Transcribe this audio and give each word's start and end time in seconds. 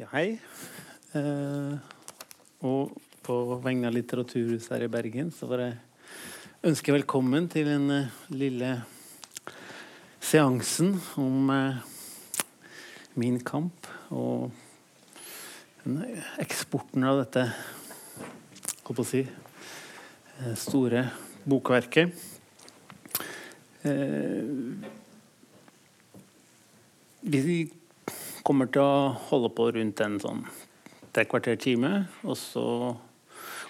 Ja, 0.00 0.06
hei. 0.14 0.38
Eh, 1.12 1.72
og 2.64 2.92
på 3.20 3.34
vegne 3.60 3.90
av 3.90 3.92
Litteraturhuset 3.92 4.70
her 4.72 4.86
i 4.86 4.88
Bergen 4.88 5.28
så 5.28 5.44
får 5.50 5.60
jeg 5.60 5.74
ønske 6.70 6.94
velkommen 6.94 7.50
til 7.52 7.68
den 7.68 7.84
eh, 7.92 8.14
lille 8.32 8.70
seansen 10.24 10.94
om 11.20 11.52
eh, 11.52 11.82
min 13.20 13.36
kamp 13.44 13.90
og 14.16 14.48
eksporten 16.40 17.04
av 17.04 17.20
dette 17.20 17.44
holdt 17.50 19.02
på 19.02 19.04
å 19.04 19.10
si 19.10 19.20
eh, 19.26 20.54
store 20.62 21.02
bokverket. 21.44 22.24
Eh, 23.84 24.48
vi 27.20 27.44
kommer 28.46 28.70
til 28.72 28.82
å 28.82 29.12
holde 29.30 29.50
på 29.56 29.68
rundt 29.76 30.02
en 30.04 30.18
sånn 30.22 30.42
tre 31.14 31.26
kvarter 31.28 31.58
time. 31.60 32.06
Og 32.24 32.36
så 32.38 32.64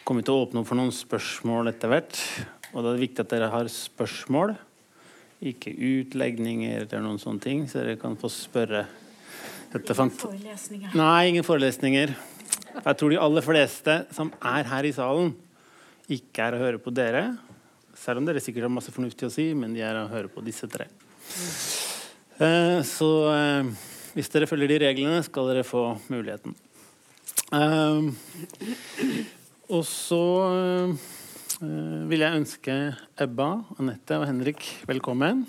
kommer 0.05 0.23
vi 0.23 0.29
til 0.29 0.37
å 0.37 0.47
åpne 0.47 0.63
opp 0.63 0.71
for 0.71 0.81
noen 0.81 0.95
spørsmål 0.95 1.73
etter 1.73 1.93
hvert. 1.93 2.19
Og 2.71 2.83
da 2.83 2.91
er 2.91 2.99
det 2.99 3.07
viktig 3.07 3.25
at 3.25 3.33
dere 3.33 3.51
har 3.53 3.71
spørsmål, 3.73 4.55
ikke 5.51 5.73
utlegninger 5.73 6.85
eller 6.85 7.05
noen 7.05 7.21
sånne 7.23 7.45
ting. 7.45 7.65
Så 7.69 7.81
dere 7.81 7.99
kan 8.01 8.19
få 8.21 8.31
spørre. 8.33 8.85
Dette 9.71 9.95
ingen 9.95 10.17
Forelesninger. 10.19 10.97
Nei, 10.99 11.29
ingen 11.31 11.47
forelesninger. 11.47 12.15
Jeg 12.75 12.99
tror 12.99 13.13
de 13.13 13.21
aller 13.23 13.45
fleste 13.45 13.95
som 14.15 14.33
er 14.43 14.67
her 14.67 14.87
i 14.87 14.95
salen, 14.95 15.33
ikke 16.11 16.47
er 16.47 16.57
å 16.57 16.63
høre 16.65 16.81
på 16.83 16.91
dere. 16.95 17.23
Selv 17.99 18.23
om 18.23 18.27
dere 18.27 18.43
sikkert 18.43 18.67
har 18.67 18.73
masse 18.73 18.91
fornuftig 18.95 19.29
å 19.29 19.33
si, 19.33 19.51
men 19.55 19.75
de 19.77 19.85
er 19.87 19.99
å 19.99 20.09
høre 20.11 20.31
på 20.33 20.43
disse 20.43 20.67
tre. 20.71 20.89
Eh, 22.41 22.81
så 22.87 23.11
eh, 23.31 23.71
hvis 24.17 24.31
dere 24.33 24.49
følger 24.51 24.73
de 24.73 24.81
reglene, 24.83 25.23
skal 25.27 25.51
dere 25.51 25.67
få 25.67 25.85
muligheten. 26.11 26.57
Uh, 27.51 28.11
og 29.71 29.85
så 29.87 30.25
uh, 30.91 32.11
vil 32.11 32.23
jeg 32.25 32.41
ønske 32.41 32.77
Ebba, 33.21 33.51
Anette 33.79 34.19
og 34.19 34.27
Henrik 34.31 34.67
velkommen. 34.91 35.45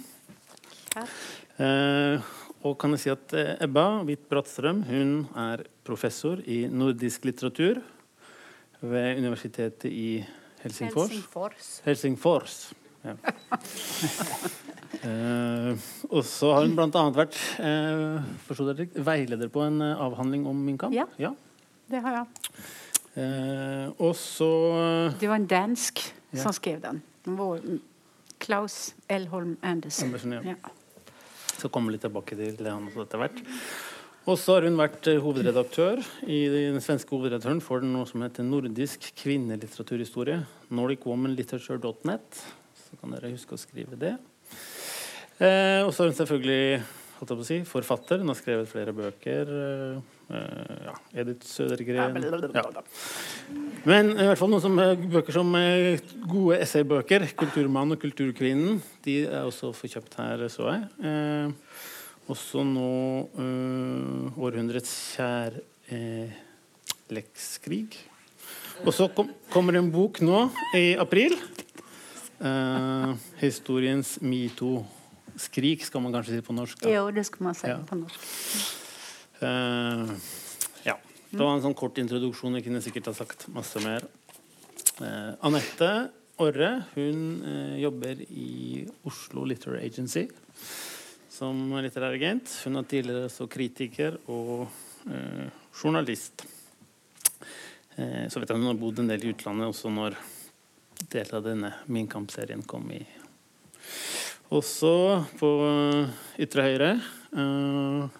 Uh, 1.58 2.22
og 2.62 2.78
kan 2.78 2.94
jeg 2.94 3.02
si 3.02 3.09
at 3.09 3.34
eh, 3.38 3.56
Ebba 3.66 4.04
Hvitt 4.06 4.28
Brattstrøm 4.30 4.84
hun 4.86 5.14
er 5.34 5.64
professor 5.88 6.44
i 6.45 6.67
nordisk 6.70 7.26
litteratur 7.26 7.80
ved 8.82 9.17
Universitetet 9.17 9.89
i 9.89 10.22
Helsingfors. 10.62 11.09
Helsingfors. 11.09 11.72
Helsingfors. 11.88 12.59
Ja. 13.02 13.17
Eh, 15.02 15.72
og 16.12 16.22
så 16.28 16.52
har 16.54 16.68
hun 16.68 16.76
bl.a. 16.78 17.04
vært 17.16 17.38
eh, 17.58 18.28
forstod 18.46 18.82
veileder 19.02 19.50
på 19.50 19.64
en 19.66 19.82
eh, 19.82 20.04
avhandling 20.06 20.46
om 20.50 20.60
min 20.66 20.78
kamp. 20.82 20.94
Ja. 20.94 21.34
Det 21.92 22.02
har 22.06 22.20
jeg. 22.20 22.52
Eh, 23.20 23.88
og 24.00 24.14
så 24.16 24.52
Det 25.20 25.28
var 25.30 25.42
en 25.42 25.48
dansk 25.50 26.04
Ja. 26.32 26.44
som 26.46 26.54
skrev 26.56 26.80
den. 26.80 27.02
Vår, 27.28 27.60
Klaus 28.40 28.94
Elholm 29.10 29.58
Andersen. 29.62 30.08
Andersen, 30.08 30.32
ja. 30.38 30.54
Ja. 30.54 30.70
Så 31.60 31.68
kommer 31.70 31.92
vi 31.92 31.98
litt 31.98 32.06
tilbake 32.06 32.38
til 32.40 32.70
han 32.70 32.88
også 32.88 33.04
etter 33.04 33.20
hvert. 33.20 33.42
Og 34.30 34.38
så 34.38 34.54
har 34.56 34.64
hun 34.70 34.78
vært 34.78 35.10
hovedredaktør 35.22 36.00
i 36.30 36.40
den 36.54 36.80
svenske 36.82 37.10
hovedredaktøren 37.10 37.60
for 37.62 37.82
noe 37.82 38.06
som 38.08 38.22
heter 38.24 38.46
Nordisk 38.46 39.10
kvinnelitteraturhistorie. 39.18 40.44
Nordicwomanliterature.net. 40.70 42.44
Så 42.78 43.00
kan 43.02 43.12
dere 43.18 43.34
huske 43.34 43.58
å 43.58 43.62
skrive 43.62 43.98
det. 44.00 44.16
Eh, 45.42 45.81
og 45.81 45.94
så 45.94 46.03
er 46.03 46.11
hun 46.11 46.20
selvfølgelig 46.20 46.84
holdt 47.22 47.31
jeg 47.31 47.38
på 47.38 47.44
å 47.44 47.47
si, 47.47 47.58
forfatter. 47.70 48.17
Hun 48.22 48.30
har 48.31 48.38
skrevet 48.38 48.70
flere 48.70 48.94
bøker. 48.97 49.45
Eh, 49.52 49.98
ja, 50.88 50.94
Edith 51.22 51.45
Sødergren 51.45 52.17
ja. 52.17 52.23
Men 53.86 54.06
i 54.16 54.25
hvert 54.25 54.39
fall 54.39 54.52
noen 54.53 54.64
som, 54.64 54.80
eh, 54.81 54.98
bøker 54.98 55.33
som 55.36 55.56
eh, 55.58 56.00
gode 56.30 56.59
essaybøker. 56.61 57.22
'Kulturmannen' 57.33 57.93
og 57.93 57.99
'Kulturkvinnen' 58.02 58.82
De 59.05 59.26
er 59.26 59.43
også 59.45 59.73
forkjøpt 59.73 60.16
her, 60.17 60.48
så 60.49 60.67
jeg. 60.71 60.83
Eh, 61.10 61.48
også 62.30 62.64
nå 62.66 63.30
eh, 63.37 64.37
'Århundrets 64.37 65.17
kjærlekskrig'. 65.17 67.95
Og 68.82 68.93
så 68.93 69.08
kom, 69.14 69.30
kommer 69.49 69.76
en 69.77 69.92
bok 69.92 70.21
nå 70.21 70.49
i 70.73 70.95
april. 70.98 71.33
Eh, 72.42 73.16
'Historiens 73.42 74.17
metoo-skrik', 75.42 75.86
skal 75.86 76.02
man 76.02 76.14
kanskje 76.14 76.38
si 76.38 76.42
på 76.42 76.54
norsk. 76.54 76.82
Da. 76.82 76.90
Jo, 76.90 77.12
det 77.12 77.26
skal 77.26 77.44
man 77.44 77.56
si 77.56 77.68
Ja. 77.68 77.78
på 77.78 77.96
norsk. 77.96 78.20
Uh, 79.42 80.14
ja. 80.86 80.98
Det 81.32 81.40
var 81.40 81.56
en 81.56 81.62
sånn 81.62 81.76
kort 81.76 81.98
introduksjon. 81.98 82.56
Jeg 82.56 82.64
kunne 82.64 82.82
sikkert 82.82 83.06
ha 83.06 83.14
sagt 83.14 83.48
masse 83.50 83.80
mer. 83.80 84.02
Uh, 85.00 85.36
Anette 85.42 86.12
Orre 86.38 86.86
hun 86.96 87.44
uh, 87.44 87.80
jobber 87.80 88.22
i 88.30 88.88
Oslo 89.06 89.46
Literary 89.46 89.86
Agency 89.86 90.28
som 91.30 91.72
litterær 91.82 92.14
agent. 92.14 92.48
Hun 92.66 92.78
er 92.78 92.84
tidligere 92.84 93.26
også 93.26 93.48
kritiker 93.50 94.20
og 94.28 94.70
journalist. 95.73 96.46
Så 97.96 98.40
vet 98.40 98.50
jeg 98.50 98.58
hun 98.58 98.68
har 98.68 98.78
bodd 98.78 99.00
en 99.00 99.08
del 99.08 99.26
i 99.26 99.32
utlandet 99.34 99.68
også 99.68 99.90
når 99.90 100.16
deler 101.10 101.34
av 101.34 101.44
denne 101.44 101.73
Min 101.88 102.08
kamp-serien 102.08 102.62
kom 102.62 102.92
i 102.92 103.02
Også 104.52 104.92
på 105.39 105.50
eh, 105.64 106.23
ytre 106.44 106.64
høyre 106.66 106.88
eh, 107.00 108.17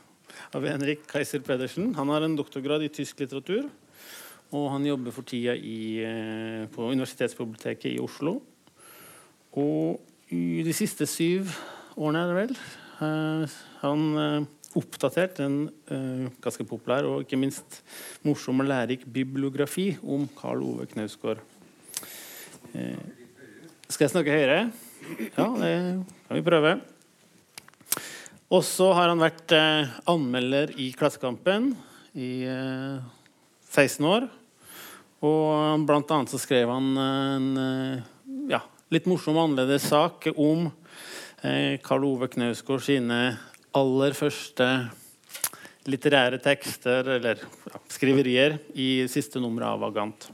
har 0.54 0.62
vi 0.64 0.70
Henrik 0.72 1.02
Kaiser 1.10 1.42
Pedersen. 1.44 1.90
Han 1.98 2.12
har 2.14 2.24
en 2.24 2.38
doktorgrad 2.40 2.86
i 2.86 2.92
tysk 2.94 3.20
litteratur. 3.20 3.66
Og 4.56 4.70
han 4.72 4.86
jobber 4.88 5.12
for 5.12 5.28
tida 5.28 5.58
i, 5.60 6.00
eh, 6.08 6.70
på 6.72 6.88
Universitetsbiblioteket 6.88 7.90
i 7.92 8.00
Oslo. 8.00 8.38
Og 9.60 10.00
i 10.32 10.64
de 10.64 10.76
siste 10.76 11.04
syv 11.08 11.52
årene, 11.98 12.22
er 12.24 12.32
det 12.32 12.38
vel, 12.38 12.54
eh, 12.56 13.58
har 13.82 13.92
han 13.92 14.22
eh, 14.22 14.48
oppdatert 14.80 15.42
en 15.44 15.58
eh, 15.92 16.30
ganske 16.44 16.64
populær 16.68 17.10
og 17.10 17.26
ikke 17.26 17.40
minst 17.42 17.82
morsom 18.24 18.64
og 18.64 18.70
lærerik 18.72 19.04
bibliografi 19.04 19.90
om 20.00 20.24
Karl 20.40 20.64
Ove 20.64 20.88
Knausgård. 20.94 21.44
Eh, 22.72 23.04
skal 23.90 24.08
jeg 24.08 24.16
snakke 24.16 24.40
høyere? 24.40 24.62
Ja, 25.36 25.48
det 25.58 25.74
kan 26.28 26.38
vi 26.38 26.44
prøve. 26.46 26.76
Og 28.52 28.64
så 28.68 28.90
har 28.94 29.08
han 29.10 29.22
vært 29.22 29.54
eh, 29.56 29.92
anmelder 30.12 30.74
i 30.80 30.90
Klassekampen 30.98 31.72
i 32.20 32.44
eh, 32.44 33.00
16 33.72 34.08
år. 34.08 34.28
Og 35.24 35.86
blant 35.88 36.12
annet 36.12 36.34
så 36.34 36.40
skrev 36.42 36.72
han 36.74 36.90
en 37.00 37.48
eh, 37.62 38.04
ja, 38.52 38.60
litt 38.92 39.08
morsom 39.10 39.38
og 39.38 39.50
annerledes 39.50 39.88
sak 39.92 40.28
om 40.34 40.68
eh, 41.46 41.78
Karl 41.84 42.08
Ove 42.10 42.28
Knausgård 42.34 42.84
sine 42.86 43.22
aller 43.78 44.18
første 44.18 44.68
litterære 45.90 46.38
tekster, 46.44 47.08
eller 47.18 47.40
ja, 47.42 47.80
skriverier, 47.90 48.60
i 48.76 49.08
siste 49.10 49.42
nummer 49.42 49.70
av 49.72 49.82
Vagant. 49.86 50.28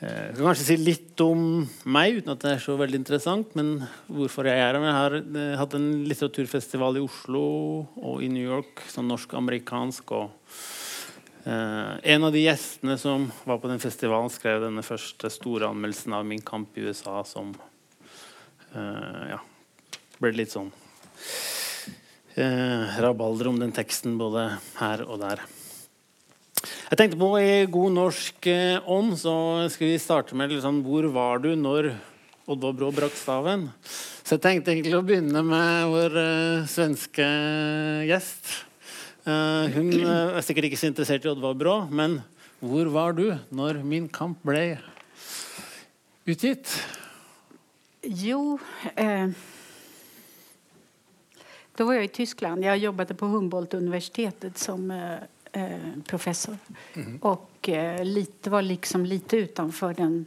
Eh, 0.00 0.30
Jeg 0.30 0.36
kan 0.38 0.46
kanskje 0.48 0.64
si 0.64 0.76
litt 0.80 1.20
om 1.20 1.40
meg, 1.84 2.22
uten 2.22 2.32
at 2.32 2.40
det 2.40 2.54
er 2.54 2.62
så 2.64 2.76
veldig 2.80 3.02
interessant. 3.02 3.52
Men 3.58 3.82
hvorfor 4.08 4.48
jeg 4.48 4.56
er 4.56 4.72
her. 4.72 4.86
Jeg 4.86 4.96
har 4.96 5.16
eh, 5.20 5.56
hatt 5.60 5.76
en 5.76 5.88
litteraturfestival 6.08 6.96
i 6.96 7.04
Oslo 7.04 7.42
og 8.00 8.24
i 8.24 8.30
New 8.32 8.46
York, 8.46 8.80
sånn 8.88 9.10
norsk-amerikansk. 9.12 10.14
Og 10.16 10.30
eh, 11.44 11.92
en 12.14 12.24
av 12.24 12.32
de 12.32 12.46
gjestene 12.46 12.96
som 13.02 13.28
var 13.44 13.60
på 13.60 13.68
den 13.68 13.82
festivalen, 13.82 14.32
skrev 14.32 14.64
denne 14.64 14.86
første 14.86 15.28
store 15.32 15.68
anmeldelsen 15.68 16.16
av 16.16 16.24
Min 16.24 16.40
kamp 16.48 16.80
i 16.80 16.88
USA, 16.88 17.20
som 17.28 17.52
eh, 18.72 19.22
ja, 19.34 19.40
ble 20.16 20.32
litt 20.32 20.56
sånn 20.56 20.72
eh, 22.40 23.00
rabalder 23.04 23.52
om 23.52 23.60
den 23.60 23.76
teksten 23.76 24.16
både 24.16 24.48
her 24.80 25.04
og 25.04 25.20
der. 25.28 25.44
Jeg 26.60 26.98
tenkte 26.98 27.16
på 27.16 27.28
I 27.40 27.64
god 27.72 27.94
norsk 27.96 28.46
eh, 28.50 28.88
ånd 28.90 29.14
så 29.16 29.34
skal 29.72 29.92
vi 29.94 30.00
starte 30.02 30.36
med 30.36 30.52
liksom, 30.52 30.82
hvor 30.84 31.06
var 31.14 31.40
du 31.40 31.54
når 31.56 31.94
Oddvar 32.50 32.74
Brå 32.76 32.90
brakk 32.92 33.14
staven? 33.16 33.68
Så 33.84 34.36
jeg 34.36 34.42
tenkte 34.44 34.74
egentlig 34.74 34.98
å 34.98 35.04
begynne 35.06 35.40
med 35.46 35.86
vår 35.90 36.16
uh, 36.18 36.66
svenske 36.68 37.26
gjest. 38.08 38.50
Uh, 39.24 39.70
hun 39.72 39.88
uh, 40.02 40.36
er 40.36 40.44
sikkert 40.44 40.68
ikke 40.68 40.80
så 40.80 40.90
interessert 40.90 41.24
i 41.24 41.30
Oddvar 41.32 41.56
Brå, 41.58 41.76
men 41.88 42.18
hvor 42.60 42.90
var 42.92 43.16
du 43.16 43.30
når 43.54 43.80
Min 43.86 44.10
kamp 44.12 44.42
ble 44.44 44.76
utgitt? 46.28 46.74
Jo, 48.04 48.58
Da 51.80 51.86
var 51.88 51.96
jeg 51.96 52.10
i 52.10 52.12
Tyskland. 52.12 52.64
Jeg 52.64 52.82
jobbet 52.82 53.14
på 53.16 53.28
Humboldt-universitetet 53.32 54.58
som 54.60 54.90
eh, 54.92 55.22
eh, 55.52 55.78
professor. 56.06 56.56
Och 57.20 57.68
eh, 57.68 58.04
lite, 58.04 58.50
var 58.50 58.62
liksom 58.62 59.06
lite 59.06 59.36
utanför 59.36 59.94
den 59.94 60.26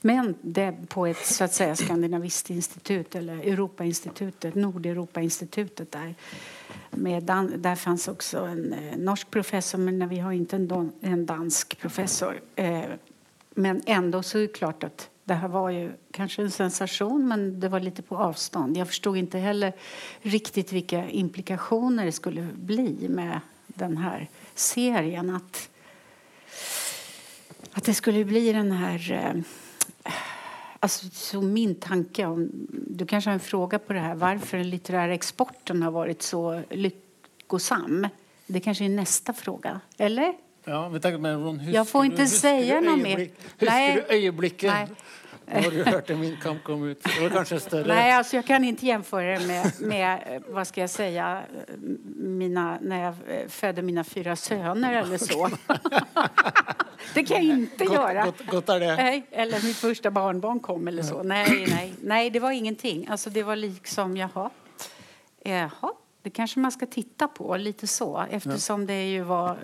Men 0.00 0.34
det 0.40 0.74
på 0.88 1.06
ett 1.06 1.26
så 1.26 1.44
att 1.44 1.52
säga 1.52 1.76
skandinavistinstitut 1.76 3.14
eller 3.14 3.34
Europainstitutet, 3.38 4.54
Nordeuropainstitutet 4.54 5.92
där. 5.92 6.14
Med 6.90 7.22
dan 7.22 7.62
där 7.62 7.76
fanns 7.76 8.08
också 8.08 8.38
en 8.38 8.72
eh, 8.72 8.96
norsk 8.96 9.30
professor, 9.30 9.78
men 9.78 10.08
vi 10.08 10.18
har 10.18 10.32
inte 10.32 10.56
en, 10.56 10.92
en 11.00 11.26
dansk 11.26 11.78
professor. 11.78 12.40
Eh, 12.56 12.82
men 13.50 13.82
ändå 13.86 14.22
så 14.22 14.38
är 14.38 14.42
det 14.42 14.48
klart 14.48 14.84
att 14.84 15.10
det 15.24 15.34
här 15.34 15.48
var 15.48 15.70
ju 15.70 15.92
kanske 16.10 16.42
en 16.42 16.50
sensation, 16.50 17.28
men 17.28 17.60
det 17.60 17.68
var 17.68 17.80
lite 17.80 18.02
på 18.02 18.16
avstånd. 18.16 18.76
Jag 18.76 18.86
förstod 18.86 19.16
inte 19.16 19.38
heller 19.38 19.72
riktigt 20.20 20.72
vilka 20.72 21.08
implikationer 21.08 22.04
det 22.04 22.12
skulle 22.12 22.48
bli 22.54 23.08
med 23.08 23.40
den 23.78 23.96
här 23.96 24.28
serien. 24.54 25.30
Att, 25.30 25.68
att 27.72 27.84
det 27.84 27.94
skulle 27.94 28.24
bli 28.24 28.52
den 28.52 28.72
här... 28.72 29.12
Eh, 29.12 30.12
alltså, 30.80 31.06
så 31.12 31.42
min 31.42 31.74
tanke 31.74 32.26
om... 32.26 32.50
Du 32.70 33.06
kanske 33.06 33.30
har 33.30 33.34
en 33.34 33.40
fråga 33.40 33.78
på 33.78 33.92
det 33.92 34.00
här. 34.00 34.14
Varför 34.14 34.56
den 34.56 34.70
litterära 34.70 35.14
exporten 35.14 35.82
har 35.82 35.90
varit 35.90 36.22
så 36.22 36.62
lyckosam. 36.70 38.06
Det 38.46 38.60
kanske 38.60 38.84
är 38.84 38.88
nästa 38.88 39.32
fråga. 39.32 39.80
Eller? 39.98 40.34
Ja, 40.64 40.88
men, 40.88 41.00
sånn, 41.00 41.60
husker 41.60 41.74
Jeg 41.74 41.88
får 41.88 42.04
ikke 42.04 42.22
du- 42.22 42.28
si 42.28 42.80
något 42.80 42.98
mer. 43.00 43.28
Husker 43.58 43.94
du 43.94 44.14
øyeblikket 44.14 44.70
Nei. 44.70 44.86
Når 45.48 45.70
du 45.70 45.84
hørte 45.84 46.16
Min 46.16 46.36
kamp 46.42 46.62
kom 46.64 46.82
ut? 46.84 47.02
Det 47.04 47.22
var 47.22 47.30
kanskje 47.40 47.60
større? 47.60 47.88
Nei, 47.88 48.10
altså, 48.14 48.36
jeg 48.36 48.44
kan 48.44 48.64
ikke 48.64 48.98
sammenligne 49.04 49.46
med, 49.46 49.80
med 49.88 50.48
hva 50.52 50.64
skal 50.68 50.84
jeg 50.84 50.90
si 50.90 51.08
säga, 51.08 51.42
mina, 52.16 52.78
när 52.82 53.04
jag 53.04 53.14
eh, 53.28 53.48
födde 53.48 53.82
mina 53.82 54.04
fyra 54.04 54.36
söner 54.36 54.92
eller 54.92 55.18
så. 55.18 55.48
det 57.14 57.24
kan 57.24 57.46
jeg 57.46 57.62
ikke 57.62 57.84
gjøre. 57.84 58.12
göra. 58.14 58.24
godt, 58.24 58.46
godt 58.46 58.68
er 58.68 58.80
det. 58.80 58.96
Nej, 58.96 59.22
eller 59.32 59.62
mitt 59.64 59.76
første 59.76 60.10
barnbarn 60.10 60.60
kom 60.60 60.88
eller 60.88 61.02
så. 61.02 61.22
Nei, 61.22 61.46
nei. 61.68 61.92
nei 62.02 62.28
det 62.30 62.42
var 62.42 62.50
ingenting. 62.50 63.08
Altså, 63.08 63.30
det 63.30 63.42
var 63.46 63.56
liksom, 63.56 64.16
jaha, 64.16 64.50
jaha, 65.44 65.92
det 66.22 66.32
kanskje 66.34 66.60
man 66.60 66.72
skal 66.72 66.88
titta 66.88 67.28
på 67.28 67.56
lite 67.56 67.86
så. 67.86 68.26
Eftersom 68.30 68.86
det 68.86 69.00
jo 69.14 69.24
var 69.24 69.58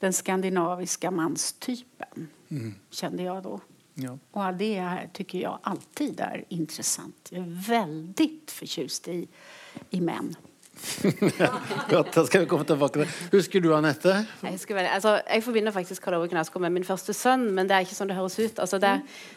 den 0.00 0.12
skandinaviske 0.12 1.10
manstypen, 1.10 2.28
kjente 2.90 3.22
jeg 3.22 3.42
då. 3.42 3.60
Ja. 4.02 4.18
Och 4.30 4.54
det 4.54 4.76
är, 4.76 5.10
tycker 5.12 5.38
jag 5.38 5.58
alltid 5.62 6.20
är 6.20 6.44
intressant. 6.48 7.28
Jag 7.32 7.42
är 7.42 7.68
väldigt 7.68 8.50
förtjust 8.50 9.08
i, 9.08 9.28
i 9.90 10.00
män. 10.00 10.36
Godt, 11.90 12.10
da 12.14 12.22
skal 12.26 12.42
vi 12.44 12.48
komme 12.50 12.64
tilbake 12.68 13.00
til. 13.02 13.12
Husker 13.34 13.62
du, 13.64 13.68
Anette? 13.76 14.12
Jeg, 14.44 14.58
altså, 14.90 15.12
jeg 15.26 15.42
forbinder 15.44 15.74
faktisk 15.74 16.02
Karl 16.04 16.16
Ove 16.18 16.28
Knausgård 16.30 16.62
med 16.64 16.74
min 16.78 16.86
første 16.86 17.14
sønn, 17.16 17.48
men 17.56 17.68
det 17.68 17.76
er 17.76 17.86
ikke 17.86 17.96
sånn 17.98 18.10
det 18.10 18.16
høres 18.18 18.36
ut. 18.40 18.60
Altså, 18.62 18.80
det, 18.82 18.92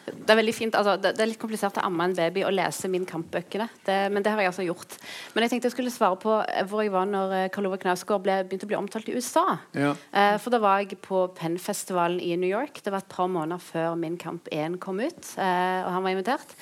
det 0.08 0.34
er 0.34 0.40
veldig 0.40 0.56
fint, 0.56 0.78
altså, 0.80 0.96
det, 1.02 1.14
det 1.18 1.26
er 1.26 1.32
litt 1.34 1.42
komplisert 1.42 1.80
å 1.82 1.86
amme 1.88 2.08
en 2.10 2.16
baby 2.18 2.46
og 2.48 2.54
lese 2.56 2.90
Min 2.92 3.08
Kamp-bøkene, 3.10 3.68
det- 3.88 4.00
men 4.14 4.24
det 4.26 4.32
har 4.34 4.42
jeg 4.44 4.52
altså 4.54 4.66
gjort. 4.68 4.98
Men 5.34 5.46
jeg 5.46 5.54
tenkte 5.54 5.70
jeg 5.72 5.76
skulle 5.78 5.94
svare 5.96 6.20
på 6.22 6.38
eh, 6.44 6.64
hvor 6.70 6.84
jeg 6.86 6.94
var 6.94 7.08
når 7.10 7.36
eh, 7.42 7.50
Karl 7.54 7.70
Ove 7.72 7.80
Knausgård 7.84 8.24
begynte 8.28 8.68
å 8.68 8.72
bli 8.74 8.80
omtalt 8.80 9.10
i 9.12 9.18
USA. 9.18 9.46
Ja. 9.78 9.94
Eh, 10.12 10.38
for 10.44 10.54
da 10.54 10.62
var 10.64 10.84
jeg 10.84 11.00
på 11.04 11.26
Penn-festivalen 11.38 12.20
i 12.24 12.36
New 12.40 12.50
York. 12.52 12.82
Det 12.84 12.94
var 12.94 13.04
et 13.06 13.12
par 13.14 13.30
måneder 13.32 13.62
før 13.64 13.96
Min 14.00 14.18
Kamp 14.22 14.48
1 14.52 14.80
kom 14.84 15.00
ut, 15.04 15.34
eh, 15.38 15.80
og 15.84 15.92
han 15.98 16.04
var 16.06 16.16
invitert. 16.16 16.56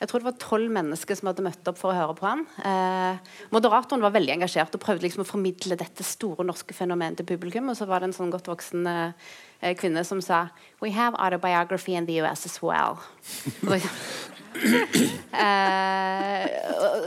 Jeg 0.00 0.08
tror 0.10 0.20
det 0.20 0.28
var 0.28 0.38
tolv 0.42 0.72
mennesker 0.76 1.16
som 1.16 1.30
hadde 1.30 1.44
møtt 1.46 1.68
opp 1.70 1.78
for 1.80 1.92
å 1.92 1.96
høre 1.96 2.16
på 2.18 2.26
ham. 2.28 2.42
Eh, 2.68 3.16
moderatoren 3.54 4.04
var 4.04 4.12
veldig 4.12 4.34
engasjert 4.36 4.74
og 4.76 4.82
prøvde 4.82 5.06
liksom 5.06 5.24
å 5.24 5.28
formidle 5.28 5.78
dette 5.80 6.04
store 6.04 6.44
norske 6.44 6.76
fenomenet 6.76 7.16
til 7.20 7.28
publikum. 7.28 7.70
Og 7.72 7.78
så 7.78 7.88
var 7.88 8.02
det 8.04 8.10
en 8.10 8.16
sånn 8.18 8.32
godt 8.34 8.50
voksen 8.50 8.86
eh, 8.92 9.72
kvinne 9.80 10.04
som 10.04 10.20
sa 10.24 10.46
We 10.84 10.92
have 10.92 11.16
autobiography 11.16 11.96
in 11.96 12.06
the 12.06 12.20
US 12.24 12.44
as 12.46 12.60
well. 12.62 13.00
Eh, 15.36 16.44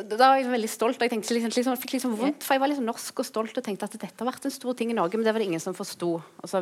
da 0.05 0.17
var 0.29 0.37
jeg 0.37 0.51
veldig 0.51 0.69
stolt. 0.69 0.99
Og 1.01 1.05
jeg 1.07 1.17
liksom, 1.17 1.49
liksom, 1.49 1.77
fikk 1.81 1.95
liksom 1.97 2.13
vondt, 2.19 2.45
for 2.45 2.55
jeg 2.55 2.61
var 2.61 2.69
liksom 2.69 2.85
norsk 2.85 3.23
og 3.23 3.25
stolt 3.27 3.57
og 3.57 3.65
tenkte 3.65 3.87
at 3.89 3.97
dette 3.97 4.13
har 4.21 4.29
vært 4.29 4.45
en 4.45 4.53
stor 4.53 4.77
ting 4.77 4.93
i 4.93 4.97
Norge, 4.97 5.17
men 5.17 5.25
det 5.25 5.33
var 5.33 5.41
det 5.41 5.49
ingen 5.49 5.63
som 5.63 5.73
forsto. 5.77 6.11
Og 6.21 6.51
så 6.51 6.61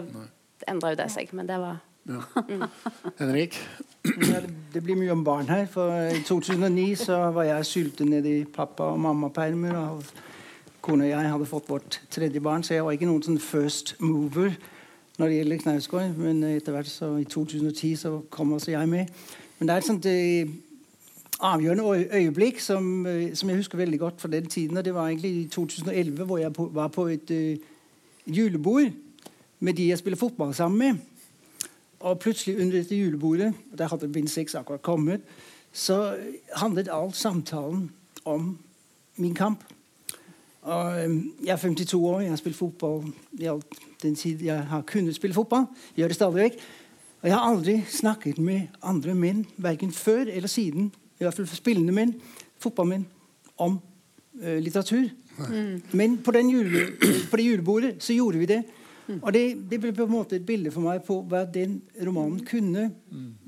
endra 0.68 0.94
jo 0.94 1.00
det 1.01 1.09
seg. 1.13 1.33
Men 1.35 1.50
det 1.50 1.59
var 1.59 1.81
Henrik? 3.19 3.59
Ja, 3.59 3.83
det- 3.83 3.87
det 4.73 4.83
blir 4.83 4.95
mye 4.95 5.11
om 5.11 5.23
barn 5.23 5.49
her. 5.49 5.65
For 5.65 5.91
I 6.13 6.21
2009 6.25 6.95
så 6.95 7.17
var 7.31 7.44
jeg 7.44 7.65
sulten 7.65 8.09
nede 8.09 8.39
i 8.39 8.44
pappa- 8.44 8.91
og 8.91 8.99
mammapermer. 8.99 9.75
Og 9.75 10.03
kone 10.81 11.03
og 11.03 11.09
jeg 11.09 11.31
hadde 11.31 11.45
fått 11.45 11.69
vårt 11.69 12.01
tredje 12.11 12.39
barn, 12.39 12.63
så 12.63 12.73
jeg 12.73 12.85
var 12.85 12.95
ikke 12.95 13.09
noen 13.09 13.23
sånn 13.23 13.39
first 13.39 13.95
mover 13.99 14.53
når 15.17 15.27
det 15.27 15.39
gjelder 15.39 15.57
Knausgård. 15.63 16.13
Men 16.17 16.44
etter 16.44 16.75
hvert, 16.75 16.88
så 16.88 17.15
i 17.17 17.25
2010, 17.25 17.95
så 17.95 18.21
kom 18.29 18.53
også 18.53 18.71
jeg 18.71 18.89
med. 18.89 19.11
Men 19.59 19.67
det 19.67 19.73
er 19.73 19.81
et 19.81 19.88
sånt 19.88 20.05
eh, 20.05 20.51
avgjørende 21.39 22.05
øyeblikk 22.13 22.61
som, 22.61 23.05
eh, 23.05 23.33
som 23.35 23.49
jeg 23.49 23.57
husker 23.57 23.77
veldig 23.77 23.99
godt 23.99 24.21
fra 24.21 24.31
den 24.31 24.45
tiden. 24.45 24.77
Og 24.77 24.85
det 24.85 24.94
var 24.94 25.07
egentlig 25.07 25.31
i 25.31 25.47
2011, 25.47 26.25
hvor 26.25 26.38
jeg 26.38 26.53
på, 26.53 26.69
var 26.73 26.88
på 26.88 27.07
et 27.07 27.31
uh, 27.31 28.35
julebord 28.35 28.91
med 29.59 29.73
de 29.73 29.89
jeg 29.89 29.97
spiller 29.97 30.17
fotball 30.17 30.53
sammen 30.53 30.79
med. 30.79 31.17
Og 31.99 32.19
plutselig 32.19 32.55
under 32.61 32.77
dette 32.77 32.95
julebordet, 32.95 33.53
der 33.77 33.88
hadde 33.88 34.11
bind 34.11 34.27
6 34.27 34.55
akkurat 34.55 34.81
kommet, 34.81 35.21
så 35.73 36.17
handlet 36.55 36.89
all 36.94 37.13
samtalen 37.13 37.91
om 38.25 38.57
min 39.15 39.35
kamp. 39.35 39.63
Og 40.61 40.95
jeg 41.45 41.53
er 41.53 41.57
52 41.57 41.94
år, 41.94 42.19
jeg 42.21 42.29
har 42.29 42.39
spilt 42.41 42.55
fotball 42.55 43.05
i 43.39 43.45
all 43.47 43.61
den 44.01 44.15
tid 44.15 44.41
jeg 44.44 44.63
har 44.69 44.81
kunnet 44.81 45.15
spille 45.15 45.33
fotball. 45.33 45.65
Gjør 45.95 46.07
det 46.11 46.15
stadig 46.15 46.44
vekk. 46.44 46.57
Og 47.21 47.29
jeg 47.29 47.33
har 47.33 47.49
aldri 47.49 47.77
snakket 47.89 48.38
med 48.38 48.67
andre 48.83 49.15
menn, 49.17 49.45
verken 49.57 49.91
før 49.91 50.27
eller 50.29 50.47
siden, 50.47 50.91
i 51.17 51.25
hvert 51.25 51.33
fall 51.33 51.47
spillende 51.49 51.95
menn, 51.95 52.13
fotballmenn, 52.61 53.07
om 53.57 53.79
uh, 54.44 54.57
litteratur. 54.61 55.07
Men 55.91 56.17
på, 56.21 56.31
den 56.31 56.49
jule, 56.49 56.83
på 57.31 57.38
det 57.38 57.45
julebordet 57.45 57.95
så 58.03 58.13
gjorde 58.13 58.38
vi 58.38 58.45
det. 58.45 58.61
Og 59.21 59.33
det, 59.33 59.44
det 59.71 59.80
ble 59.80 59.94
på 59.95 60.04
en 60.04 60.12
måte 60.12 60.36
et 60.36 60.45
bilde 60.45 60.71
for 60.71 60.83
meg 60.83 61.04
på 61.07 61.21
hva 61.30 61.45
den 61.48 61.80
romanen 62.04 62.42
kunne. 62.45 62.89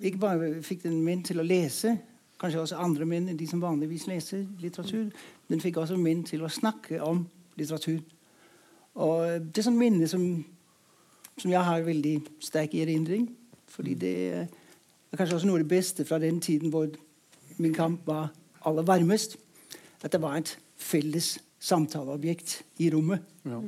Ikke 0.01 0.21
bare 0.21 0.51
fikk 0.63 0.85
den 0.85 1.01
menn 1.03 1.23
til 1.23 1.41
å 1.41 1.45
lese, 1.45 1.97
kanskje 2.39 2.61
også 2.61 2.79
andre 2.79 3.05
menn 3.05 3.27
enn 3.27 3.39
de 3.39 3.47
som 3.47 3.61
vanligvis 3.61 4.07
leser 4.07 4.45
litteratur. 4.61 5.09
Den 5.49 5.59
fikk 5.59 5.81
også 5.81 5.97
menn 5.99 6.23
til 6.23 6.45
å 6.45 6.51
snakke 6.51 7.01
om 7.03 7.25
litteratur. 7.59 7.99
Og 8.99 9.43
det 9.51 9.61
er 9.61 9.67
sånn 9.67 9.79
minne 9.79 10.07
som, 10.07 10.23
som 11.37 11.51
jeg 11.51 11.67
har 11.67 11.83
veldig 11.85 12.15
sterk 12.43 12.75
erindring. 12.79 13.27
Fordi 13.69 13.93
det 13.99 14.15
er 14.33 14.47
kanskje 15.17 15.39
også 15.39 15.49
noe 15.49 15.59
av 15.59 15.65
det 15.65 15.71
beste 15.75 16.05
fra 16.07 16.19
den 16.21 16.39
tiden 16.43 16.71
hvor 16.73 16.87
min 17.59 17.75
kamp 17.75 18.07
var 18.07 18.31
aller 18.67 18.87
varmest. 18.87 19.37
At 20.03 20.13
det 20.15 20.21
var 20.23 20.39
et 20.39 20.55
felles 20.79 21.37
samtaleobjekt 21.59 22.61
i 22.79 22.89
rommet. 22.93 23.23
Ja. 23.43 23.59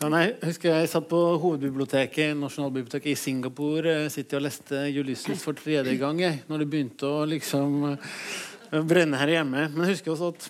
Ja, 0.00 0.08
nei, 0.08 0.30
husker 0.40 0.70
jeg 0.72 0.88
satt 0.88 1.10
på 1.10 1.18
hovedbiblioteket 1.42 2.30
Nasjonalbiblioteket 2.40 3.10
i 3.12 3.18
Singapore. 3.20 3.98
Jeg 4.06 4.12
sitter 4.14 4.38
og 4.38 4.46
leste 4.46 4.78
Ulysses 4.96 5.42
for 5.44 5.58
tredje 5.58 5.92
gang 6.00 6.22
jeg, 6.22 6.38
når 6.48 6.62
det 6.62 6.66
begynte 6.72 7.04
å 7.04 7.26
liksom 7.28 7.74
eh, 7.90 8.78
brenne 8.80 9.20
her 9.20 9.34
hjemme. 9.34 9.66
Men 9.74 9.84
jeg 9.84 9.98
husker 9.98 10.14
også 10.14 10.30
at, 10.32 10.46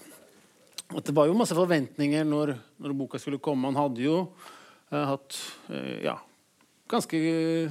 at 1.00 1.10
det 1.10 1.14
var 1.18 1.26
jo 1.26 1.34
masse 1.34 1.56
forventninger 1.58 2.28
når, 2.30 2.52
når 2.78 2.94
boka 3.00 3.18
skulle 3.18 3.40
komme. 3.42 3.66
Han 3.72 3.80
hadde 3.80 4.04
jo 4.04 4.20
eh, 4.22 5.02
hatt 5.10 5.40
eh, 5.74 5.98
ja, 6.06 6.14
ganske 6.94 7.24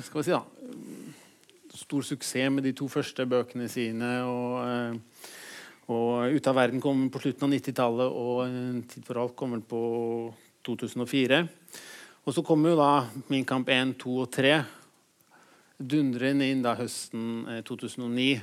skal 0.09 0.19
vi 0.19 0.27
si 0.27 0.35
da, 0.35 0.43
stor 1.79 2.09
suksess 2.09 2.51
med 2.57 2.67
de 2.67 2.75
to 2.75 2.89
første 2.91 3.23
bøkene 3.23 3.71
sine. 3.71 4.17
og... 4.27 4.59
Eh, 4.65 5.35
og 5.89 6.35
Ut 6.35 6.45
av 6.45 6.53
verden 6.53 6.77
kom 6.77 7.07
på 7.09 7.17
slutten 7.17 7.47
av 7.47 7.49
90-tallet, 7.55 8.11
og 8.13 8.43
En 8.45 8.83
tid 8.85 9.01
for 9.07 9.17
alt 9.17 9.33
kom 9.33 9.55
på 9.65 9.79
2004. 10.67 11.41
Og 12.25 12.35
så 12.35 12.43
kom 12.45 12.65
jo 12.67 12.75
da 12.77 13.07
Min 13.31 13.47
kamp 13.47 13.69
1, 13.71 13.95
2 14.01 14.17
og 14.25 14.29
3 14.33 14.53
dundrende 15.79 16.47
inn 16.51 16.63
da 16.63 16.75
høsten 16.75 17.45
eh, 17.47 17.61
2009. 17.67 18.41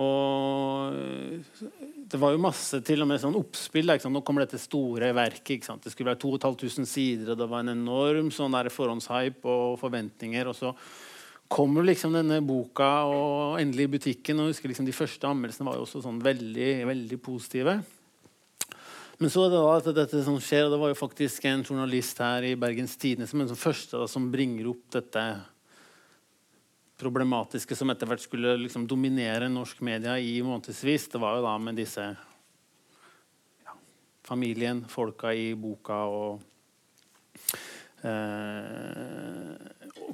Og 0.00 0.96
eh, 0.96 1.64
det 2.10 2.20
var 2.20 2.34
jo 2.34 2.42
masse 2.42 2.80
til 2.86 3.04
og 3.04 3.10
med 3.10 3.20
sånn 3.22 3.36
oppspill. 3.38 3.92
Nå 4.08 4.22
kommer 4.24 4.44
dette 4.44 4.60
store 4.62 5.12
verket. 5.16 5.68
Det 5.84 5.92
skulle 5.92 6.14
være 6.14 6.22
2500 6.24 6.88
sider, 6.88 7.32
og 7.32 7.40
det 7.40 7.50
var 7.50 7.64
en 7.64 7.74
enorm 7.76 8.30
sånn 8.34 8.56
forhåndshype 8.72 9.44
og 9.50 9.76
forventninger. 9.82 10.50
Og 10.50 10.56
så 10.58 10.72
kommer 11.54 11.86
liksom 11.86 12.16
denne 12.16 12.40
boka 12.44 13.04
og 13.10 13.60
endelig 13.60 13.88
i 13.88 13.92
butikken. 13.98 14.40
og 14.40 14.48
jeg 14.48 14.56
husker 14.56 14.72
liksom 14.72 14.88
De 14.88 14.96
første 14.96 15.28
anmeldelsene 15.28 15.68
var 15.68 15.76
jo 15.78 15.84
også 15.86 16.02
sånn 16.02 16.22
veldig, 16.24 16.72
veldig 16.88 17.20
positive. 17.22 17.78
Men 19.18 19.30
så 19.30 19.44
er 19.44 19.52
det 19.52 19.60
da 19.62 19.74
at 19.78 19.88
dette 19.94 20.20
som 20.26 20.38
skjer, 20.42 20.66
og 20.66 20.74
det 20.74 20.80
var 20.82 20.90
jo 20.90 20.98
faktisk 20.98 21.44
en 21.46 21.62
journalist 21.62 22.18
her 22.22 22.46
i 22.48 22.56
Bergens 22.58 22.96
Tidende 22.98 23.28
som 23.30 23.42
er 23.42 23.50
den 23.50 23.58
første 23.58 24.00
da, 24.00 24.08
som 24.10 24.30
bringer 24.32 24.72
opp 24.72 24.88
dette 24.96 25.24
problematiske 27.00 27.76
som 27.78 27.90
etter 27.90 28.08
hvert 28.10 28.22
skulle 28.22 28.56
liksom 28.64 28.86
dominere 28.90 29.50
norsk 29.50 29.82
media 29.86 30.16
i 30.18 30.38
månedsvis. 30.46 31.08
Det 31.12 31.20
var 31.22 31.38
jo 31.38 31.46
da 31.46 31.54
med 31.62 31.78
disse 31.78 32.06
ja, 33.64 33.76
familien, 34.26 34.84
folka 34.90 35.34
i 35.34 35.52
boka 35.58 36.00
og 36.10 36.44
eh, 38.06 39.54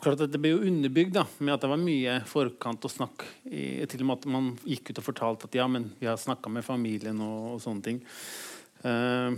klart 0.00 0.24
at 0.24 0.32
Det 0.32 0.40
ble 0.40 0.54
jo 0.54 0.62
underbygd 0.64 1.16
da, 1.18 1.26
med 1.38 1.54
at 1.54 1.64
det 1.64 1.72
var 1.72 1.80
mye 1.80 2.20
forkant 2.28 2.86
og 2.88 2.92
snakk. 2.92 3.26
I, 3.44 3.84
til 3.90 4.04
og 4.04 4.10
med 4.10 4.20
at 4.20 4.30
man 4.32 4.54
gikk 4.64 4.92
ut 4.92 5.02
og 5.02 5.08
fortalte 5.10 5.50
at 5.50 5.60
ja, 5.60 5.68
men 5.68 5.90
vi 6.00 6.08
har 6.08 6.20
snakka 6.20 6.52
med 6.52 6.66
familien 6.66 7.20
og, 7.24 7.56
og 7.56 7.62
sånne 7.64 7.84
ting. 7.84 8.00
Uh, 8.80 9.36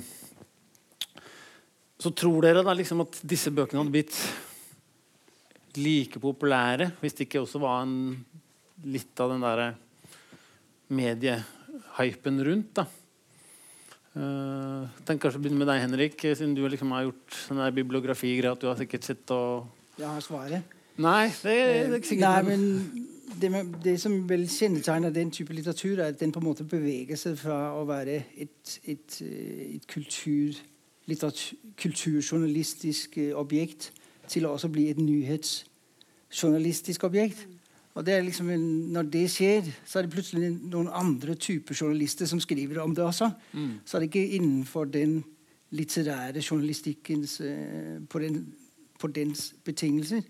så 2.02 2.11
tror 2.14 2.42
dere 2.44 2.64
da 2.66 2.75
liksom 2.75 3.04
at 3.04 3.20
disse 3.26 3.50
bøkene 3.54 3.82
hadde 3.82 3.94
blitt 3.94 4.18
like 5.78 6.20
populære 6.22 6.90
hvis 7.00 7.14
det 7.16 7.26
ikke 7.26 7.42
også 7.42 7.61
var 7.62 7.84
en, 7.84 7.94
litt 8.87 9.22
av 9.22 9.32
den 9.32 9.44
derre 9.44 9.68
mediehypen 10.92 12.42
rundt? 12.49 12.75
da? 12.80 12.87
Uh, 14.12 14.90
tenk 15.08 15.22
kanskje 15.22 15.40
å 15.40 15.42
begynne 15.42 15.62
med 15.62 15.70
deg, 15.70 15.80
Henrik, 15.87 16.18
siden 16.20 16.52
du 16.56 16.66
liksom 16.66 16.90
har 16.92 17.06
gjort 17.06 17.38
sånn 17.46 17.62
bibliografi-greie. 17.78 18.52
at 18.52 18.61
du 18.61 18.68
har 18.68 18.76
sikkert 18.80 19.08
sett 19.08 19.32
og 19.32 19.70
Jeg 19.96 20.08
har 20.08 20.25
svaret. 20.25 20.78
Nei, 21.00 21.30
det, 21.40 21.54
det 21.56 21.87
er 21.87 21.96
ikke 21.96 22.11
sikkert. 22.11 22.28
Nei, 22.28 22.42
men 22.50 23.06
det, 23.40 23.66
det, 23.84 24.00
som 24.00 24.28
vel 24.28 24.48
kjennetegner 24.48 25.10
den 25.14 25.30
type 25.30 25.54
litteratur, 25.54 25.98
er 25.98 26.04
at 26.12 26.20
den 26.20 26.32
på 26.32 26.40
en 26.40 26.46
måte 26.46 26.64
beveger 26.68 27.16
seg 27.16 27.38
fra 27.40 27.72
å 27.78 27.84
være 27.88 28.22
et, 28.36 28.80
et, 28.84 29.22
et 29.22 29.86
kultur, 29.90 30.52
kulturjournalistisk 31.82 33.18
eh, 33.18 33.36
objekt 33.36 33.92
til 34.30 34.46
å 34.46 34.52
også 34.56 34.68
bli 34.72 34.90
et 34.90 34.98
nyhetsjournalistisk 35.02 37.04
objekt. 37.08 37.38
Og 37.94 38.06
det 38.06 38.24
liksom 38.24 38.50
en, 38.50 38.92
Når 38.92 39.02
det 39.02 39.30
skjer, 39.30 39.62
så 39.84 39.98
er 39.98 40.02
det 40.02 40.14
plutselig 40.14 40.50
noen 40.72 40.88
andre 40.88 41.34
typer 41.34 41.74
journalister 41.76 42.26
som 42.26 42.40
skriver 42.40 42.80
om 42.80 42.94
det 42.94 43.04
også. 43.04 43.30
Mm. 43.52 43.70
Så 43.84 43.96
er 43.96 44.00
det 44.00 44.08
ikke 44.08 44.36
innenfor 44.36 44.84
den 44.84 45.24
litterære 45.70 46.42
journalistikkens 46.50 47.40
uh, 47.40 48.08
på, 48.08 48.18
den, 48.18 48.54
på, 49.00 49.06
dens 49.06 49.54
betingelser. 49.64 50.20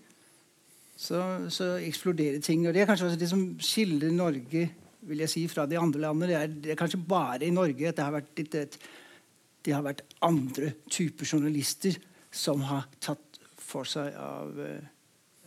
Så, 1.03 1.19
så, 1.51 1.73
eksploderer 1.83 2.39
ting. 2.43 2.63
Og 2.67 2.75
det 2.75 2.83
er 2.83 2.87
kanskje 2.87 3.09
også 3.09 3.19
det 3.19 3.31
som 3.31 3.43
skiller 3.59 4.13
Norge 4.15 4.69
vil 5.03 5.19
jeg 5.19 5.31
si, 5.33 5.41
fra 5.51 5.65
de 5.67 5.75
andre 5.75 5.99
landene. 6.05 6.29
Det 6.31 6.37
er, 6.39 6.53
det 6.63 6.71
er 6.71 6.79
kanskje 6.79 7.01
bare 7.03 7.43
i 7.43 7.51
Norge 7.51 7.89
at 7.89 7.97
det 7.97 8.05
har 8.05 8.15
vært, 8.15 8.31
litt 8.39 8.55
et, 8.55 8.77
det 9.65 9.75
har 9.75 9.83
vært 9.83 10.05
andre 10.23 10.71
typer 10.87 11.27
journalister 11.27 11.99
som 12.31 12.63
har 12.69 12.87
tatt 13.03 13.41
for 13.59 13.87
seg 13.87 14.15
av 14.15 14.55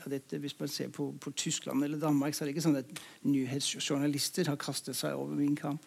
av 0.07 0.13
dette, 0.15 0.39
Hvis 0.39 0.57
man 0.59 0.71
ser 0.71 0.89
på, 0.95 1.11
på, 1.21 1.33
Tyskland 1.37 1.85
eller 1.85 1.99
Danmark, 1.99 2.35
så 2.35 2.45
er 2.45 2.49
det 2.49 2.57
ikke 2.57 2.67
sånn 2.69 2.81
at 2.81 3.03
nyhetsjournalister 3.27 4.51
har 4.51 4.59
kastet 4.61 4.99
seg 4.99 5.19
over 5.19 5.35
min 5.35 5.57
kamp. 5.59 5.83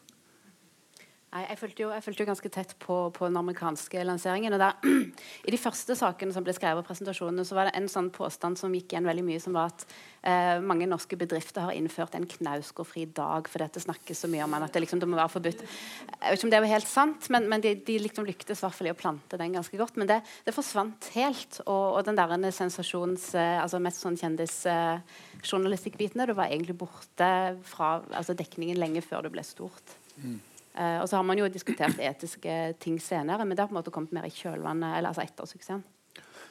Nei, 1.30 1.44
jeg 1.46 1.60
fulgte, 1.60 1.84
jo, 1.84 1.90
jeg 1.94 2.02
fulgte, 2.02 2.24
jo, 2.24 2.28
ganske 2.32 2.50
tett 2.50 2.72
på, 2.82 2.96
på, 3.14 3.28
den 3.30 3.38
amerikanske 3.38 4.02
lanseringen. 4.02 4.50
og 4.56 4.62
der, 4.64 4.74
I 5.48 5.52
de 5.54 5.60
første 5.62 5.94
sakene 5.94 6.34
som 6.34 6.42
ble 6.46 6.54
skrevet, 6.58 6.82
presentasjonene, 6.88 7.44
så 7.46 7.54
var 7.54 7.70
det 7.70 7.76
en 7.78 7.90
sånn 7.92 8.10
påstand 8.16 8.58
som 8.58 8.74
gikk 8.74 8.96
igjen 8.96 9.06
veldig 9.06 9.26
mye, 9.28 9.42
som 9.44 9.54
var 9.54 9.70
at 9.70 9.86
eh, 10.26 10.58
mange 10.66 10.88
norske 10.90 11.14
bedrifter 11.22 11.62
har 11.68 11.78
innført 11.78 12.18
en 12.18 12.26
knausgårdfri 12.26 13.06
dag 13.14 13.46
fordi 13.46 13.70
det 13.76 13.86
snakkes 13.86 14.18
så 14.26 14.30
mye 14.34 14.42
om 14.48 14.58
at 14.58 14.74
det, 14.74 14.82
liksom, 14.88 14.98
det 15.04 15.10
må 15.12 15.22
være 15.22 15.36
forbudt. 15.36 15.62
Jeg 15.62 16.18
vet 16.18 16.34
ikke 16.40 16.50
om 16.50 16.54
det 16.56 16.64
var 16.66 16.74
helt 16.74 16.92
sant, 16.96 17.22
men, 17.30 17.46
men 17.54 17.62
de, 17.68 17.76
de 17.78 18.02
liksom 18.08 18.26
lyktes 18.26 18.66
i 18.66 18.90
å 18.90 18.98
plante 18.98 19.38
den 19.38 19.54
ganske 19.54 19.78
godt. 19.78 20.02
Men 20.02 20.10
det, 20.10 20.26
det 20.50 20.58
forsvant 20.58 21.14
helt. 21.14 21.62
Og, 21.68 21.86
og 22.00 22.02
den 22.10 22.18
der 22.18 22.34
sensasjons... 22.50 23.38
Eh, 23.38 23.58
altså 23.60 23.80
mest 23.84 24.00
sånn 24.02 24.18
kjendisjournalistikkbiten 24.18 26.22
eh, 26.24 26.28
det 26.32 26.40
var 26.42 26.48
egentlig 26.50 26.82
borte 26.82 27.30
fra 27.70 28.02
altså 28.18 28.34
dekningen 28.38 28.78
lenge 28.82 29.02
før 29.06 29.22
det 29.28 29.34
ble 29.38 29.44
stort. 29.46 29.88
Mm. 30.18 30.40
Uh, 30.80 31.02
og 31.02 31.10
så 31.12 31.20
har 31.20 31.26
man 31.28 31.40
jo 31.40 31.50
diskutert 31.52 32.00
etiske 32.00 32.58
ting 32.80 33.00
senere, 33.04 33.44
men 33.44 33.56
det 33.56 33.66
har 33.66 33.72
på 33.72 33.76
en 33.76 33.82
måte 33.82 33.92
kommet 33.92 34.14
mer 34.16 34.28
i 34.30 34.32
kjølvannet 34.32 34.96
eller 34.96 35.12
altså 35.12 35.26
etter 35.26 35.50
suksessen. 35.50 35.84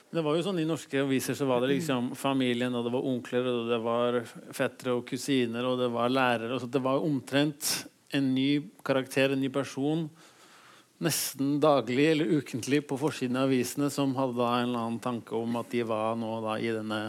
Det 0.09 0.25
var 0.25 0.37
jo 0.37 0.45
sånn 0.47 0.61
I 0.63 0.67
norske 0.69 1.03
aviser 1.03 1.37
så 1.37 1.45
var 1.49 1.63
det 1.65 1.75
liksom 1.75 2.13
familien, 2.27 2.75
og 2.77 2.87
det 2.87 2.95
var 2.95 3.09
onkler, 3.09 3.49
og 3.49 3.71
det 3.73 3.79
var 3.85 4.19
fettere 4.57 4.97
og 4.99 5.07
kusiner, 5.09 5.65
og 5.69 5.81
det 5.81 5.89
var 5.93 6.13
lærere. 6.13 6.55
Og 6.57 6.61
Så 6.65 6.69
det 6.73 6.85
var 6.85 7.05
omtrent 7.05 7.73
en 8.17 8.35
ny 8.35 8.51
karakter, 8.85 9.33
en 9.33 9.41
ny 9.41 9.51
person, 9.53 10.07
nesten 11.05 11.59
daglig 11.63 12.09
eller 12.11 12.39
ukentlig 12.41 12.81
på 12.89 12.97
forsiden 12.99 13.37
av 13.39 13.47
avisene 13.47 13.91
som 13.93 14.17
hadde 14.19 14.39
da 14.41 14.49
en 14.57 14.71
eller 14.71 14.87
annen 14.87 15.03
tanke 15.03 15.37
om 15.37 15.59
at 15.61 15.69
de 15.71 15.85
var 15.87 16.17
nå 16.19 16.31
da 16.43 16.57
i 16.59 16.73
denne 16.75 17.03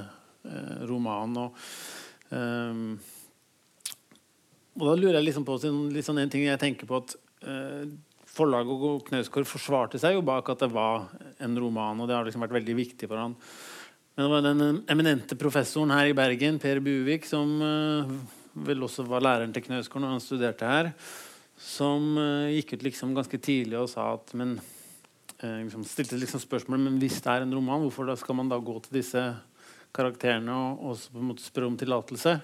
eh, 0.45 0.75
romanen. 0.87 1.47
og 1.47 2.35
um, 2.35 2.99
og 4.77 4.85
da 4.85 4.93
lurer 4.95 5.17
jeg 5.17 5.29
liksom 5.29 5.47
på 5.47 5.57
sånn 5.61 6.21
en 6.21 6.31
ting 6.31 6.45
jeg 6.45 6.61
tenker 6.61 6.89
på 6.89 7.01
at 7.01 7.15
eh, 7.47 7.89
Forlaget 8.29 8.83
og 8.85 9.07
Knausgård 9.07 9.47
forsvarte 9.49 9.99
seg 9.99 10.15
jo 10.15 10.23
bak 10.25 10.51
at 10.53 10.61
det 10.61 10.69
var 10.71 11.09
en 11.41 11.57
roman, 11.59 11.99
og 11.99 12.07
det 12.07 12.15
har 12.15 12.27
liksom 12.27 12.43
vært 12.45 12.59
veldig 12.59 12.75
viktig 12.77 13.09
for 13.09 13.19
han. 13.19 13.33
Men 14.13 14.25
det 14.25 14.29
var 14.31 14.45
den 14.45 14.83
eminente 14.91 15.37
professoren 15.39 15.93
her 15.95 16.11
i 16.11 16.15
Bergen, 16.15 16.59
Per 16.61 16.81
Buvik, 16.83 17.25
som 17.27 17.55
eh, 17.65 18.13
vel 18.69 18.85
også 18.85 19.05
var 19.07 19.25
læreren 19.25 19.53
til 19.55 19.65
Knausgård 19.65 20.03
når 20.03 20.15
han 20.15 20.23
studerte 20.23 20.69
her, 20.69 20.91
som 21.59 22.13
eh, 22.21 22.57
gikk 22.57 22.75
ut 22.75 22.85
liksom 22.89 23.15
ganske 23.17 23.41
tidlig 23.41 23.79
og 23.81 23.89
sa 23.91 24.11
at 24.13 24.33
men 24.37 24.57
eh, 25.39 25.61
liksom 25.65 25.87
stilte 25.87 26.19
liksom 26.19 26.43
spørsmålet 26.43 26.85
men 26.85 26.99
hvis 27.01 27.19
det 27.25 27.33
er 27.33 27.47
en 27.47 27.55
roman, 27.57 27.81
hvorfor 27.87 28.13
skal 28.19 28.39
man 28.39 28.51
da 28.51 28.61
gå 28.61 28.77
til 28.85 29.01
disse 29.01 29.25
karakterene 29.95 30.53
og, 30.53 30.85
og 30.85 31.05
på 31.11 31.23
en 31.23 31.31
måte 31.31 31.47
spørre 31.47 31.71
om 31.71 31.79
tillatelse? 31.79 32.37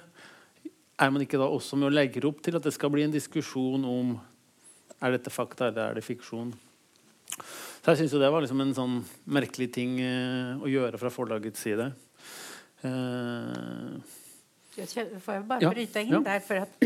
Er 0.95 1.11
man 1.11 1.23
ikke 1.25 1.39
da 1.41 1.47
også 1.51 1.77
med 1.79 1.89
å 1.89 1.95
legge 1.95 2.23
opp 2.27 2.41
til 2.43 2.55
at 2.57 2.63
det 2.63 2.73
skal 2.75 2.91
bli 2.93 3.03
en 3.05 3.13
diskusjon 3.13 3.83
om 3.89 4.15
er 5.03 5.17
dette 5.17 5.33
fakta 5.33 5.69
eller 5.69 5.89
er 5.89 5.97
det 5.99 6.05
fiksjon? 6.05 6.53
Så 7.35 7.91
jeg 7.91 8.03
syns 8.03 8.15
det 8.15 8.31
var 8.31 8.41
liksom 8.43 8.61
en 8.63 8.75
sånn 8.77 8.95
merkelig 9.27 9.67
ting 9.75 9.99
eh, 10.01 10.55
å 10.55 10.71
gjøre 10.71 10.99
fra 11.01 11.11
forlagets 11.13 11.65
side. 11.67 11.91
Eh, 12.85 14.15
Får 14.75 15.37
jeg 15.37 15.43
bare 15.47 15.63
ja, 15.63 15.69
bryte 15.71 16.01
inn 16.03 16.17
ja. 16.17 16.23
der? 16.23 16.41
For 16.43 16.63
at 16.63 16.79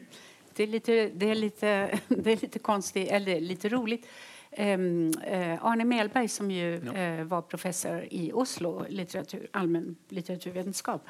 det 0.56 0.64
er 0.64 0.72
litt, 0.72 0.88
det 0.88 1.28
er 1.30 1.38
litt, 1.38 1.60
det 1.62 2.32
er 2.32 2.40
litt 2.42 2.58
konstig, 2.64 3.06
eller 3.12 3.44
litt 3.44 3.66
rolig. 3.70 4.00
Um, 4.56 5.10
uh, 5.20 5.66
Arne 5.68 5.84
Melberg, 5.84 6.30
som 6.32 6.48
jo 6.48 6.68
ja. 6.78 6.92
uh, 6.94 7.22
var 7.28 7.42
professor 7.50 8.06
i 8.08 8.30
Oslo, 8.32 8.86
litteratur, 8.88 9.42
allmenn 9.52 9.90
litteraturvitenskap, 10.16 11.04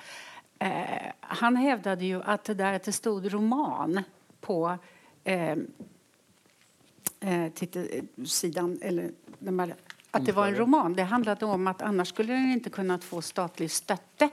Eh, 0.58 1.12
han 1.20 1.56
hevdet 1.56 2.02
jo 2.02 2.20
at 2.24 2.44
det 2.48 2.56
der 2.56 2.78
at 2.78 2.86
det 2.88 2.94
stod 2.96 3.26
roman 3.32 4.00
på 4.40 4.60
eh, 5.24 5.58
eh, 7.20 7.50
eller 8.80 9.76
At 10.10 10.24
det 10.24 10.32
var 10.32 10.48
en 10.48 10.56
roman, 10.56 10.94
det 10.94 11.04
handlade 11.04 11.46
om 11.46 11.66
at 11.66 11.82
annars 11.82 12.08
skulle 12.08 12.32
den 12.32 12.56
ikke 12.56 12.70
kunnet 12.70 13.04
få 13.04 13.20
statlig 13.20 13.70
støtte. 13.70 14.30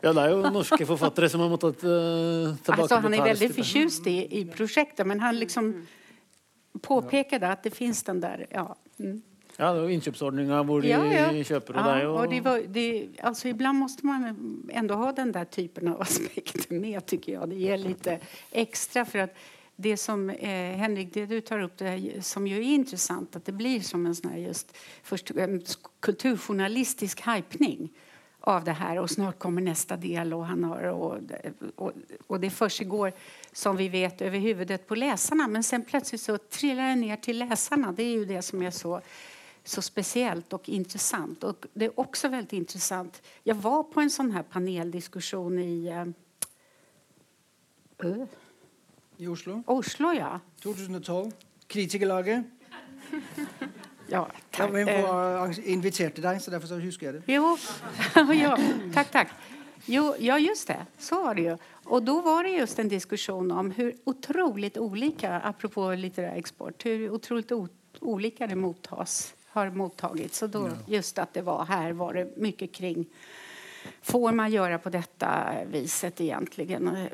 ja, 0.00 0.12
det 0.12 0.22
er 0.22 0.30
jo 0.30 0.50
norske 0.54 0.86
forfattere 0.86 1.28
som 1.28 1.40
har 1.42 1.50
måttet 1.50 1.82
uh, 1.82 2.54
tilbakebetale 2.54 2.82
altså, 2.82 3.00
Han 3.02 3.14
er 3.14 3.24
veldig 3.32 3.50
fortjust 3.56 4.06
i, 4.06 4.18
i 4.38 4.44
prosjektet, 4.46 5.06
men 5.06 5.20
han 5.20 5.34
liksom 5.40 5.72
påpeker 6.82 7.42
at 7.42 7.66
det 7.66 7.74
fins 7.74 8.02
den 8.06 8.22
der 8.22 8.46
ja. 8.50 8.68
Mm. 8.98 9.22
Ja, 9.54 9.70
det 9.70 9.78
er 9.78 9.82
jo 9.84 9.94
innkjøpsordninga 9.94 10.60
hvor 10.66 10.82
de 10.82 10.90
ja, 10.90 11.00
ja. 11.06 11.26
kjøper. 11.30 11.76
Og 11.76 11.80
ja, 11.80 11.86
det 11.86 11.96
er 11.96 12.04
jo 12.04 12.14
og 12.18 12.30
de 12.32 12.38
var, 12.42 12.62
de, 12.74 12.86
altså, 13.22 13.48
Iblant 13.52 13.78
måtte 13.78 14.06
man 14.06 14.24
ändå 14.68 14.98
ha 14.98 15.12
den 15.12 15.34
der 15.34 15.44
typen 15.44 15.92
av 15.92 16.02
aspekter 16.06 16.74
med, 16.74 16.98
tycker 17.06 17.36
jeg. 17.36 17.50
Det 17.52 17.60
gir 17.60 17.84
litt 17.84 18.08
ekstra. 18.64 19.04
for 19.04 19.28
at 19.28 19.44
det 19.76 19.96
som 19.98 20.30
eh, 20.30 20.74
Henrik, 20.78 21.12
det 21.14 21.26
du 21.26 21.40
tar 21.40 21.62
opp, 21.64 21.78
det, 21.78 22.22
som 22.22 22.46
jo 22.46 22.56
er 22.56 22.74
interessant, 22.76 23.36
at 23.36 23.46
det 23.46 23.54
blir 23.58 23.82
som 23.82 24.06
en 24.06 24.14
sånn 24.14 24.36
just 24.38 24.74
först, 25.02 25.30
en 25.30 25.60
kulturjournalistisk 26.00 27.24
hypning 27.26 27.90
av 28.46 28.64
det 28.64 28.76
her, 28.76 29.00
og 29.00 29.08
snart 29.10 29.38
kommer 29.40 29.64
neste 29.64 29.96
del. 29.98 30.34
Og, 30.36 30.44
han 30.46 30.64
har, 30.68 30.90
og, 30.92 31.30
og, 31.76 32.02
og 32.26 32.40
det 32.40 32.50
försiggår, 32.50 33.12
som 33.52 33.76
vi 33.76 33.88
vet, 33.88 34.22
over 34.22 34.38
huvudet 34.38 34.86
på 34.86 34.94
leserne. 34.94 35.46
Men 35.48 35.62
sen 35.62 35.84
plötsligt 35.84 36.20
så 36.20 36.38
trillar 36.38 36.88
det 36.88 37.00
ned 37.00 37.22
til 37.22 37.40
leserne. 37.40 37.94
Det 37.96 38.04
er 38.04 38.18
jo 38.18 38.28
det 38.28 38.42
som 38.44 38.62
er 38.62 38.70
så 38.70 39.00
så 39.64 39.82
speciellt 39.82 40.52
och 40.52 40.68
intressant. 40.68 41.44
Och 41.44 41.66
det 41.74 41.84
är 41.84 42.00
också 42.00 42.28
väldigt 42.28 42.52
intressant. 42.52 43.22
Jag 43.42 43.54
var 43.54 43.82
på 43.82 44.00
en 44.00 44.10
sån 44.10 44.30
här 44.30 44.42
paneldiskussion 44.42 45.58
i... 45.58 46.04
Uh, 48.04 48.24
I 49.16 49.26
Oslo? 49.26 49.62
Oslo, 49.66 50.12
ja. 50.12 50.40
2012. 50.62 51.30
Kritikerlaget. 51.66 52.44
ja, 54.08 54.28
takk 54.50 54.72
tack. 54.72 54.88
Jeg 54.88 55.64
inviterte 55.64 56.22
deg, 56.22 56.42
så 56.42 56.50
derfor 56.50 56.68
så 56.68 56.78
husker 56.78 57.06
jeg 57.06 57.14
det. 57.14 57.32
Jo, 57.32 57.56
ja, 58.44 58.56
takk, 58.94 59.12
takk. 59.12 59.32
Jo, 59.86 60.14
ja, 60.18 60.38
just 60.38 60.68
det. 60.68 60.86
Så 60.98 61.22
var 61.24 61.34
det 61.34 61.42
ju. 61.42 61.56
Och 61.84 62.02
då 62.02 62.20
var 62.20 62.44
det 62.44 62.50
just 62.50 62.78
en 62.78 62.88
diskussion 62.88 63.50
om 63.50 63.70
hur 63.70 63.94
otroligt 64.04 64.78
olika, 64.78 65.40
apropå 65.40 65.94
litterär 65.94 66.36
export, 66.36 66.84
hur 66.84 67.10
otroligt 67.10 67.52
olika 68.00 68.46
det 68.46 68.56
mottas 68.56 69.34
har 69.54 69.70
mottagit. 69.70 70.34
Så 70.34 70.46
då, 70.46 70.70
just 70.86 71.18
att 71.18 71.34
det 71.34 71.42
var 71.42 71.64
här 71.64 71.92
var 71.92 72.14
det 72.14 72.36
mycket 72.36 72.72
kring 72.72 73.06
Får 74.02 74.32
man 74.32 74.52
göra 74.52 74.78
på 74.78 74.90
detta 74.90 75.54
viset 75.66 76.20
egentligen? 76.20 77.08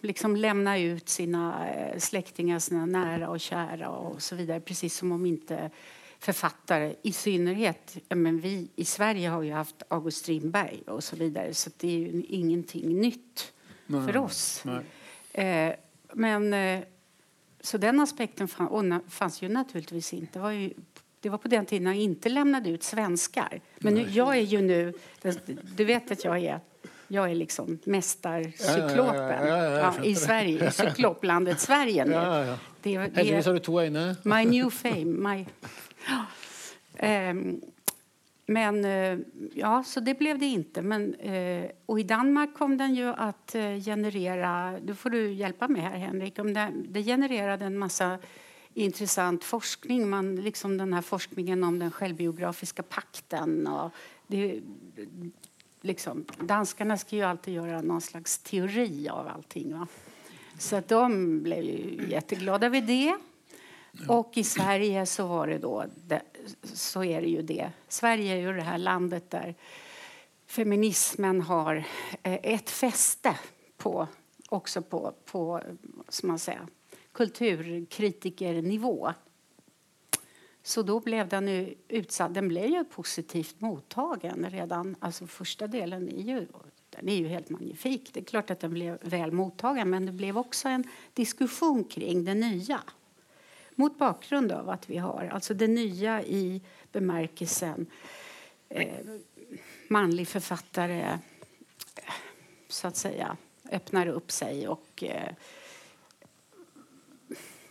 Liksom 0.00 0.36
lämna 0.36 0.78
ut 0.78 1.08
sina 1.08 1.68
eh, 1.68 1.98
släktingar, 1.98 2.58
sina 2.58 2.86
nära 2.86 3.28
och 3.28 3.40
kära 3.40 3.88
och 3.88 4.22
så 4.22 4.36
vidare. 4.36 4.60
Precis 4.60 4.96
som 4.96 5.12
om 5.12 5.26
inte 5.26 5.70
författare 6.18 6.94
i 7.02 7.12
synnerhet. 7.12 7.96
Men 8.08 8.40
vi 8.40 8.68
i 8.76 8.84
Sverige 8.84 9.28
har 9.28 9.42
ju 9.42 9.52
haft 9.52 9.82
August 9.88 10.18
Strindberg 10.18 10.82
och 10.86 11.04
så 11.04 11.16
vidare 11.16 11.54
så 11.54 11.70
det 11.76 11.88
är 11.88 11.98
ju 11.98 12.22
ingenting 12.28 13.00
nytt 13.00 13.52
Nej, 13.86 14.06
för 14.06 14.16
oss. 14.16 14.64
Eh, 15.32 15.74
men 16.12 16.52
eh, 16.52 16.80
så 17.60 17.78
den 17.78 18.00
aspekten 18.00 18.48
fann, 18.48 19.00
fanns 19.08 19.42
ju 19.42 19.48
naturligtvis 19.48 20.12
inte. 20.12 20.32
Det 20.32 20.42
var, 20.42 20.50
ju, 20.50 20.74
det 21.20 21.28
var 21.28 21.38
på 21.38 21.48
den 21.48 21.66
tiden 21.66 21.86
jag 21.86 21.96
inte 21.96 22.28
lämnade 22.28 22.70
ut 22.70 22.82
svenskar. 22.82 23.60
Men 23.78 23.94
nu, 23.94 24.06
jag 24.10 24.36
är 24.36 24.40
ju 24.40 24.62
nu, 24.62 24.92
du 25.76 25.84
vet 25.84 26.10
att 26.10 26.24
jag 26.24 26.38
är 26.38 26.60
jag 27.12 27.30
är 27.30 27.34
liksom 27.34 27.78
mästarcyklopen 27.84 29.46
Ja, 29.46 29.64
ja, 29.64 29.94
ja, 29.98 30.04
i 30.04 30.14
Sverige, 30.14 30.70
cykloplandet 30.70 31.60
Sverige 31.60 32.04
nu. 32.04 32.12
Det, 32.12 32.98
det, 32.98 33.16
Heldigvis 33.16 33.46
har 33.46 33.52
du 33.52 33.58
to 33.58 33.80
øyne. 33.80 34.16
My 34.22 34.44
new 34.60 34.70
fame. 34.70 35.04
My... 35.04 35.46
Ehm, 36.96 37.60
men 38.46 38.84
eh, 38.84 39.18
ja, 39.54 39.82
så 39.86 40.00
det 40.00 40.14
blev 40.14 40.38
det 40.38 40.46
inte. 40.46 40.82
Men, 40.82 41.14
eh, 41.14 41.70
och 41.86 42.00
i 42.00 42.02
Danmark 42.02 42.54
kom 42.54 42.76
den 42.76 42.94
ju 42.94 43.08
att 43.08 43.52
generere... 43.52 43.80
generera, 43.80 44.80
du 44.82 44.94
får 44.94 45.10
du 45.10 45.32
hjälpa 45.32 45.68
mig 45.68 45.82
här 45.82 45.98
Henrik, 45.98 46.38
om 46.38 46.54
det, 46.54 46.72
det 46.88 47.02
genererade 47.02 47.64
en 47.64 47.78
massa 47.78 48.18
intressant 48.74 49.44
forskning. 49.44 50.10
Man, 50.10 50.36
liksom 50.36 50.78
den 50.78 50.92
här 50.92 51.02
forskningen 51.02 51.64
om 51.64 51.78
den 51.78 51.90
självbiografiska 51.90 52.82
pakten. 52.82 53.66
Och 53.66 53.90
det, 54.26 54.60
liksom, 55.80 56.24
danskarna 56.40 56.98
ska 56.98 57.16
ju 57.16 57.22
alltid 57.22 57.54
göra 57.54 57.82
någon 57.82 58.00
slags 58.00 58.38
teori 58.38 59.08
av 59.08 59.28
allting. 59.28 59.78
Va? 59.78 59.86
Så 60.58 60.76
att 60.76 60.88
de 60.88 61.40
blev 61.42 61.64
ju 61.64 62.06
jätteglada 62.08 62.68
vid 62.68 62.84
det. 62.84 63.16
Och 64.08 64.32
i 64.34 64.44
Sverige 64.44 65.06
så 65.06 65.26
var 65.26 65.46
det 65.46 65.58
då, 65.58 65.84
det, 66.06 66.22
så 66.62 67.04
är 67.04 67.20
det 67.20 67.28
ju 67.28 67.42
det. 67.42 67.70
Sverige 67.88 68.32
är 68.32 68.36
ju 68.36 68.52
det 68.52 68.62
här 68.62 68.78
landet 68.78 69.30
där 69.30 69.54
feminismen 70.46 71.40
har 71.40 71.76
et 72.22 72.40
ett 72.42 72.70
fäste 72.70 73.38
på, 73.76 74.08
också 74.48 74.82
på, 74.82 75.14
på 75.24 75.62
som 76.08 76.28
man 76.28 76.38
säger, 76.38 76.66
kulturkritikernivå. 77.12 79.12
Så 80.62 80.82
da 80.82 80.98
ble 81.00 81.24
den 81.24 81.48
utsatt. 81.88 82.34
Den 82.34 82.50
ble 82.50 82.66
jo 82.68 82.84
positivt 82.90 83.62
mottagen 83.64 84.44
redan. 84.52 84.92
Altså 85.00 85.26
første 85.30 85.68
delen 85.70 86.08
er 86.12 86.34
jo 86.34 86.44
den 86.90 87.08
er 87.08 87.20
jo 87.22 87.30
helt 87.30 87.50
magnifik. 87.54 88.10
Det 88.12 88.24
er 88.24 88.30
klart 88.32 88.50
at 88.50 88.64
den 88.64 88.74
ble 88.74 88.96
vel 89.12 89.34
mottagen 89.34 89.92
men 89.92 90.10
det 90.10 90.16
ble 90.18 90.32
også 90.34 90.74
en 90.74 90.86
diskussion 91.16 91.84
kring 91.86 92.24
det 92.26 92.34
nya. 92.38 92.80
Mot 93.78 93.94
bakgrunn 93.98 94.50
av 94.52 94.68
at 94.74 94.88
vi 94.90 94.98
har 95.00 95.30
altså 95.30 95.54
det 95.54 95.70
nya 95.70 96.18
i 96.22 96.60
bemerkelsen 96.92 97.86
eh, 98.68 99.06
manlig 99.88 100.26
forfatter 100.28 101.18
så 102.68 102.88
att 102.88 102.96
säga 102.96 103.36
öppnar 103.70 104.06
upp 104.06 104.30
sig 104.30 104.68
och 104.68 105.04
eh, 105.04 105.32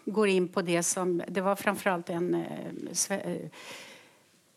går 0.09 0.27
in 0.27 0.47
på 0.47 0.61
det 0.61 0.83
som... 0.83 1.23
Det 1.27 1.41
var 1.41 1.55
framfor 1.55 1.89
alt 1.89 2.09
en 2.09 2.33
eh, 2.33 2.91
sve, 2.91 3.49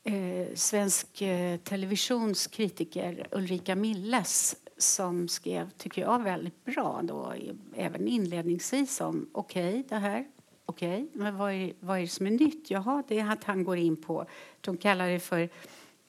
eh, 0.05 0.55
svensk 0.55 1.23
eh, 1.23 1.57
televisionskritiker, 1.57 3.27
Ulrika 3.31 3.75
Milles 3.75 4.57
som 4.77 5.29
skrev, 5.29 5.71
tycker 5.71 6.03
jag, 6.03 6.23
väldigt 6.23 6.65
bra 6.65 7.01
då, 7.03 7.33
även 7.75 8.09
inledningsvis 8.09 9.01
om 9.01 9.29
okej, 9.33 9.85
det 9.89 9.97
här 9.97 10.27
Okej, 10.67 11.09
men 11.13 11.37
vad 11.37 11.53
är, 11.53 11.73
vad 11.81 11.97
är 11.97 12.01
det 12.01 12.09
som 12.09 12.27
är 12.27 12.31
nytt? 12.31 12.71
Jaha, 12.71 13.03
det 13.09 13.19
är 13.19 13.33
att 13.33 13.45
han 13.45 13.65
går 13.65 13.77
in 13.77 13.97
på, 13.97 14.27
de 14.61 14.77
kallar 14.77 15.09
det 15.09 15.21
för 15.21 15.49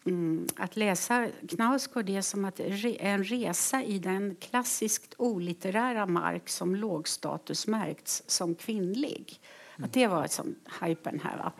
mm, 0.05 0.47
att 0.55 0.75
läsa 0.75 1.27
Knausgård 1.49 2.09
är 2.09 2.21
som 2.21 2.45
att 2.45 2.59
re, 2.59 2.95
en 2.99 3.23
resa 3.23 3.83
i 3.83 3.99
den 3.99 4.35
klassiskt 4.35 5.13
olitterära 5.17 6.05
mark 6.05 6.49
som 6.49 6.75
lågstatusmärkts 6.75 8.23
som 8.27 8.55
kvinnlig. 8.55 9.39
Mm. 9.77 9.85
Att 9.85 9.93
det 9.93 10.07
var 10.07 10.27
som 10.27 10.55
hypen 10.81 11.19
här. 11.23 11.37
Va? 11.37 11.51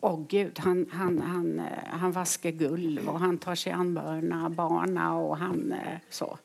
Åh 0.00 0.26
gud, 0.28 0.58
han, 0.58 0.86
han, 0.92 1.20
han, 1.20 1.62
han 1.86 2.12
vaskar 2.12 2.50
gulv 2.50 3.08
och 3.08 3.20
han 3.20 3.38
tar 3.38 3.54
sig 3.54 3.72
an 3.72 3.94
barna, 3.94 4.50
barna 4.50 5.16
och 5.16 5.36
han 5.36 5.72
eh, 5.72 5.98
så. 6.10 6.38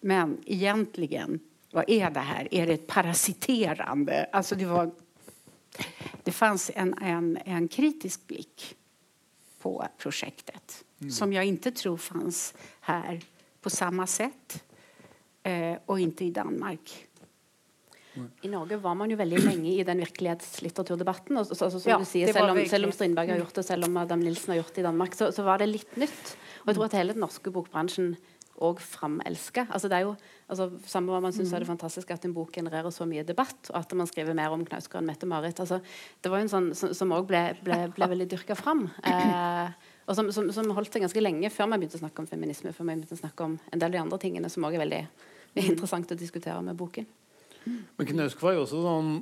Men 0.00 0.38
egentligen, 0.46 1.40
vad 1.72 1.84
är 1.86 2.10
det 2.10 2.20
här? 2.20 2.48
Är 2.54 2.66
det 2.66 2.72
ett 2.72 2.86
parasiterande? 2.86 4.28
Alltså 4.32 4.54
det 4.54 4.64
var 4.64 4.90
det 6.24 6.32
fanns 6.32 6.70
en, 6.74 6.94
en, 7.02 7.38
en 7.44 7.68
kritisk 7.68 8.26
blick 8.26 8.76
på 9.60 9.76
projektet 9.98 10.84
mm. 11.00 11.10
som 11.10 11.32
jag 11.32 11.44
inte 11.44 11.70
tror 11.70 11.96
fanns 11.96 12.54
här 12.80 13.20
på 13.60 13.70
samma 13.70 14.06
sätt 14.06 14.64
eh, 15.42 15.76
och 15.86 16.00
inte 16.00 16.24
i 16.24 16.30
Danmark. 16.30 17.06
I 18.42 18.48
Norge 18.48 18.76
var 18.76 18.94
man 18.94 19.10
jo 19.10 19.16
veldig 19.16 19.38
lenge 19.44 19.70
i 19.70 19.84
den 19.86 20.00
virkelighetslitteraturdebatten. 20.02 21.38
Og 21.38 21.46
så, 21.46 21.54
så, 21.54 21.70
som 21.80 21.92
ja, 21.92 21.98
du 22.00 22.08
sier, 22.08 22.32
selv 22.34 22.52
om, 22.52 22.58
selv 22.68 22.88
om, 22.88 22.92
Strindberg 22.92 23.30
har 23.30 23.38
gjort 23.44 23.54
det, 23.60 23.64
selv 23.68 23.86
om 23.86 23.96
Adam 23.96 24.20
Nilsen 24.24 24.52
har 24.52 24.60
gjort 24.60 24.74
det 24.74 24.82
i 24.82 24.86
Danmark, 24.88 25.14
så, 25.14 25.30
så 25.32 25.44
var 25.46 25.62
det 25.62 25.70
litt 25.70 25.96
nytt. 26.00 26.32
Og 26.62 26.72
jeg 26.72 26.78
tror 26.78 26.88
at 26.88 26.96
hele 26.98 27.14
den 27.16 27.22
norske 27.22 27.52
bokbransjen 27.54 28.16
og 28.60 28.80
framelska. 28.84 29.64
Altså, 29.70 29.88
det 29.88 29.96
er 29.98 30.04
jo 30.04 30.14
altså, 30.50 30.68
Samme 30.88 31.12
hva 31.12 31.20
man 31.24 31.32
syns 31.32 31.50
mm. 31.50 31.56
er 31.56 31.64
det 31.64 31.68
fantastisk 31.70 32.10
at 32.12 32.26
en 32.28 32.34
bok 32.36 32.52
genererer 32.54 32.92
så 32.94 33.06
mye 33.08 33.24
debatt, 33.26 33.70
og 33.72 33.78
at 33.80 33.94
man 33.96 34.08
skriver 34.10 34.36
mer 34.36 34.52
om 34.54 34.64
Knausgård 34.66 35.00
enn 35.00 35.08
Mette-Marit. 35.08 35.62
Altså, 35.64 35.80
det 36.20 36.32
var 36.32 36.42
jo 36.42 36.48
en 36.48 36.52
sånn 36.52 36.94
som 36.96 37.16
òg 37.16 37.28
ble, 37.30 37.42
ble, 37.64 37.80
ble, 37.96 38.10
veldig 38.14 38.28
dyrka 38.34 38.56
fram. 38.58 38.86
Eh, 39.08 39.72
og 40.10 40.18
som, 40.18 40.30
som, 40.34 40.50
som, 40.52 40.70
holdt 40.76 40.92
seg 40.92 41.06
ganske 41.06 41.24
lenge 41.24 41.52
før 41.54 41.70
man 41.70 41.80
begynte 41.80 42.00
å 42.00 42.04
snakke 42.04 42.24
om 42.24 42.28
feminisme. 42.30 42.74
Før 42.76 42.88
man 42.88 43.00
begynte 43.00 43.16
å 43.16 43.22
snakke 43.22 43.46
om 43.46 43.56
en 43.56 43.80
del 43.80 43.88
av 43.88 43.96
de 43.96 44.02
andre 44.04 44.20
tingene 44.22 44.52
som 44.52 44.66
òg 44.68 44.76
er 44.76 44.84
veldig 44.84 45.02
mm. 45.06 45.60
interessant 45.72 46.12
å 46.12 46.18
diskutere 46.18 46.60
med 46.66 46.78
boken. 46.78 47.08
Men 47.64 48.08
Knausgård 48.08 48.50
var 48.50 48.58
jo 48.58 48.64
også 48.66 48.82
sånn 48.84 49.14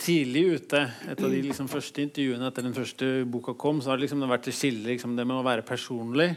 tidlig 0.00 0.44
ute. 0.58 0.80
Et 1.10 1.20
av 1.20 1.30
de 1.30 1.44
liksom, 1.44 1.70
første 1.70 2.02
intervjuene 2.02 2.50
etter 2.50 2.66
den 2.66 2.74
første 2.76 3.12
boka 3.30 3.54
kom, 3.58 3.78
så 3.82 3.92
har 3.92 3.98
det, 4.00 4.08
liksom, 4.08 4.22
det 4.22 4.30
vært 4.30 4.50
et 4.50 4.58
skille 4.58 4.88
liksom, 4.90 5.14
det 5.18 5.26
med 5.28 5.38
å 5.38 5.46
være 5.46 5.66
personlig 5.66 6.32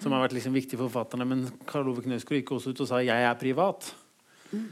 som 0.00 0.12
har 0.12 0.24
vært 0.24 0.36
liksom 0.38 0.56
for 0.56 0.86
forfatterne. 0.86 1.26
Men 1.28 1.44
Karl 1.68 1.90
Ove 1.92 2.04
Knausgård 2.04 2.40
gikk 2.40 2.54
også 2.56 2.72
ut 2.72 2.80
og 2.80 2.88
sa 2.88 3.02
'jeg 3.02 3.22
er 3.22 3.34
privat'. 3.34 3.92
Mm. 4.52 4.68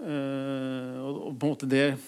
Uh, 0.00 0.96
og, 1.04 1.16
og, 1.26 1.38
på 1.38 1.46
en 1.46 1.52
måte 1.52 1.68
det 1.68 1.98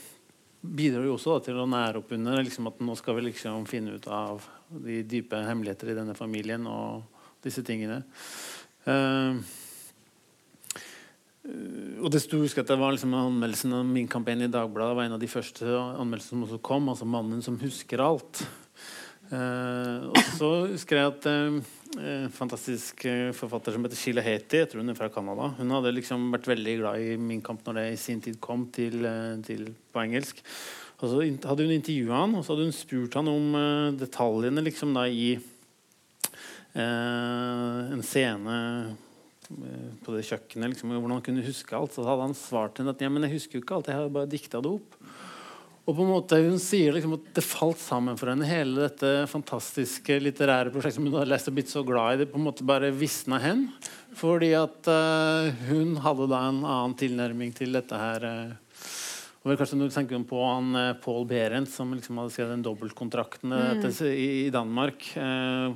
bidrar 0.63 1.05
jo 1.05 1.15
også 1.15 1.35
da, 1.35 1.45
til 1.45 1.59
å 1.61 1.67
nære 1.69 1.99
opp 1.99 2.13
under 2.13 2.43
liksom, 2.43 2.67
at 2.71 2.79
nå 2.81 2.95
skal 2.97 3.19
vi 3.19 3.27
liksom 3.27 3.67
finne 3.67 3.99
ut 3.99 4.07
av 4.09 4.41
de 4.71 5.03
dype 5.03 5.37
hemmeligheter 5.37 5.91
i 5.91 5.97
denne 5.99 6.15
familien 6.15 6.67
og 6.67 7.03
disse 7.45 7.63
tingene. 7.67 8.03
Uh, 8.87 9.43
og 12.03 12.11
det 12.15 12.21
sto, 12.23 12.39
husker 12.39 12.63
at 12.63 12.71
det 12.71 12.79
var 12.79 12.95
liksom 12.95 13.15
Anmeldelsen 13.19 13.75
av 13.75 13.87
min 13.87 14.07
kampanje 14.11 14.47
i 14.47 14.53
Dagbladet 14.53 14.95
var 14.95 15.09
en 15.09 15.17
av 15.17 15.23
de 15.23 15.31
første 15.31 15.67
anmeldelsene 15.67 16.39
som 16.39 16.45
også 16.47 16.63
kom. 16.63 16.89
altså 16.89 17.05
'Mannen 17.05 17.43
som 17.43 17.59
husker 17.59 17.99
alt'. 17.99 18.45
Uh, 19.33 20.13
og 20.13 20.19
så 20.39 20.51
husker 20.71 20.97
jeg 20.97 21.07
at 21.07 21.27
uh, 21.27 21.63
fantastisk 22.33 23.05
eh, 23.05 23.33
forfatter 23.37 23.75
som 23.75 23.85
heter 23.85 23.99
Sheila 24.01 24.23
Heti. 24.25 24.63
Jeg 24.63 24.71
tror 24.71 24.81
hun 24.81 24.93
er 24.93 24.97
fra 24.97 25.11
Canada. 25.13 25.51
Hun 25.59 25.75
hadde 25.77 25.93
liksom 25.93 26.31
vært 26.33 26.49
veldig 26.49 26.77
glad 26.81 27.03
i 27.05 27.17
Min 27.21 27.43
kamp 27.45 27.61
når 27.67 27.79
det 27.79 27.85
i 27.93 27.99
sin 28.01 28.23
tid 28.25 28.39
kom 28.41 28.67
til, 28.73 29.05
eh, 29.05 29.37
til 29.45 29.69
på 29.93 30.01
engelsk. 30.01 30.41
Og 31.03 31.11
så 31.11 31.21
hadde 31.21 31.67
hun 31.67 31.75
intervjua 31.75 32.23
han 32.23 32.37
og 32.39 32.45
så 32.45 32.55
hadde 32.55 32.69
hun 32.69 32.77
spurt 32.77 33.17
han 33.19 33.29
om 33.29 33.57
detaljene 33.99 34.63
liksom 34.63 34.95
da 34.95 35.03
i 35.11 35.33
eh, 35.35 36.79
en 36.79 38.05
scene 38.07 38.59
på 39.53 40.15
det 40.15 40.23
kjøkkenet. 40.31 40.73
Liksom, 40.73 40.95
hvordan 40.95 41.19
han 41.19 41.27
kunne 41.27 41.45
huske 41.45 41.77
alt. 41.77 41.93
Så 41.93 42.07
hadde 42.07 42.29
han 42.31 42.39
svart 42.39 42.79
henne 42.81 42.95
at 42.95 43.03
ja, 43.03 43.11
men 43.13 43.27
jeg 43.27 43.37
husker 43.37 43.59
jo 43.59 43.65
ikke 43.67 43.81
alt, 43.81 43.91
jeg 43.91 43.99
har 43.99 44.15
bare 44.15 44.31
dikta 44.31 44.63
det 44.63 44.73
opp. 44.79 44.97
Og 45.83 45.97
på 45.97 46.05
en 46.05 46.13
måte 46.13 46.39
Hun 46.45 46.61
sier 46.63 46.95
liksom 46.95 47.17
at 47.17 47.31
det 47.35 47.43
falt 47.43 47.81
sammen 47.83 48.19
for 48.19 48.31
henne, 48.31 48.47
hele 48.47 48.85
dette 48.87 49.27
fantastiske 49.31 50.21
litterære 50.23 50.71
prosjektet 50.71 51.01
som 51.01 51.09
hun 51.09 51.17
hadde 51.19 51.33
lest 51.33 51.51
og 51.51 51.57
blitt 51.57 51.73
så 51.73 51.83
glad 51.87 52.15
i. 52.15 52.21
Det 52.23 52.31
på 52.31 52.39
en 52.39 52.47
måte 52.47 52.67
bare 52.67 52.93
visna 52.95 53.41
hen. 53.43 53.67
Fordi 54.19 54.53
at 54.55 54.91
uh, 54.93 55.49
hun 55.71 55.97
hadde 56.05 56.29
da 56.31 56.43
en 56.47 56.61
annen 56.63 56.95
tilnærming 57.01 57.51
til 57.57 57.75
dette 57.75 57.99
her. 57.99 58.29
Uh, 58.29 58.87
og 59.43 59.59
kanskje 59.59 59.75
når 59.81 59.91
du 59.91 59.95
tenker 59.97 60.23
på 60.29 60.45
han 60.47 60.71
uh, 60.79 60.93
Paul 61.03 61.27
Berent, 61.27 61.71
som 61.73 61.91
liksom 61.97 62.21
hadde 62.21 62.35
skrevet 62.37 62.55
den 62.55 62.67
dobbeltkontrakten 62.69 63.51
mm. 63.51 63.87
i, 64.07 64.29
i, 64.47 64.51
Danmark. 64.55 65.09
Uh, 65.17 65.75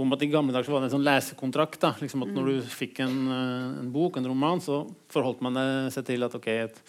om 0.00 0.14
at 0.14 0.22
I 0.24 0.30
gamle 0.32 0.54
dager 0.54 0.68
så 0.68 0.76
var 0.76 0.84
det 0.84 0.90
en 0.90 0.96
sånn 0.96 1.08
lesekontrakt. 1.08 1.80
da, 1.82 1.94
liksom 2.00 2.24
at 2.24 2.30
Når 2.32 2.46
mm. 2.46 2.52
du 2.52 2.70
fikk 2.72 3.02
en, 3.04 3.18
en, 3.32 3.90
bok, 3.92 4.16
en 4.16 4.30
roman, 4.30 4.62
så 4.62 4.84
forholdt 5.12 5.42
man 5.44 5.58
seg 5.92 6.06
til 6.08 6.24
at 6.28 6.38
ok, 6.38 6.48
et, 6.52 6.80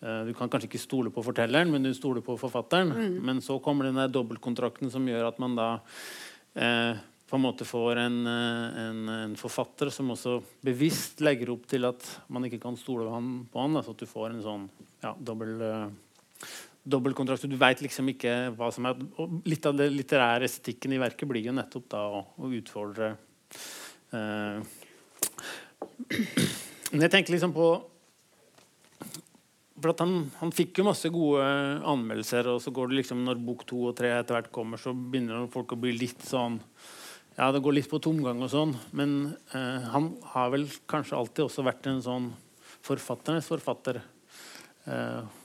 Eh, 0.00 0.24
du 0.24 0.34
kan 0.36 0.50
kanskje 0.50 0.68
ikke 0.70 0.80
stole 0.80 1.10
på 1.10 1.24
fortelleren, 1.26 1.70
men 1.72 1.86
du 1.86 1.90
stoler 1.96 2.22
på 2.24 2.36
forfatteren. 2.38 2.92
Mm. 2.94 3.20
Men 3.26 3.42
så 3.42 3.58
kommer 3.62 3.88
den 3.88 3.98
der 3.98 4.10
dobbeltkontrakten 4.12 4.92
som 4.94 5.06
gjør 5.08 5.30
at 5.32 5.40
man 5.42 5.56
da 5.58 5.68
eh, 6.54 7.00
på 7.28 7.36
en 7.36 7.44
måte 7.44 7.66
får 7.68 8.02
en, 8.04 8.18
eh, 8.30 8.82
en, 8.84 9.00
en, 9.16 9.36
forfatter 9.38 9.90
som 9.94 10.14
også 10.14 10.38
bevisst 10.64 11.22
legger 11.24 11.50
opp 11.54 11.66
til 11.70 11.88
at 11.88 12.06
man 12.32 12.46
ikke 12.46 12.62
kan 12.62 12.78
stole 12.78 13.08
på 13.08 13.16
han, 13.16 13.32
på 13.50 13.64
han 13.64 13.82
så 13.82 13.96
at 13.96 14.04
du 14.04 14.08
får 14.08 14.30
en 14.30 14.44
sånn 14.44 14.68
ja, 15.02 15.12
dobbel, 15.18 15.60
uh, 15.62 16.46
dobbeltkontrakt. 16.90 17.46
Du 17.50 17.58
veit 17.60 17.82
liksom 17.84 18.08
ikke 18.12 18.34
hva 18.56 18.70
som 18.74 18.88
er 18.88 18.98
og 19.20 19.46
Litt 19.48 19.66
av 19.68 19.76
det 19.78 19.90
litterære 19.92 20.48
estetikken 20.48 20.94
i 20.96 21.00
verket 21.02 21.28
blir 21.30 21.44
jo 21.46 21.54
nettopp 21.56 21.86
da 21.92 22.02
å, 22.08 22.24
å 22.38 22.50
utfordre 22.58 23.12
uh, 24.14 24.58
Men 26.92 27.04
jeg 27.04 27.12
tenker 27.12 27.36
liksom 27.36 27.54
på 27.56 27.70
for 29.78 29.94
han, 30.02 30.14
han, 30.40 30.50
fikk 30.50 30.80
jo 30.80 30.88
masse 30.88 31.06
gode 31.14 31.44
anmeldelser, 31.86 32.48
og 32.50 32.56
så 32.62 32.72
går 32.74 32.90
det 32.90 32.96
liksom 32.98 33.20
når 33.22 33.38
bok 33.46 33.60
to 33.68 33.84
og 33.90 33.94
tre 33.98 34.10
etter 34.10 34.34
hvert 34.34 34.50
kommer, 34.50 34.80
så 34.80 34.90
begynner 34.90 35.46
folk 35.52 35.76
å 35.76 35.78
bli 35.78 35.92
litt 35.94 36.24
sånn 36.26 36.58
Ja, 37.36 37.52
det 37.54 37.60
går 37.62 37.76
litt 37.76 37.86
på 37.86 38.00
tomgang 38.02 38.42
og 38.42 38.50
sånn, 38.50 38.72
men 38.98 39.12
uh, 39.52 39.86
han 39.92 40.10
har 40.32 40.50
vel 40.50 40.66
kanskje 40.90 41.14
alltid 41.20 41.44
også 41.44 41.62
vært 41.68 41.86
en 41.86 42.02
sånn 42.02 42.26
forfatternes 42.88 43.46
forfatter. 43.48 44.00
Eh, 44.88 45.37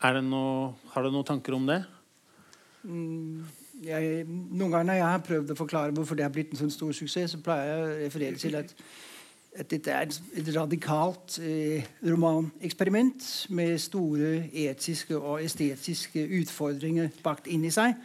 det 0.00 0.22
noe, 0.24 0.70
har 0.94 1.04
du 1.04 1.12
noen 1.12 1.26
tanker 1.28 1.56
om 1.56 1.66
det? 1.68 1.82
Mm, 2.88 3.44
jeg, 3.84 4.24
noen 4.28 4.72
ganger 4.72 4.88
når 4.88 4.98
jeg 4.98 5.08
har 5.08 5.22
prøvd 5.26 5.52
å 5.52 5.58
forklare 5.58 5.94
hvorfor 5.96 6.16
det 6.16 6.24
har 6.24 6.32
blitt 6.32 6.54
en 6.54 6.62
sånn 6.62 6.72
stor 6.72 6.92
suksess, 6.96 7.34
så 7.34 7.40
pleier 7.44 7.68
jeg 7.68 7.82
å 7.82 7.98
referere 8.06 8.40
til 8.40 8.56
at, 8.56 8.72
at 9.60 9.68
dette 9.72 9.92
er 9.92 10.08
et 10.40 10.50
radikalt 10.56 11.36
eh, 11.44 11.84
romaneksperiment 12.06 13.28
med 13.56 13.76
store 13.82 14.32
etiske 14.48 15.18
og 15.18 15.44
estetiske 15.44 16.24
utfordringer 16.40 17.12
bakt 17.24 17.50
inn 17.52 17.68
i 17.68 17.74
seg. 17.74 17.96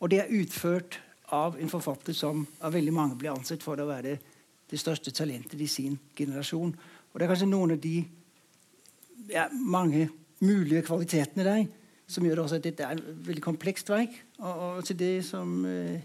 Og 0.00 0.12
det 0.12 0.22
er 0.22 0.32
utført 0.40 0.98
av 1.32 1.60
en 1.60 1.72
forfatter 1.72 2.16
som 2.16 2.46
av 2.60 2.72
veldig 2.74 2.96
mange 2.96 3.20
blir 3.20 3.32
ansett 3.32 3.64
for 3.64 3.80
å 3.80 3.88
være 3.88 4.16
det 4.72 4.80
største 4.80 5.12
talentet 5.12 5.60
i 5.60 5.68
sin 5.68 5.98
generasjon. 6.16 6.72
Og 7.12 7.20
det 7.20 7.26
er 7.26 7.32
kanskje 7.32 7.52
noen 7.52 7.76
av 7.76 7.80
de 7.80 7.96
ja, 9.28 9.46
mange 9.52 10.08
mulige 10.42 10.82
kvalitetene 10.82 11.46
der, 11.46 11.64
som 12.10 12.24
gjør 12.26 12.44
også 12.44 12.58
at 12.58 12.64
dette 12.66 12.84
er 12.84 12.98
et 12.98 13.26
veldig 13.26 13.42
komplekst 13.42 13.90
verk. 13.90 14.14
Og, 14.38 14.54
og 14.60 14.84
til 14.84 14.98
det 14.98 15.14
som 15.24 15.62
eh, 15.68 16.02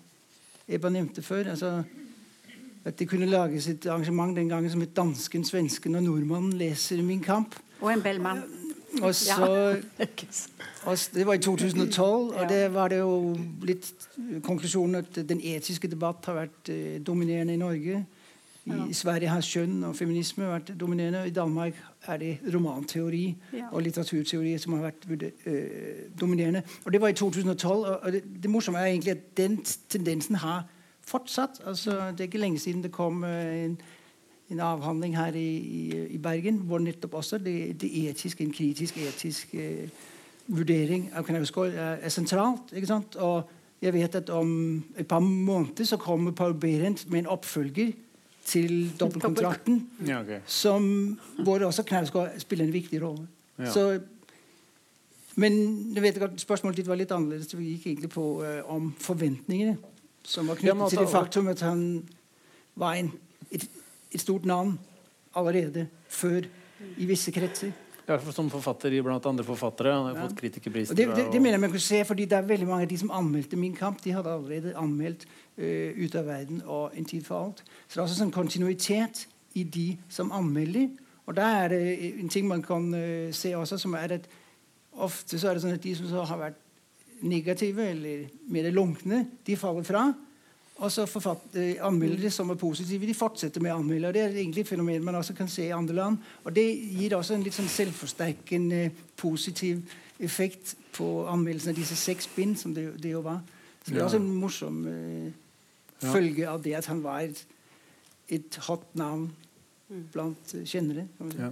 Ebba 0.67 0.91
nevnte 0.91 1.23
før 1.23 1.49
altså, 1.53 1.83
At 2.85 2.99
de 2.99 3.05
kunne 3.05 3.25
lages 3.27 3.67
et 3.67 3.85
arrangement 3.85 4.35
den 4.35 4.49
gangen 4.49 4.71
som 4.71 4.81
het 4.81 4.93
'Dansken, 4.95 5.43
svensken 5.43 5.95
og 5.95 6.03
nordmannen 6.03 6.53
leser 6.53 7.01
Min 7.03 7.23
kamp'. 7.23 7.59
Og 7.81 7.93
en 7.93 8.01
Bellman. 8.01 8.43
Og 9.01 9.15
så, 9.15 9.75
og 10.87 10.97
det 11.13 11.25
var 11.27 11.33
i 11.33 11.37
2012, 11.37 12.05
og 12.07 12.49
det 12.49 12.73
var 12.73 12.87
det 12.87 12.99
jo 12.99 13.37
litt 13.61 13.91
konklusjonen 14.43 14.95
at 14.95 15.19
den 15.29 15.41
etiske 15.43 15.87
debatt 15.91 16.25
har 16.25 16.33
vært 16.33 16.69
eh, 16.69 17.03
dominerende 17.03 17.53
i 17.53 17.61
Norge. 17.61 18.05
I 18.67 18.93
Sverige 18.93 19.29
har 19.31 19.43
kjønn 19.43 19.83
og 19.87 19.95
feminisme 19.95 20.47
vært 20.49 20.71
dominerende. 20.79 21.23
I 21.27 21.33
Danmark 21.35 21.77
er 22.07 22.17
det 22.19 22.31
romanteori 22.53 23.25
ja. 23.53 23.69
og 23.71 23.83
litteraturteori 23.85 24.55
som 24.59 24.75
har 24.77 24.89
vært 24.89 25.05
uh, 25.07 25.53
dominerende. 26.19 26.63
Og 26.85 26.93
Det 26.93 27.01
var 27.01 27.07
i 27.07 27.13
2012. 27.13 27.85
og 28.03 28.11
det, 28.11 28.23
det, 28.43 28.51
morsomme 28.51 28.79
er 28.79 28.85
egentlig 28.91 29.11
at 29.11 29.37
den 29.37 29.59
tendensen 29.89 30.35
har 30.35 30.65
fortsatt. 31.01 31.61
Altså, 31.65 32.11
det 32.11 32.19
er 32.19 32.29
ikke 32.31 32.43
lenge 32.43 32.59
siden 32.59 32.83
det 32.83 32.91
kom 32.91 33.23
uh, 33.23 33.29
en, 33.29 33.77
en, 34.49 34.59
avhandling 34.59 35.17
her 35.17 35.35
i, 35.35 35.49
i, 35.57 36.05
i, 36.07 36.17
Bergen 36.17 36.57
hvor 36.57 36.79
nettopp 36.79 37.13
også 37.13 37.37
det, 37.37 37.81
det 37.81 38.09
etiske, 38.09 38.43
en 38.43 38.53
kritisk 38.53 38.97
etisk 38.97 39.55
uh, 39.55 39.87
vurdering 40.47 41.09
av 41.15 41.23
Knausgård 41.23 41.71
er, 41.71 42.01
er 42.01 42.09
sentralt. 42.09 42.73
ikke 42.73 42.87
sant? 42.87 43.15
Og 43.15 43.49
jeg 43.81 43.93
vet 43.93 44.15
at 44.15 44.29
om 44.29 44.83
et 44.97 45.07
par 45.07 45.19
måneder 45.19 45.85
så 45.85 45.97
kommer 45.97 46.31
Paul 46.31 46.53
Behrendt 46.53 47.09
med 47.11 47.19
en 47.19 47.27
oppfølger 47.27 47.91
til 48.47 48.91
dobbeltkontrakten, 48.99 49.81
ja, 50.07 50.21
okay. 50.21 50.39
som, 50.47 50.85
hvor 51.43 51.63
også 51.67 51.83
Knausgård 51.83 52.37
spiller 52.39 52.67
en 52.67 52.73
viktig 52.73 53.01
rolle. 53.03 53.27
Ja. 53.59 53.71
Så, 53.73 53.99
men 55.35 55.57
jeg 55.95 56.03
vet 56.05 56.21
at 56.23 56.37
spørsmålet 56.41 56.79
ditt 56.79 56.87
var 56.87 56.99
litt 56.99 57.11
annerledes. 57.11 57.51
Vi 57.57 57.73
gikk 57.73 57.89
egentlig 57.89 58.11
på 58.13 58.27
uh, 58.39 58.61
om 58.71 58.93
forventningene, 59.03 59.75
som 60.23 60.47
var 60.47 60.59
knyttet 60.61 60.95
til 60.95 61.03
det 61.03 61.11
faktum 61.11 61.51
at 61.51 61.63
han 61.65 61.81
var 62.77 63.01
en, 63.01 63.11
et, 63.51 63.67
et 64.13 64.23
stort 64.23 64.47
navn 64.47 64.77
allerede 65.37 65.87
før 66.07 66.47
i 66.97 67.09
visse 67.09 67.33
kretser. 67.35 67.75
Ja, 68.07 68.15
for 68.23 68.31
som 68.31 68.47
forfatter 68.47 68.93
blant 69.03 69.25
andre 69.27 69.43
forfattere. 69.43 69.91
Han 69.91 70.05
har 70.07 70.15
ja. 70.15 70.27
fått 70.29 70.37
kritikerpriser. 70.39 70.95
Det, 70.95 71.09
det, 71.11 71.25
det, 71.33 71.41
mener 71.41 71.57
jeg 71.57 71.63
man 71.65 71.73
kunne 71.73 71.83
se, 71.83 71.99
fordi 72.07 72.27
det 72.29 72.37
er 72.37 72.47
veldig 72.47 72.67
mange 72.69 72.87
av 72.87 72.91
de 72.93 72.99
som 73.01 73.11
anmeldte 73.11 73.59
Min 73.59 73.75
kamp, 73.75 73.99
de 74.03 74.13
hadde 74.15 74.31
allerede 74.31 74.71
anmeldt 74.79 75.27
Ut 75.57 76.15
av 76.15 76.27
verden 76.27 76.61
og 76.65 76.91
En 76.93 77.05
tid 77.05 77.23
for 77.25 77.45
alt. 77.45 77.63
Så 77.87 77.95
det 77.95 77.97
er 77.97 78.03
også 78.03 78.19
sånn 78.19 78.33
kontinuitet 78.35 79.23
i 79.57 79.63
de 79.63 79.87
som 80.09 80.31
anmelder. 80.31 80.91
Og 81.25 81.35
da 81.35 81.47
er 81.63 81.73
det 81.73 81.81
en 82.21 82.29
ting 82.29 82.47
man 82.47 82.61
kan 82.61 82.85
uh, 82.93 83.33
se 83.33 83.55
også, 83.57 83.77
som 83.81 83.95
er 83.97 84.19
at 84.19 84.29
ofte 84.97 85.39
så 85.39 85.49
er 85.49 85.57
det 85.57 85.63
sånn 85.65 85.75
at 85.75 85.83
de 85.83 85.95
som 85.97 86.13
har 86.13 86.39
vært 86.39 86.61
negative 87.25 87.89
eller 87.89 88.27
mer 88.53 88.69
lunkne, 88.71 89.25
de 89.45 89.57
faller 89.57 89.85
fra. 89.85 90.05
Og 90.77 90.91
så 90.93 91.07
eh, 91.55 91.77
Anmeldere 91.81 92.29
som 92.29 92.49
er 92.49 92.55
positive, 92.55 93.07
de 93.09 93.13
fortsetter 93.17 93.61
med 93.61 93.73
å 93.73 93.79
anmelde. 93.79 94.11
Det 94.13 94.21
er 94.21 94.35
egentlig 94.35 94.65
et 94.65 94.69
fenomen 94.69 95.05
man 95.05 95.17
også 95.17 95.33
kan 95.37 95.49
se 95.49 95.65
i 95.65 95.73
andre 95.73 95.95
land. 95.95 96.17
Og 96.43 96.53
Det 96.53 96.65
gir 96.99 97.15
også 97.17 97.33
en 97.33 97.45
litt 97.45 97.57
sånn 97.57 97.71
selvforsterkende 97.71 98.91
positiv 99.17 99.81
effekt 100.19 100.75
på 100.93 101.25
anmeldelsen 101.29 101.73
av 101.73 101.79
disse 101.79 101.97
seks 101.97 102.29
bind, 102.35 102.57
som 102.57 102.73
det, 102.73 102.91
det, 103.01 103.11
jo 103.15 103.23
var. 103.25 103.41
Så 103.83 103.93
Det 103.93 103.99
er 103.99 104.05
også 104.05 104.21
en 104.21 104.31
morsom 104.37 104.85
uh, 104.85 105.33
ja. 106.01 106.11
følge 106.11 106.49
av 106.49 106.63
det 106.65 106.75
at 106.79 106.89
han 106.91 107.03
var 107.03 107.25
et, 107.25 108.59
hot 108.67 108.85
navn 108.99 109.29
blant 110.13 110.53
kjennere. 110.67 111.07
Ja. 111.37 111.51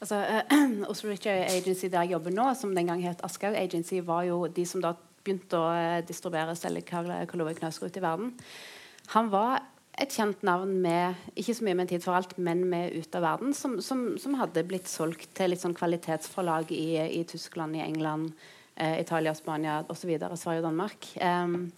Altså, 0.00 0.20
uh, 0.20 0.64
Oslo 0.92 1.10
Richard 1.10 1.46
Agency 1.48 1.88
der 1.88 2.04
jeg 2.04 2.16
jobber 2.16 2.34
nå, 2.34 2.50
som 2.54 2.74
den 2.76 2.90
gang 2.90 3.02
het 3.04 3.22
Aschehoug 3.24 3.56
Agency, 3.56 4.02
var 4.04 4.26
jo 4.28 4.44
de 4.46 4.66
som 4.68 4.84
da 4.84 4.92
begynte 5.26 5.58
å 5.58 5.70
distribuere 6.06 6.52
og 6.52 6.60
selge 6.60 6.84
Karl 6.86 7.42
Ove 7.42 7.56
Knausgård 7.56 7.90
ut 7.90 7.98
i 7.98 8.04
verden. 8.04 8.34
Han 9.14 9.30
var 9.32 9.64
et 9.96 10.12
kjent 10.12 10.42
navn 10.44 10.74
med 10.84 11.16
ikke 11.40 11.54
så 11.56 11.64
mye 11.64 11.78
med 11.78 11.88
tid 11.88 12.04
for 12.04 12.18
alt, 12.18 12.36
men 12.36 12.66
med 12.68 12.92
ut 12.98 13.16
av 13.16 13.24
verden, 13.24 13.54
som, 13.56 13.78
som, 13.80 14.04
som 14.20 14.36
hadde 14.36 14.66
blitt 14.68 14.90
solgt 14.90 15.30
til 15.36 15.52
litt 15.52 15.62
sånn 15.62 15.76
kvalitetsforlag 15.76 16.72
i, 16.76 16.98
i 17.00 17.22
Tyskland, 17.28 17.78
i 17.78 17.84
England, 17.84 18.34
eh, 18.74 18.98
Italia, 19.00 19.32
Spania 19.34 19.78
osv. 19.88 20.12
Sverige 20.36 20.60
og 20.60 20.68
Danmark. 20.68 21.08
Um, 21.16 21.70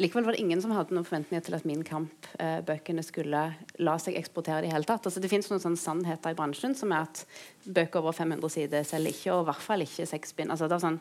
Likevel 0.00 0.24
var 0.24 0.32
det 0.32 0.40
ingen 0.40 0.60
som 0.62 0.72
hadde 0.72 0.94
noen 0.96 1.04
forventninger 1.04 1.42
til 1.44 1.54
at 1.58 1.64
Min 1.68 1.82
Kamp-bøkene 1.84 3.02
skulle 3.04 3.42
la 3.84 3.96
seg 4.00 4.14
eksportere. 4.16 4.62
Det 4.64 4.70
hele 4.72 4.88
tatt. 4.88 5.04
Altså, 5.04 5.20
det 5.20 5.28
fins 5.28 5.50
noen 5.50 5.60
sånne 5.60 5.80
sannheter 5.80 6.32
i 6.32 6.38
bransjen 6.38 6.72
som 6.78 6.94
er 6.96 7.04
at 7.04 7.20
bøker 7.66 8.00
over 8.00 8.16
500 8.16 8.54
sider 8.54 8.86
selger 8.88 9.12
ikke, 9.12 9.34
og 9.34 9.44
i 9.44 9.48
hvert 9.50 9.66
fall 9.66 9.84
ikke 9.84 10.08
seks 10.08 10.32
bind. 10.38 10.54
Altså, 10.54 10.70
sånn, 10.80 10.96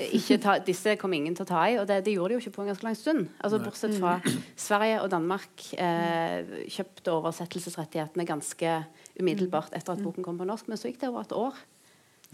disse 0.70 0.96
kom 0.96 1.16
ingen 1.18 1.36
til 1.36 1.44
å 1.44 1.50
ta 1.52 1.66
i, 1.68 1.76
og 1.76 1.84
det, 1.90 2.00
det, 2.06 2.16
gjorde 2.16 2.32
de 2.32 2.38
jo 2.38 2.44
ikke 2.46 2.54
på 2.56 2.64
en 2.64 2.72
ganske 2.72 2.88
lang 2.88 2.96
stund. 2.96 3.28
Altså, 3.36 3.60
bortsett 3.66 3.98
fra 4.00 4.16
Sverige 4.68 5.02
og 5.04 5.12
Danmark 5.12 5.68
eh, 5.76 6.58
kjøpte 6.72 7.18
oversettelsesrettighetene 7.18 8.28
ganske 8.32 8.76
umiddelbart 9.20 9.76
etter 9.76 9.92
at 9.92 10.06
boken 10.06 10.24
kom 10.24 10.40
på 10.40 10.48
norsk, 10.48 10.72
men 10.72 10.80
så 10.80 10.88
gikk 10.88 11.02
det 11.04 11.12
over 11.12 11.28
et 11.28 11.36
år 11.36 11.64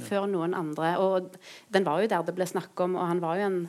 før 0.05 0.31
noen 0.31 0.55
andre. 0.55 0.95
Og 1.03 1.35
den 1.75 1.87
var 1.87 2.03
jo 2.03 2.11
der 2.11 2.23
det 2.27 2.39
ble 2.39 2.47
snakk 2.47 2.79
om, 2.87 2.95
og 3.01 3.11
han 3.11 3.23
var 3.25 3.43
jo 3.43 3.51
en 3.51 3.65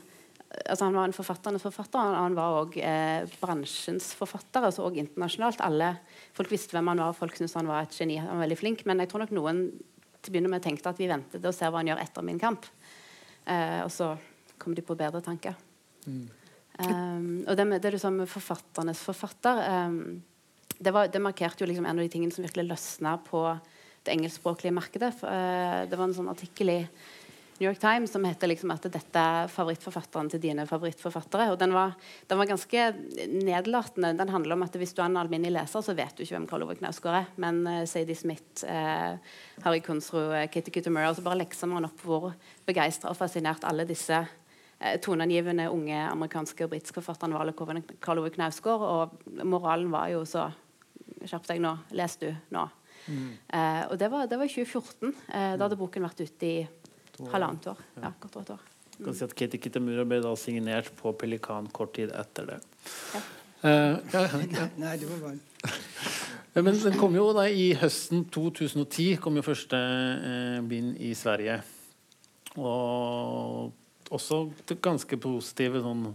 altså 0.64 0.86
Han 0.86 0.96
var 0.96 1.08
en 1.08 1.16
forfatternes 1.16 1.64
forfatter, 1.64 1.98
og 2.00 2.22
han 2.24 2.36
var 2.38 2.60
òg 2.62 2.78
eh, 2.80 3.26
bransjens 3.40 4.12
forfatter. 4.18 4.64
altså 4.64 4.86
også 4.86 5.02
internasjonalt. 5.02 5.60
Alle, 5.64 5.96
Folk 6.36 6.50
visste 6.52 6.76
hvem 6.76 6.92
han 6.92 7.02
var, 7.02 7.16
folk 7.16 7.36
syntes 7.36 7.56
han 7.58 7.68
var 7.68 7.84
et 7.84 7.96
geni. 7.96 8.16
Han 8.20 8.36
var 8.36 8.46
veldig 8.46 8.58
flink, 8.58 8.86
Men 8.86 9.00
jeg 9.00 9.12
tror 9.12 9.24
nok 9.24 9.36
noen 9.36 9.66
til 10.20 10.30
å 10.30 10.34
begynne 10.34 10.50
med 10.50 10.64
tenkte 10.64 10.90
at 10.90 10.98
vi 10.98 11.10
ventet 11.10 11.44
og 11.44 11.54
ser 11.54 11.70
hva 11.70 11.82
han 11.82 11.92
gjør 11.92 12.02
etter 12.02 12.26
min 12.26 12.40
kamp. 12.40 12.66
Eh, 13.46 13.82
og 13.84 13.92
så 13.92 14.14
kom 14.58 14.74
de 14.74 14.82
på 14.82 14.96
bedre 14.98 15.22
tanker. 15.22 15.54
Mm. 16.06 16.26
Um, 16.76 17.44
og 17.48 17.56
det, 17.56 17.64
det 17.80 17.94
du 17.94 17.98
sa 18.00 18.10
med 18.12 18.28
forfatternes 18.28 19.00
forfatter 19.00 19.62
um, 19.88 20.18
det, 20.76 20.92
var, 20.92 21.08
det, 21.08 21.22
markerte 21.24 21.64
jo 21.64 21.68
liksom 21.70 21.86
en 21.88 21.96
av 21.96 22.04
de 22.04 22.10
tingene 22.12 22.34
som 22.34 22.44
virkelig 22.44 22.66
løsna 22.68 23.14
på 23.24 23.40
det 24.04 24.12
engelskspråklige 24.12 24.74
markedet. 24.76 25.12
For, 25.16 25.30
uh, 25.30 25.86
det 25.88 25.96
var 25.96 26.08
en 26.08 26.16
sånn 26.18 26.32
artikkel 26.32 26.74
i 26.74 26.80
New 27.60 27.68
York 27.70 27.78
Times 27.80 28.12
som 28.12 28.24
heter 28.24 28.50
liksom 28.50 28.70
at 28.74 28.84
dette 28.92 29.20
er 29.20 29.48
favorittforfatteren 29.48 30.28
til 30.32 30.40
dine 30.42 30.66
favorittforfattere. 30.68 31.48
og 31.52 31.58
Den 31.58 31.72
var, 31.72 31.94
den 32.28 32.38
var 32.38 32.48
ganske 32.50 32.86
nedlatende. 33.32 34.12
Den 34.18 34.32
handler 34.32 34.56
om 34.56 34.64
at 34.66 34.76
hvis 34.76 34.92
du 34.92 35.00
er 35.02 35.08
en 35.08 35.16
alminnelig 35.16 35.54
leser, 35.54 35.80
så 35.80 35.94
vet 35.96 36.16
du 36.16 36.22
ikke 36.24 36.36
hvem 36.36 36.48
Karl 36.50 36.66
Ove 36.66 36.76
Knausgård 36.76 37.16
er. 37.22 37.30
Men 37.40 37.62
uh, 37.66 37.84
Sadie 37.88 38.16
Smith, 38.18 38.64
uh, 38.68 39.16
Harry 39.64 39.80
Kunzru, 39.80 40.28
uh, 40.34 40.44
Kitty 40.52 40.74
Kittemura 40.74 41.14
Så 41.14 41.24
bare 41.24 41.40
lekser 41.40 41.70
man 41.70 41.88
opp 41.88 42.04
hvor 42.04 42.32
begeistra 42.68 43.12
og 43.12 43.16
fascinert 43.16 43.64
alle 43.64 43.88
disse 43.88 44.20
uh, 44.20 44.96
toneangivende 45.02 45.70
unge 45.72 45.96
amerikanske 46.10 46.66
og 46.66 46.74
britiske 46.76 47.00
forfatterne 47.00 47.38
var 47.38 47.48
av 47.48 47.82
Karl 48.04 48.20
Ove 48.20 48.34
Knausgård. 48.36 48.84
Og 48.84 49.44
moralen 49.44 49.90
var 49.94 50.12
jo 50.12 50.24
så 50.28 50.50
Skjerp 51.26 51.46
deg 51.48 51.62
nå. 51.62 51.70
Les 51.96 52.12
du 52.20 52.28
nå. 52.52 52.68
Mm. 53.06 53.28
og 53.86 53.92
det 54.00 54.08
var, 54.10 54.26
det 54.26 54.34
var 54.40 54.50
2014. 54.50 55.12
da 55.30 55.62
hadde 55.62 55.78
boken 55.78 56.02
vært 56.02 56.24
ute 56.26 56.46
i 56.46 56.64
Halvannet 57.32 57.70
år. 57.72 57.80
Ja, 58.02 58.12
godt 58.20 58.36
over 58.36 58.46
et 58.46 58.54
år. 58.56 58.64
Mm. 58.96 59.04
Kan 59.04 59.16
si 59.16 59.24
at 59.26 59.34
Kitty 59.36 59.60
Kitamura 59.60 60.04
ble 60.08 60.20
da 60.24 60.32
signert 60.40 60.88
på 60.98 61.12
Pelikan 61.20 61.68
kort 61.74 61.94
tid 61.98 62.12
etter 62.16 62.52
det. 62.52 62.60
Ja. 63.14 63.22
Uh, 63.66 63.96
ja, 64.12 64.22
ja. 64.22 64.68
Nei, 64.78 64.96
det 65.00 65.08
var 65.08 65.22
bare 65.24 65.38
Men 66.56 66.76
den 66.80 66.96
kom 67.00 67.16
jo 67.16 67.24
da 67.36 67.46
i 67.48 67.70
høsten 67.76 68.26
2010 68.32 69.16
kom 69.20 69.36
jo 69.36 69.44
første 69.44 69.76
eh, 69.76 70.60
bind 70.64 70.94
i 71.04 71.10
Sverige. 71.16 71.58
Og 72.56 73.74
også 74.14 74.38
ganske 74.80 75.18
positive 75.20 75.82
sånn 75.84 76.06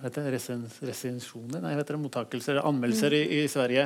heter 0.00 0.30
det, 0.30 0.40
resensjoner? 0.86 1.60
Nei, 1.60 1.74
heter 1.76 1.98
det 1.98 2.02
mottakelser? 2.06 2.62
Anmeldelser 2.64 3.18
i, 3.18 3.22
i, 3.42 3.44
Sverige. 3.52 3.84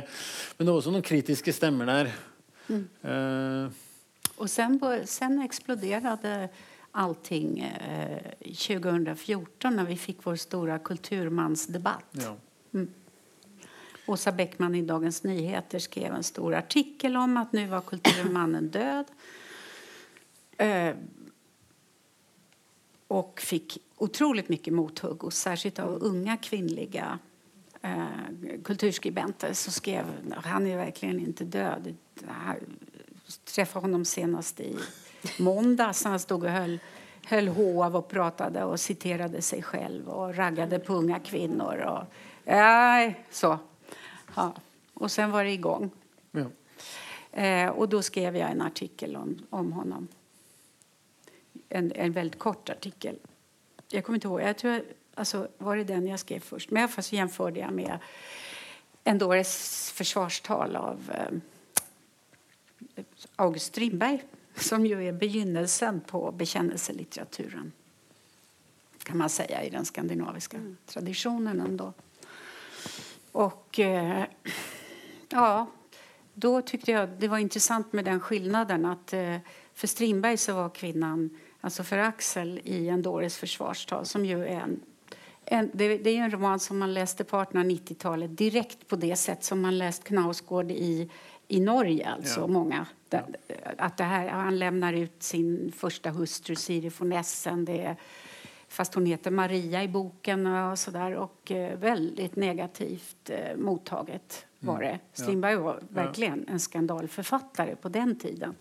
Men 0.55 0.67
det 0.67 0.71
var 0.71 0.79
også 0.79 0.93
noen 0.95 1.05
kritiske 1.05 1.55
stemmer 1.55 1.91
der. 1.91 2.13
Mm. 2.67 2.85
Uh, 3.03 3.83
och 4.37 4.49
sen, 4.49 4.79
sen 5.05 5.41
exploderade 5.41 6.49
allting 6.91 7.59
eh, 7.59 8.31
2014 8.39 9.75
när 9.75 9.85
vi 9.85 9.95
fick 9.95 10.17
vår 10.23 10.35
stora 10.35 10.79
kulturmansdebatt. 10.79 12.05
Ja. 12.11 12.35
Mm. 12.73 12.89
Åsa 14.05 14.31
Bäckman 14.31 14.75
i 14.75 14.81
Dagens 14.81 15.23
Nyheter 15.23 15.79
skrev 15.79 16.13
en 16.13 16.23
stor 16.23 16.55
artikel 16.55 17.17
om 17.17 17.37
att 17.37 17.53
nu 17.53 17.67
var 17.67 17.81
kulturmannen 17.81 18.67
död. 18.71 19.05
Eh, 20.57 20.95
och 23.07 23.41
fick 23.41 23.77
otroligt 23.97 24.49
mycket 24.49 24.73
mothugg, 24.73 25.23
och 25.23 25.33
särskilt 25.33 25.79
av 25.79 26.03
unga 26.03 26.37
kvinnliga 26.37 27.19
eh, 27.81 28.05
kulturskribenter 28.63 29.53
så 29.53 29.71
skrev 29.71 30.05
han 30.43 30.67
är 30.67 30.77
verkligen 30.77 31.19
inte 31.19 31.43
död. 31.43 31.95
Träffade 33.45 33.83
honom 33.85 34.05
senast 34.05 34.59
i 34.59 34.77
måndags. 35.39 36.03
Han 36.03 36.19
stod 36.19 36.43
och 36.43 36.49
höll, 36.49 36.79
höll 37.25 37.47
hov 37.47 37.95
och 37.95 38.07
pratade 38.07 38.63
och 38.63 38.79
citerade 38.79 39.41
sig 39.41 39.63
själv 39.63 40.09
och 40.09 40.35
raggade 40.35 40.79
på 40.79 40.93
unga 40.93 41.19
kvinnor. 41.19 41.77
Och, 41.77 42.51
äh, 42.51 43.11
så. 43.31 43.59
Ja. 44.35 44.53
Och 44.93 45.11
sen 45.11 45.31
var 45.31 45.43
det 45.43 45.51
igång. 45.51 45.91
Ja. 46.31 46.45
Eh, 47.41 47.69
och 47.69 47.89
då 47.89 48.01
skrev 48.01 48.37
jag 48.37 48.51
en 48.51 48.61
artikel 48.61 49.15
om, 49.15 49.39
om 49.49 49.71
honom. 49.71 50.07
En, 51.69 51.91
en 51.95 52.11
väldigt 52.11 52.39
kort 52.39 52.69
artikel. 52.69 53.19
Jag 53.89 54.03
kommer 54.03 54.17
inte 54.17 54.27
ihåg. 54.27 54.41
Jag 54.41 54.57
tror, 54.57 54.81
alltså, 55.13 55.47
var 55.57 55.77
det 55.77 55.83
den 55.83 56.07
jag 56.07 56.19
skrev 56.19 56.39
först? 56.39 56.71
Men 56.71 56.89
jag 56.95 57.05
jämförde 57.09 57.59
jag 57.59 57.73
med 57.73 57.99
Endores 59.03 59.91
försvarstal 59.91 60.75
av 60.75 61.11
eh, 61.13 61.37
August 63.35 63.73
Strindberg 63.73 64.23
som 64.57 64.85
jo 64.85 64.99
er 65.01 65.13
begynnelsen 65.13 66.01
på 66.01 66.31
bekjennelselitteraturen. 66.31 67.71
kan 69.03 69.17
man 69.17 69.29
säga 69.29 69.63
i 69.63 69.69
den 69.69 69.85
skandinaviske 69.85 70.57
mm. 70.57 70.77
traditionen 70.85 71.79
Og 71.81 71.93
Och 73.31 73.79
eh, 73.79 74.23
ja, 75.29 75.67
da 76.33 76.61
syntes 76.61 76.87
jeg 76.89 77.09
det 77.19 77.27
var 77.27 77.37
intressant 77.37 77.93
med 77.93 78.05
den 78.05 78.19
skillnaden 78.19 78.85
at 78.85 79.13
eh, 79.13 79.37
för 79.73 79.87
Strindberg 79.87 80.37
så 80.37 80.53
var 80.53 80.69
kvinnan, 80.69 81.29
altså 81.61 81.83
for 81.83 81.97
Axel 81.97 82.59
i 82.63 82.87
En 82.89 83.01
Doris 83.01 83.37
forsvarstall, 83.37 84.05
som 84.05 84.25
jo 84.25 84.39
er 84.39 84.63
en, 84.63 84.79
en 85.45 85.69
det, 85.73 85.97
det, 85.97 86.15
er 86.15 86.23
en 86.23 86.31
roman 86.31 86.59
som 86.59 86.79
man 86.79 86.93
leste 86.93 87.23
på 87.23 87.37
1890-talet 87.37 88.37
direkt 88.37 88.87
på 88.87 88.95
det 88.95 89.15
sett 89.15 89.43
som 89.43 89.61
man 89.61 89.77
leste 89.77 90.09
Knausgård 90.09 90.71
i 90.71 91.09
i 91.47 91.59
Norge, 91.59 92.09
alltså 92.09 92.39
ja. 92.39 92.47
många. 92.47 92.85
Ja. 93.09 93.21
Att 93.77 93.97
det 93.97 94.03
här, 94.03 94.27
han 94.27 94.59
lämnar 94.59 94.93
ut 94.93 95.23
sin 95.23 95.71
första 95.75 96.09
hustru 96.09 96.55
Siri 96.55 96.91
von 96.97 97.11
Essen. 97.11 97.65
Det 97.65 97.81
är, 97.81 97.95
fast 98.67 98.93
hon 98.93 99.05
heter 99.05 99.31
Maria 99.31 99.83
i 99.83 99.87
boken 99.87 100.47
och 100.47 100.79
sådär. 100.79 101.15
Och 101.15 101.51
eh, 101.51 101.77
väldigt 101.77 102.35
negativt 102.35 103.29
eh, 103.29 103.57
mottaget 103.57 104.45
var 104.59 104.75
mm. 104.75 104.87
det. 104.87 105.21
Strindberg 105.23 105.55
var 105.55 105.79
verkligen 105.89 106.47
en 106.47 106.59
skandalförfattare 106.59 107.75
på 107.75 107.89
den 107.89 108.19
tiden. 108.19 108.55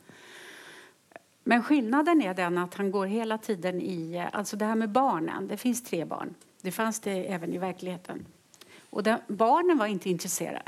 Men 1.45 1.63
skillnaden 1.63 2.23
är 2.23 2.35
den 2.35 2.59
att 2.59 2.75
han 2.75 2.91
går 2.91 3.07
hela 3.07 3.39
tiden 3.39 3.81
i... 3.81 4.17
Eh, 4.17 4.27
alltså 4.33 4.57
det 4.57 4.65
här 4.65 4.75
med 4.75 4.91
barnen. 4.91 5.49
Det 5.49 5.57
finns 5.57 5.85
tre 5.85 6.05
barn. 6.05 6.35
Det 6.63 6.71
fanns 6.71 7.01
det 7.01 7.33
även 7.33 7.53
i 7.53 7.59
verkligheten. 7.59 8.27
Och 8.97 9.03
den, 9.03 9.19
barnen 9.29 9.79
var 9.79 9.87
inte 9.87 10.11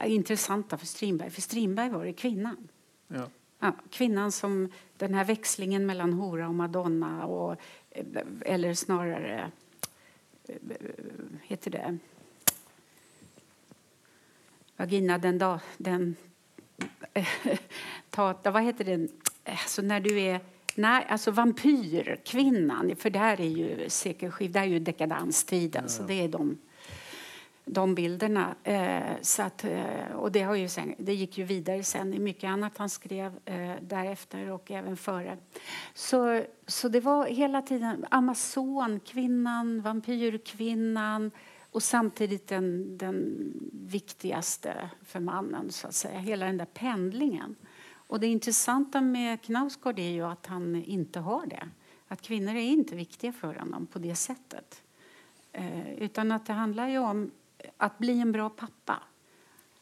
intressanta 0.06 0.78
för 0.78 0.86
Strindberg, 0.86 1.30
för 1.30 1.42
Strindberg 1.42 1.90
var 1.90 2.04
det 2.04 2.12
kvinnan. 2.12 2.68
Ja. 3.08 3.28
Ja, 3.58 3.72
kvinnan 3.90 4.32
som 4.32 4.72
den 4.96 5.14
här 5.14 5.24
växlingen 5.24 5.86
mellan 5.86 6.12
hora 6.12 6.48
och 6.48 6.54
madonna 6.54 7.26
och, 7.26 7.56
eller 8.40 8.74
snarare 8.74 9.50
heter 11.42 11.70
det 11.70 11.98
vagina 14.76 15.18
den 15.18 15.38
dag 15.38 15.60
den 15.76 16.16
tata, 18.10 18.50
vad 18.50 18.62
heter 18.62 18.84
den 18.84 19.08
alltså 19.44 19.82
när 19.82 20.00
du 20.00 20.20
är 20.20 20.40
Nej, 20.74 21.06
alltså 21.08 21.30
vampyrkvinnan, 21.30 22.96
för 22.96 23.10
det 23.10 23.18
här 23.18 23.40
är 23.40 23.48
ju 23.48 23.90
sekelskift, 23.90 24.52
det 24.52 24.58
här 24.58 24.66
är 24.66 24.70
ju 24.70 24.78
dekadanstiden, 24.78 25.82
ja. 25.82 25.88
så 25.88 26.02
det 26.02 26.14
är 26.14 26.28
de 26.28 26.58
de 27.68 27.94
bilderna. 27.94 28.54
Eh, 28.64 29.16
så 29.22 29.42
att, 29.42 29.64
eh, 29.64 30.12
och 30.14 30.32
det, 30.32 30.42
har 30.42 30.54
ju 30.54 30.68
sen, 30.68 30.94
det 30.98 31.14
gick 31.14 31.38
ju 31.38 31.44
vidare 31.44 31.82
sen 31.82 32.14
i 32.14 32.18
mycket 32.18 32.48
annat 32.48 32.78
han 32.78 32.88
skrev 32.88 33.38
eh, 33.44 33.74
därefter 33.82 34.50
och 34.50 34.70
även 34.70 34.96
före. 34.96 35.38
Så, 35.94 36.42
så 36.66 36.88
det 36.88 37.00
var 37.00 37.26
hela 37.26 37.62
tiden 37.62 38.06
Amazonkvinnan, 38.10 39.80
vampyrkvinnan 39.80 41.30
och 41.70 41.82
samtidigt 41.82 42.46
den, 42.46 42.98
den 42.98 43.36
viktigaste 43.72 44.90
för 45.02 45.20
mannen, 45.20 45.70
så 45.70 45.86
att 45.86 45.94
säga. 45.94 46.18
Hela 46.18 46.46
den 46.46 46.56
där 46.56 46.64
pendlingen. 46.64 47.56
Och 47.90 48.20
det 48.20 48.26
intressanta 48.26 49.00
med 49.00 49.42
Knausgård 49.42 49.98
är 49.98 50.10
ju 50.10 50.22
att 50.22 50.46
han 50.46 50.76
inte 50.76 51.20
har 51.20 51.46
det. 51.46 51.68
Att 52.08 52.22
kvinnor 52.22 52.54
är 52.54 52.60
inte 52.60 52.96
viktiga 52.96 53.32
för 53.32 53.54
honom 53.54 53.86
på 53.86 53.98
det 53.98 54.14
sättet. 54.14 54.82
Eh, 55.52 55.92
utan 55.92 56.32
att 56.32 56.46
det 56.46 56.52
handlar 56.52 56.88
ju 56.88 56.98
om 56.98 57.30
att 57.76 57.98
bli 57.98 58.20
en 58.20 58.32
bra 58.32 58.50
pappa. 58.50 59.02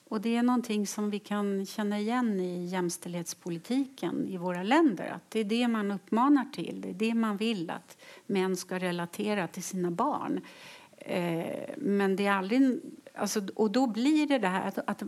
Och 0.08 0.20
Det 0.20 0.36
är 0.36 0.42
någonting 0.42 0.86
som 0.86 1.10
vi 1.10 1.18
kan 1.18 1.66
känna 1.66 1.98
igen 1.98 2.40
i 2.40 2.66
jämställdhetspolitiken 2.66 4.26
i 4.26 4.36
våra 4.36 4.62
länder. 4.62 5.10
Att 5.10 5.30
Det 5.30 5.40
är 5.40 5.44
det 5.44 5.68
man 5.68 5.90
uppmanar 5.90 6.44
till, 6.44 6.80
det 6.80 6.88
är 6.88 6.94
det 6.94 7.14
man 7.14 7.36
vill 7.36 7.70
att 7.70 7.98
män 8.26 8.56
ska 8.56 8.78
relatera 8.78 9.48
till 9.48 9.62
sina 9.62 9.90
barn. 9.90 10.40
Eh, 10.98 11.74
men 11.76 12.16
det 12.16 12.26
är 12.26 12.32
aldrig... 12.32 12.80
Alltså, 13.14 13.42
och 13.54 13.70
då 13.70 13.86
blir 13.86 14.26
det 14.26 14.38
det 14.38 14.48
här 14.48 14.68
att, 14.68 14.78
att 14.78 15.02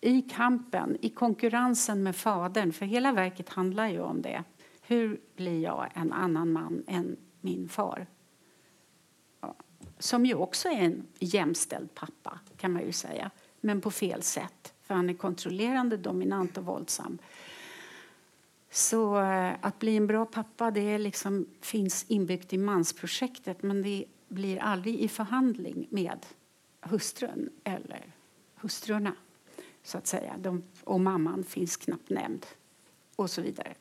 i 0.00 0.22
kampen, 0.22 0.96
i 1.00 1.10
konkurrensen 1.10 2.02
med 2.02 2.16
fadern, 2.16 2.72
för 2.72 2.86
hela 2.86 3.12
verket 3.12 3.48
handlar 3.48 3.88
ju 3.88 4.00
om 4.00 4.22
det. 4.22 4.44
Hur 4.82 5.20
blir 5.36 5.62
jag 5.62 5.90
en 5.94 6.12
annan 6.12 6.52
man 6.52 6.84
än 6.86 7.16
min 7.40 7.68
far? 7.68 8.06
Som 9.98 10.26
ju 10.26 10.34
också 10.34 10.68
är 10.68 10.82
en 10.82 11.06
jämställd 11.18 11.94
pappa, 11.94 12.38
kan 12.56 12.72
man 12.72 12.82
ju 12.82 12.92
säga. 12.92 13.30
Men 13.60 13.80
på 13.80 13.90
fel 13.90 14.22
sätt, 14.22 14.72
för 14.82 14.94
han 14.94 15.10
är 15.10 15.14
kontrollerande, 15.14 15.96
dominant 15.96 16.58
och 16.58 16.64
våldsam. 16.64 17.18
Så 18.70 19.20
eh, 19.20 19.52
att 19.60 19.78
bli 19.78 19.96
en 19.96 20.06
bra 20.06 20.26
pappa 20.26 20.70
det 20.70 20.98
liksom, 20.98 21.46
finns 21.60 22.04
inbyggt 22.08 22.52
i 22.52 22.58
mansprojektet 22.58 23.62
men 23.62 23.82
det 23.82 24.04
blir 24.28 24.58
aldrig 24.58 25.00
i 25.00 25.08
förhandling 25.08 25.86
med 25.90 26.26
hustrun 26.80 27.50
eller 27.64 28.06
hustrurna. 28.54 29.14
Så 29.82 29.98
att 29.98 30.06
säga. 30.06 30.34
De, 30.38 30.62
och 30.84 31.00
mamman 31.00 31.44
finns 31.44 31.76
knappt 31.76 32.10
nämnd. 32.10 32.46
Och 33.16 33.30
så 33.30 33.42
vidare. 33.42 33.74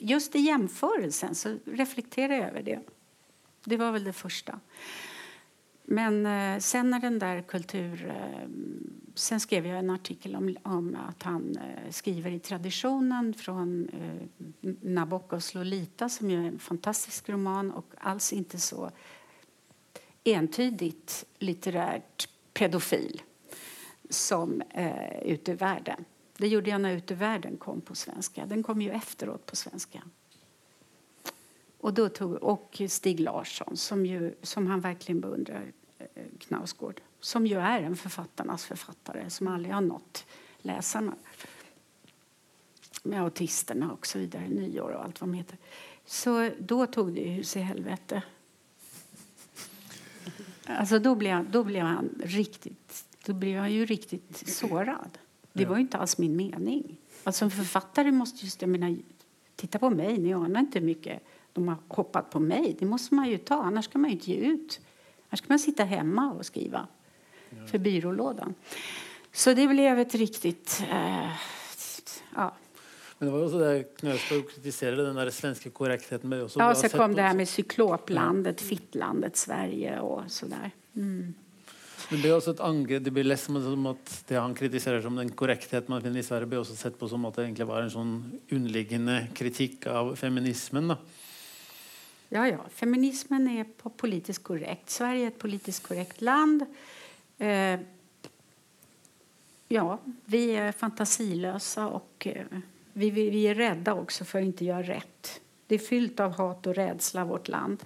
Just 0.00 0.36
i 0.36 0.38
jämförelsen 0.38 1.34
så 1.34 1.58
reflekterar 1.64 2.34
jag 2.34 2.48
över 2.48 2.62
det. 2.62 2.80
Det 3.64 3.76
var 3.76 3.92
väl 3.92 4.04
det 4.04 4.12
första. 4.12 4.60
Men 5.84 6.26
eh, 6.26 6.58
sen 6.58 6.90
när 6.90 7.00
den 7.00 7.18
där 7.18 7.42
kultur... 7.42 8.06
Eh, 8.08 8.48
sen 9.14 9.40
skrev 9.40 9.66
jag 9.66 9.78
en 9.78 9.90
artikel 9.90 10.36
om, 10.36 10.56
om 10.62 10.96
att 11.08 11.22
han 11.22 11.56
eh, 11.56 11.90
skriver 11.90 12.30
i 12.30 12.38
traditionen 12.38 13.34
från 13.34 13.88
eh, 13.88 14.28
Nabokovs 14.80 15.54
Lolita 15.54 16.08
som 16.08 16.30
är 16.30 16.36
en 16.36 16.58
fantastisk 16.58 17.28
roman 17.28 17.70
och 17.70 17.94
alls 17.98 18.32
inte 18.32 18.58
så 18.58 18.90
entydigt 20.24 21.24
litterärt 21.38 22.28
pedofil 22.52 23.22
som 24.10 24.62
eh, 24.70 25.18
Ut 25.22 25.48
ur 25.48 25.54
världen. 25.54 26.04
Det 26.36 26.48
gjorde 26.48 26.70
jag 26.70 26.80
när 26.80 26.96
Ut 26.96 27.10
ur 27.10 27.14
världen 27.14 27.56
kom 27.56 27.80
på 27.80 27.94
svenska. 27.94 28.46
Den 28.46 28.62
kom 28.62 28.82
ju 28.82 28.90
efteråt 28.90 29.46
på 29.46 29.56
svenska. 29.56 30.02
Och, 31.84 31.94
då 31.94 32.08
tog, 32.08 32.32
och 32.32 32.82
Stig 32.88 33.20
Larsson, 33.20 33.76
som, 33.76 34.06
ju, 34.06 34.34
som 34.42 34.66
han 34.66 34.80
verkligen 34.80 35.20
beundrar, 35.20 35.72
eh, 35.98 36.06
Knausgård 36.38 37.00
som 37.20 37.46
ju 37.46 37.56
är 37.56 37.82
en 37.82 37.96
författarnas 37.96 38.64
författare 38.64 39.30
som 39.30 39.48
aldrig 39.48 39.74
har 39.74 39.80
nått 39.80 40.26
läsarna. 40.58 41.14
Med 43.02 43.22
autisterna 43.22 43.92
och 43.92 44.06
så 44.06 44.18
vidare, 44.18 44.48
nyår 44.48 44.90
och 44.90 45.04
allt 45.04 45.20
vad 45.20 45.30
de 45.30 45.34
heter. 45.34 45.58
Så 46.06 46.50
då 46.58 46.86
tog 46.86 47.14
det 47.14 47.28
hus 47.28 47.56
i 47.56 47.60
helvete. 47.60 48.22
Alltså 50.64 50.98
då 50.98 51.14
blev, 51.14 51.50
då 51.50 51.64
blev 51.64 51.84
han 51.84 52.20
riktigt, 52.24 53.04
då 53.26 53.32
blev 53.32 53.58
han 53.58 53.72
ju 53.72 53.86
riktigt 53.86 54.48
sårad. 54.48 55.18
Det 55.52 55.66
var 55.66 55.78
inte 55.78 55.98
alls 55.98 56.18
min 56.18 56.36
mening. 56.36 56.96
Alltså 57.24 57.44
en 57.44 57.50
författare 57.50 58.12
måste 58.12 58.44
just, 58.44 58.62
jag 58.62 58.70
menar, 58.70 58.96
titta 59.56 59.78
på 59.78 59.90
mig, 59.90 60.18
ni 60.18 60.34
anar 60.34 60.60
inte 60.60 60.78
hur 60.78 60.86
mycket 60.86 61.22
de 61.54 61.68
har 61.68 61.76
hoppat 61.88 62.30
på 62.30 62.40
mig. 62.40 62.76
Det 62.78 62.86
måste 62.86 63.14
man 63.14 63.28
ju 63.30 63.38
ta, 63.38 63.62
annars 63.62 63.88
kan 63.88 64.00
man 64.00 64.10
ju 64.10 64.16
inte 64.16 64.30
ge 64.30 64.36
ut. 64.36 64.80
Annars 65.28 65.40
kan 65.40 65.48
man 65.48 65.58
sitta 65.58 65.84
hemma 65.84 66.32
och 66.32 66.46
skriva 66.46 66.86
för 67.70 67.78
byrålådan. 67.78 68.54
Så 69.32 69.54
det 69.54 69.68
blev 69.68 69.98
ett 69.98 70.14
riktigt... 70.14 70.82
Eh, 70.90 71.30
ja. 72.34 72.54
Men 73.18 73.28
det 73.28 73.32
var 73.32 73.38
jo 73.38 73.46
også 73.46 73.58
det 73.58 73.96
Knausgård 74.00 74.48
kritiserer, 74.50 74.96
den 74.96 75.16
der 75.16 75.30
svenske 75.30 75.70
korrektheten. 75.70 76.28
med 76.28 76.42
også, 76.42 76.60
Ja, 76.60 76.74
så 76.74 76.88
kom 76.88 77.14
det 77.14 77.22
her 77.22 77.34
med 77.34 77.48
cykloplandet, 77.48 78.60
fittlandet 78.60 79.36
Sverige 79.36 80.00
og 80.00 80.30
sådär. 80.30 80.70
Mm. 80.94 81.34
Det 82.10 82.18
blir 82.20 82.34
også 82.34 82.50
et 82.50 82.60
angrep, 82.60 83.04
det 83.04 83.12
blir 83.12 83.24
lest 83.24 83.46
som, 83.46 83.62
som 83.62 83.86
at 83.86 84.24
det 84.28 84.36
han 84.36 84.54
kritiserer 84.54 85.00
som 85.02 85.16
den 85.16 85.30
korrektheten 85.30 85.88
man 85.88 86.02
finner 86.02 86.20
i 86.20 86.26
Sverige, 86.26 86.46
blir 86.46 86.60
også 86.60 86.76
sett 86.76 86.98
på 86.98 87.08
som 87.08 87.24
at 87.24 87.36
det 87.36 87.46
egentlig 87.46 87.66
var 87.66 87.82
en 87.82 87.94
sånn 87.94 88.14
underliggende 88.52 89.28
kritikk 89.34 89.86
av 89.86 90.14
feminismen. 90.20 90.92
da. 90.92 90.98
Ja, 92.34 92.48
ja. 92.48 92.58
Feminismen 92.70 93.48
är 93.48 93.64
på 93.64 93.90
politiskt 93.90 94.42
korrekt. 94.42 94.90
Sverige 94.90 95.24
är 95.24 95.28
ett 95.28 95.38
politiskt 95.38 95.86
korrekt 95.86 96.20
land. 96.20 96.64
Eh, 97.38 97.80
ja, 99.68 99.98
vi 100.24 100.50
är 100.50 100.72
fantasilösa 100.72 101.88
och 101.88 102.26
eh, 102.26 102.46
vi, 102.92 103.10
vi, 103.10 103.30
vi 103.30 103.46
är 103.46 103.54
rädda 103.54 103.94
också 103.94 104.24
för 104.24 104.38
att 104.38 104.44
inte 104.44 104.64
göra 104.64 104.82
rätt. 104.82 105.40
Det 105.66 105.74
är 105.74 105.78
fyllt 105.78 106.20
av 106.20 106.32
hat 106.32 106.66
och 106.66 106.74
rädsla, 106.74 107.24
vårt 107.24 107.48
land. 107.48 107.84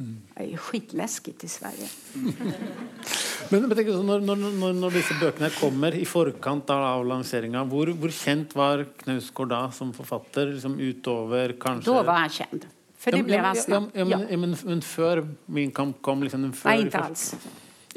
Det 0.00 0.46
er 0.46 0.60
skitläskigt 0.64 1.44
i 1.44 1.48
Sverige. 1.50 1.88
Men, 3.50 3.64
men 3.66 3.72
tenk, 3.74 3.88
sånn, 3.90 4.06
når, 4.06 4.20
når, 4.22 4.74
når, 4.78 4.92
disse 4.94 5.14
bøkene 5.18 5.48
kommer 5.56 5.94
i 5.96 6.04
forkant 6.06 6.68
av, 6.70 7.00
lanseringa, 7.08 7.64
hvor, 7.66 7.90
hvor 7.98 8.12
kjent 8.14 8.52
var 8.54 8.84
Knausgård 9.00 9.50
da 9.50 9.58
som 9.74 9.90
forfatter? 9.96 10.52
Liksom 10.52 10.76
utover 10.78 11.56
kanskje 11.58 11.90
Da 11.90 12.04
var 12.06 12.20
han 12.22 12.30
kjent. 12.30 12.68
For 13.00 13.16
det 13.16 13.24
ja, 13.32 13.40
han 13.42 13.88
ja, 13.96 14.04
ja, 14.04 14.20
men, 14.20 14.44
men, 14.44 14.54
men 14.68 14.84
før 14.84 15.24
Min 15.50 15.72
kamp 15.74 15.98
kom? 16.04 16.22
Liksom, 16.22 16.46
før, 16.52 16.70
nei, 16.70 16.86
ikke 16.86 17.02
alls. 17.08 17.26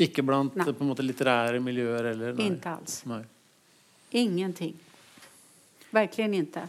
Ikke 0.07 0.25
blant 0.25 0.57
måte 0.81 1.05
litterære 1.05 1.61
miljøer? 1.61 2.09
Eller, 2.15 2.33
nei. 2.39 2.49
Ikke 2.55 2.73
alls. 2.79 3.01
Nei. 3.11 3.21
Ingenting. 4.23 4.73
Verkligen 5.93 6.33
inte. 6.33 6.61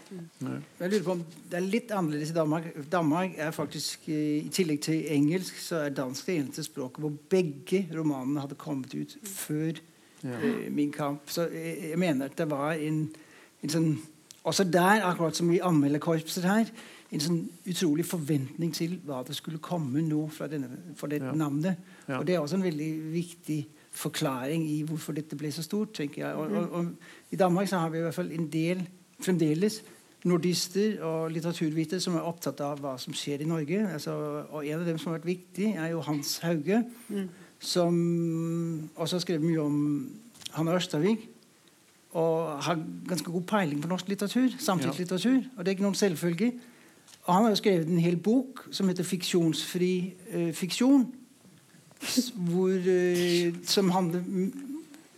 Jeg 0.81 0.91
lurer 0.91 1.03
på 1.07 1.13
om 1.15 1.23
Det 1.51 1.57
er 1.57 1.65
litt 1.65 1.91
annerledes 1.97 2.31
i 2.31 2.37
Danmark. 2.37 2.65
Danmark 2.93 3.31
er 3.41 3.51
faktisk, 3.57 4.09
eh, 4.09 4.45
I 4.45 4.49
tillegg 4.53 4.81
til 4.85 5.05
engelsk 5.09 5.57
så 5.65 5.77
er 5.87 5.95
dansk 5.97 6.27
det 6.27 6.35
eneste 6.43 6.65
språket 6.67 7.01
hvor 7.01 7.13
begge 7.31 7.87
romanene 7.97 8.41
hadde 8.45 8.55
kommet 8.61 8.95
ut 8.95 9.17
før 9.25 9.73
Ja. 10.25 10.39
eh, 10.41 10.71
Min 10.73 10.93
kamp. 10.93 11.21
Så 11.31 11.49
jeg, 11.53 11.79
jeg 11.91 11.99
mener 11.99 12.25
at 12.27 12.37
det 12.39 12.51
var 12.51 12.73
en, 12.73 13.11
en 13.63 13.69
sånn 13.71 13.99
Også 14.45 14.65
der, 14.71 15.01
akkurat 15.09 15.37
som 15.37 15.51
i 15.51 15.59
anmelderkorpset 15.65 16.45
her, 16.45 16.67
en 17.13 17.21
sånn 17.21 17.49
utrolig 17.67 18.05
forventning 18.05 18.75
til 18.75 18.99
hva 19.07 19.23
det 19.25 19.35
skulle 19.39 19.57
komme 19.59 20.03
nå 20.05 20.27
fra 20.31 20.47
denne, 20.47 20.69
for 20.97 21.07
dette 21.09 21.25
Ja. 21.25 21.33
navnet. 21.33 21.77
Ja. 22.09 22.19
Og 22.19 22.27
det 22.27 22.35
er 22.35 22.41
også 22.41 22.57
en 22.57 22.63
veldig 22.63 23.13
viktig 23.15 23.67
forklaring 23.91 24.67
i 24.69 24.83
hvorfor 24.83 25.15
dette 25.17 25.37
ble 25.37 25.49
så 25.53 25.63
stort. 25.63 25.95
tenker 25.95 26.27
jeg. 26.27 26.35
Og, 26.37 26.53
og, 26.53 26.73
og 26.73 26.87
I 27.33 27.37
Danmark 27.37 27.69
så 27.69 27.79
har 27.79 27.89
vi 27.89 27.99
i 27.99 28.03
hvert 28.03 28.15
fall 28.15 28.33
en 28.33 28.49
del 28.51 28.87
fremdeles 29.23 29.83
nordister 30.25 31.03
og 31.05 31.33
litteraturvitere 31.35 32.01
som 32.01 32.17
er 32.17 32.25
opptatt 32.25 32.61
av 32.65 32.81
hva 32.81 32.95
som 33.01 33.15
skjer 33.17 33.45
i 33.45 33.49
Norge. 33.49 33.83
Altså, 33.93 34.15
og 34.51 34.65
En 34.65 34.81
av 34.81 34.87
dem 34.87 34.99
som 34.99 35.13
har 35.13 35.19
vært 35.19 35.29
viktig, 35.29 35.75
er 35.77 35.93
jo 35.93 36.01
Hans 36.01 36.39
Hauge, 36.39 36.85
som 37.61 37.95
også 38.97 39.17
har 39.17 39.25
skrevet 39.25 39.45
mye 39.45 39.61
om 39.61 39.79
Hanne 40.57 40.77
Ørstavik. 40.77 41.29
Og 42.15 42.63
har 42.63 42.79
ganske 43.09 43.31
god 43.31 43.43
peiling 43.43 43.83
på 43.83 43.89
norsk 43.91 44.09
litteratur, 44.09 44.55
samtidslitteratur. 44.59 45.43
Og 45.57 45.59
det 45.59 45.69
er 45.69 45.77
ikke 45.77 45.87
noen 45.89 45.99
selvfølge. 45.99 46.53
Og 47.25 47.35
han 47.35 47.43
har 47.43 47.51
jo 47.51 47.59
skrevet 47.59 47.89
en 47.91 47.99
hel 47.99 48.17
bok 48.17 48.69
som 48.71 48.89
heter 48.89 49.05
'Fiksjonsfri 49.05 50.15
eh, 50.31 50.53
fiksjon'. 50.55 51.07
Hvor, 52.35 52.71
eh, 52.71 53.55
som 53.65 53.91
handler 53.91 54.23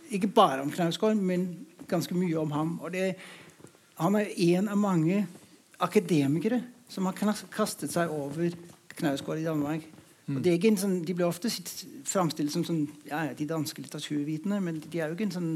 ikke 0.09 0.27
bare 0.27 0.61
om 0.61 0.71
Knausgård, 0.71 1.15
men 1.15 1.65
ganske 1.87 2.15
mye 2.15 2.39
om 2.39 2.51
ham. 2.51 2.79
Og 2.79 2.93
det, 2.93 3.15
han 3.97 4.15
er 4.15 4.33
en 4.53 4.67
av 4.69 4.77
mange 4.77 5.25
akademikere 5.79 6.61
som 6.89 7.05
har 7.09 7.17
kastet 7.53 7.91
seg 7.93 8.11
over 8.13 8.53
Knausgård 8.97 9.41
i 9.41 9.45
Danmark. 9.45 9.85
Og 10.27 10.41
det 10.43 10.51
er 10.51 10.57
ikke 10.57 10.73
en 10.73 10.79
sånn, 10.79 10.95
de 11.07 11.13
blir 11.15 11.27
ofte 11.27 11.49
framstilt 12.07 12.51
som 12.51 12.65
sånn, 12.67 12.81
ja, 13.07 13.29
de 13.31 13.47
danske 13.47 13.79
litteraturvitene, 13.79 14.59
men 14.63 14.81
de 14.83 14.99
er 14.99 15.07
jo 15.07 15.15
ikke 15.15 15.29
en 15.29 15.37
sånn 15.37 15.51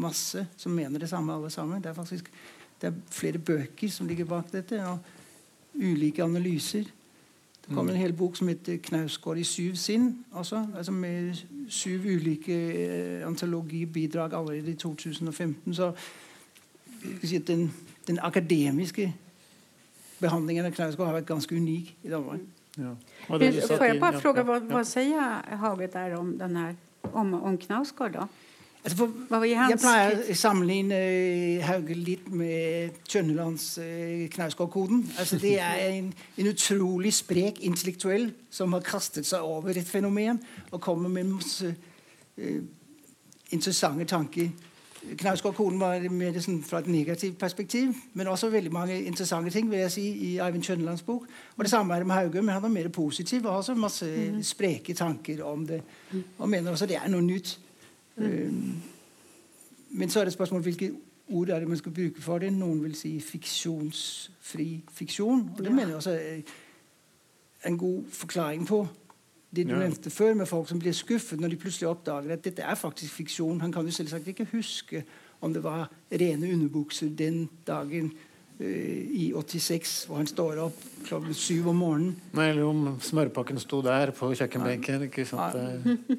masse 0.00 0.42
som 0.58 0.74
mener 0.74 1.00
det 1.00 1.08
samme 1.08 1.32
alle 1.32 1.50
sammen. 1.52 1.82
Det 1.82 1.92
er 1.92 1.96
faktisk 1.96 2.30
det 2.80 2.88
er 2.88 2.96
flere 3.12 3.38
bøker 3.38 3.92
som 3.92 4.08
ligger 4.08 4.24
bak 4.24 4.48
dette, 4.52 4.80
og 4.86 4.98
ulike 5.76 6.24
analyser. 6.24 6.88
Det 7.60 7.76
kom 7.76 7.88
en 7.88 8.00
hel 8.00 8.12
bok 8.16 8.36
som 8.36 8.48
heter 8.48 8.80
'Knausgård 8.82 9.38
i 9.38 9.44
syv 9.44 9.74
sinn', 9.76 10.24
også, 10.32 10.66
altså 10.76 10.92
med 10.92 11.36
syv 11.68 12.00
ulike 12.00 12.56
eh, 12.56 13.26
antologibidrag 13.26 14.32
allerede 14.34 14.70
i 14.70 14.74
2015. 14.74 15.74
Så 15.74 15.92
si 17.22 17.38
den, 17.38 17.70
den 18.06 18.18
akademiske 18.22 19.12
behandlingen 20.20 20.68
av 20.68 20.74
Knausgård 20.76 21.06
har 21.06 21.18
vært 21.20 21.30
ganske 21.30 21.56
unik 21.56 21.94
i 22.04 22.12
Danmark. 22.12 22.44
Ja. 22.78 22.94
Får 23.26 23.42
jeg 23.42 24.00
bare 24.00 24.20
spørre, 24.20 24.44
hva, 24.44 24.60
fråga, 24.60 24.84
sier 24.86 25.56
Hage 25.62 25.90
där 25.92 26.14
om, 26.18 26.38
den 26.38 26.56
här, 26.56 26.76
om, 27.12 27.34
om 27.34 27.58
Knausgård 27.58 28.12
da? 28.12 28.28
Altså, 28.80 28.96
for, 28.96 29.44
jeg 29.44 29.76
pleier 29.76 30.22
å 30.24 30.34
sammenligne 30.40 30.96
eh, 30.96 31.64
Hauge 31.68 31.92
litt 31.98 32.30
med 32.32 32.96
Kjønnelands 33.04 33.74
eh, 33.82 34.22
Knausgård-koden. 34.32 35.02
Altså, 35.20 35.36
det 35.40 35.58
er 35.60 35.82
en, 35.98 36.08
en 36.40 36.48
utrolig 36.48 37.12
sprek 37.12 37.60
intellektuell 37.68 38.30
som 38.48 38.72
har 38.72 38.84
kastet 38.86 39.28
seg 39.28 39.44
over 39.44 39.76
et 39.76 39.88
fenomen 39.88 40.40
og 40.70 40.80
kommer 40.80 41.12
med 41.12 41.28
masse 41.28 41.68
uh, 41.68 42.62
interessante 43.52 44.08
tanker. 44.08 44.48
Knausgård-koden 45.00 45.80
var 45.80 46.02
mer 46.12 46.36
sånn 46.44 46.58
fra 46.64 46.82
et 46.82 46.88
negativt 46.92 47.38
perspektiv, 47.40 47.94
men 48.14 48.28
også 48.28 48.50
veldig 48.52 48.72
mange 48.72 48.98
interessante 49.08 49.52
ting 49.54 49.70
vil 49.70 49.80
jeg 49.80 49.92
si, 49.94 50.04
i 50.28 50.30
Eivind 50.44 50.66
Kjønnelands 50.66 51.02
bok. 51.06 51.24
Og 51.56 51.64
Det 51.64 51.70
samme 51.72 51.94
er 51.94 52.02
det 52.02 52.06
med 52.06 52.16
Hauge, 52.16 52.42
men 52.42 52.54
han 52.54 52.64
er 52.64 52.74
mer 52.74 52.88
positiv 52.92 53.46
og 53.46 53.50
har 53.50 53.62
også 53.62 53.74
masse 53.74 54.08
spreke 54.44 54.94
tanker 54.94 55.44
om 55.44 55.66
det. 55.66 55.80
Og 56.38 56.48
mener 56.48 56.70
også 56.70 56.86
det 56.86 56.98
er 57.00 57.08
noe 57.08 57.24
nytt. 57.24 57.58
Um, 58.16 58.82
men 59.90 60.10
så 60.10 60.20
er 60.20 60.24
det 60.24 60.36
spørsmål 60.36 60.62
hvilke 60.62 60.92
ord 61.28 61.48
er 61.48 61.58
det 61.58 61.68
man 61.68 61.80
skal 61.80 61.92
bruke 61.92 62.22
for 62.22 62.38
det. 62.38 62.52
Noen 62.52 62.82
vil 62.84 62.94
si 62.94 63.20
fiksjonsfri 63.20 64.82
fiksjon. 64.92 65.50
Og 65.56 65.64
det 65.64 65.72
mener 65.72 65.94
jeg 65.94 65.96
også 65.96 66.10
er 66.10 67.68
en 67.70 67.78
god 67.78 68.04
forklaring 68.12 68.66
på. 68.66 68.86
Det 69.54 69.66
du 69.66 69.72
Ja. 69.74 69.78
nevnte 69.78 70.10
før, 70.10 70.34
med 70.34 70.46
folk 70.46 70.68
som 70.68 70.78
blir 70.78 70.92
skuffet 70.94 71.40
når 71.40 71.48
de 71.50 71.56
plutselig 71.56 71.88
oppdager 71.88 72.32
at 72.32 72.42
dette 72.44 72.62
er 72.62 72.74
faktisk 72.78 73.12
fiksjon. 73.12 73.60
Han 73.60 73.72
kan 73.72 73.84
jo 73.84 73.90
selvsagt 73.90 74.28
ikke 74.28 74.46
huske 74.52 75.04
om 75.42 75.52
det 75.52 75.62
var 75.64 75.88
rene 76.12 76.52
underbukser 76.52 77.08
den 77.16 77.48
dagen 77.66 78.12
uh, 78.60 78.66
i 78.66 79.32
86, 79.34 80.04
hvor 80.06 80.16
han 80.16 80.26
står 80.26 80.58
opp 80.66 80.76
klokken 81.06 81.34
syv 81.34 81.68
om 81.68 81.76
morgenen. 81.76 82.16
Nei, 82.32 82.48
eller 82.50 82.62
om 82.68 83.00
smørpakken 83.00 83.58
sto 83.58 83.80
der 83.82 84.10
på 84.12 84.30
kjøkkenbenken. 84.34 85.02
ikke 85.08 85.24
sant? 85.26 85.52
Det- 85.54 86.18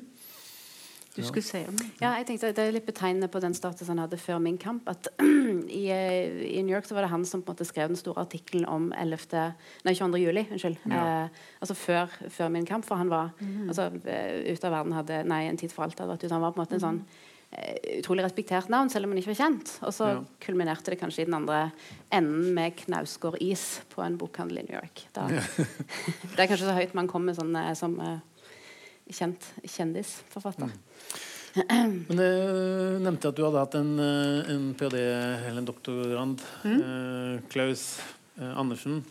Du 1.16 1.24
skulle 1.24 1.66
något. 1.68 1.82
Ja, 2.00 2.14
jeg 2.16 2.26
tenkte 2.30 2.54
Det 2.56 2.64
er 2.64 2.72
litt 2.72 2.86
betegnende 2.88 3.28
på 3.28 3.42
den 3.44 3.54
status 3.54 3.88
han 3.92 4.00
hadde 4.00 4.18
før 4.18 4.40
min 4.40 4.58
kamp. 4.58 4.88
at 4.88 5.10
i, 5.22 5.90
eh, 5.92 6.58
I 6.58 6.62
New 6.64 6.72
York 6.76 6.86
så 6.88 6.96
var 6.96 7.04
det 7.04 7.12
han 7.12 7.26
som 7.26 7.42
på 7.42 7.52
en 7.52 7.56
måte 7.58 7.68
skrev 7.68 7.92
den 7.92 8.00
store 8.00 8.24
artikkelen 8.24 8.66
om 8.66 8.94
11. 8.96 9.56
Nei, 9.84 9.94
22. 9.94 10.22
juli. 10.24 10.46
Unnskyld. 10.52 10.78
Ja. 10.88 11.02
Eh, 11.26 11.42
altså 11.60 11.76
før, 11.76 12.16
før 12.32 12.54
min 12.54 12.66
kamp. 12.70 12.88
For 12.88 12.96
han 12.96 13.12
var 13.12 13.34
altså, 13.68 13.90
eh, 14.06 14.54
ute 14.54 14.68
av 14.72 14.78
verden 14.78 14.96
hadde 14.96 15.24
Nei, 15.28 15.44
En 15.52 15.60
tid 15.60 15.74
for 15.76 15.84
alt 15.84 16.00
hadde 16.00 16.14
vært 16.16 16.24
ute. 16.24 16.32
Han 16.34 16.42
var 16.48 16.56
på 16.56 16.62
en 16.62 16.66
måte 16.66 16.80
en 16.80 16.86
sånn 16.88 17.04
eh, 17.52 18.00
utrolig 18.00 18.24
respektert 18.24 18.72
navn, 18.72 18.90
selv 18.90 19.06
om 19.06 19.12
han 19.12 19.20
ikke 19.20 19.34
var 19.34 19.42
kjent. 19.44 19.76
Og 19.84 19.92
så 19.92 20.08
Ja. 20.14 20.24
kulminerte 20.40 20.96
det 20.96 21.02
kanskje 21.04 21.26
i 21.26 21.26
den 21.28 21.36
andre 21.36 21.72
enden 22.10 22.54
med 22.56 22.78
Knausgård-is 22.86 23.82
på 23.92 24.00
en 24.06 24.16
bokhandel 24.18 24.64
i 24.64 24.68
New 24.70 24.80
York. 24.80 25.04
Da, 25.12 25.28
det 26.38 26.40
er 26.40 26.48
kanskje 26.48 26.72
så 26.72 26.78
høyt 26.80 26.96
man 26.96 27.12
kommer 27.12 27.36
sånn, 27.36 27.52
som 27.76 28.00
kjent 29.16 29.48
kjendisforfatter. 29.68 30.72
Men 31.52 32.20
jeg 32.22 33.00
nevnte 33.04 33.28
at 33.32 33.36
du 33.36 33.42
hadde 33.44 33.60
hatt 33.60 33.76
en, 33.76 33.90
eh, 34.00 34.52
en 34.54 34.70
ph.d. 34.80 34.96
eller 35.02 35.60
en 35.60 35.68
doktorand. 35.68 36.40
eh, 36.64 37.42
Klaus 37.52 38.00
eh, 38.40 38.54
Andersen. 38.58 39.02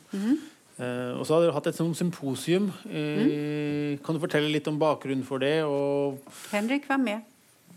Eh, 0.81 1.13
og 1.19 1.27
så 1.29 1.35
hadde 1.37 1.51
du 1.51 1.53
hatt 1.53 1.67
et 1.69 1.77
sånt 1.77 1.99
symposium. 1.99 2.71
Eh, 2.89 3.99
Kan 4.01 4.17
du 4.17 4.23
fortelle 4.23 4.49
litt 4.49 4.69
om 4.73 4.79
bakgrunnen 4.81 5.25
for 5.29 5.39
det? 5.43 5.59
Og, 5.69 6.17
Henrik 6.55 6.89
var 6.89 6.97
med. 6.99 7.21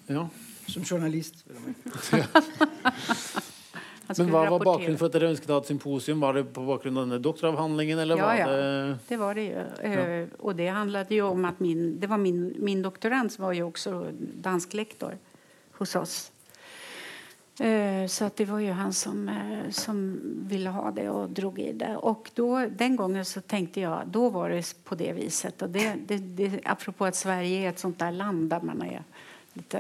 ja. 0.07 0.27
Som 0.63 0.85
journalist. 0.87 1.41
Han 1.51 1.75
Men 4.17 4.29
hva 4.33 4.49
var 4.49 4.65
bakgrunnen 4.65 4.97
for 4.97 5.09
at 5.09 5.15
dere 5.15 5.31
ønsket 5.33 5.49
å 5.49 5.57
ha 5.57 5.63
et 5.63 5.71
symposium? 5.71 6.19
Var 6.23 6.33
det 6.39 6.43
på 6.55 6.65
bakgrunn 6.67 6.97
av 6.97 7.07
denne 7.07 7.21
doktoravhandlingen? 7.23 7.99
Eller 7.99 8.17
Ja, 8.17 8.25
var 8.25 8.35
ja. 8.35 8.47
det 8.47 8.99
Det 9.07 9.17
var 9.17 9.35
det 9.35 9.47
Ja. 9.47 10.27
Og 10.39 10.55
det 10.55 10.67
handlet 10.67 11.11
jo 11.11 11.27
om 11.31 11.45
at 11.45 11.59
min, 11.59 11.99
det 11.99 12.09
var 12.09 12.17
min, 12.17 12.55
min 12.59 12.81
doktorand 12.81 13.31
som 13.31 13.45
var 13.45 13.53
jo 13.53 13.69
også 13.71 14.11
dansk 14.43 14.73
lektor 14.73 15.17
hos 15.79 15.95
oss. 15.95 16.31
Eh, 17.59 18.07
Så 18.07 18.25
att 18.25 18.35
det 18.35 18.45
var 18.45 18.59
jo 18.59 18.73
han 18.73 18.93
som, 18.93 19.29
eh, 19.29 19.69
som 19.69 20.19
ville 20.47 20.69
ha 20.69 20.91
det 20.91 21.09
og 21.09 21.29
drog 21.29 21.59
i 21.59 21.71
det. 21.73 21.95
Og 21.97 22.29
då, 22.35 22.65
den 22.69 22.95
gangen 22.95 23.25
så 23.25 23.41
tenkte 23.41 23.79
jeg 23.79 24.07
Da 24.07 24.29
var 24.29 24.49
det 24.49 24.75
på 24.83 24.95
det 24.95 25.13
viset. 25.13 25.61
Og 25.61 25.69
det, 25.69 25.93
det, 26.07 26.17
det, 26.17 26.61
apropå 26.65 27.05
at 27.05 27.15
Sverige 27.15 27.65
er 27.65 27.69
et 27.69 27.79
sånt 27.79 27.99
der 27.99 28.11
land 28.11 28.49
der 28.49 28.59
man 28.63 28.81
er 28.81 29.03
litt 29.53 29.75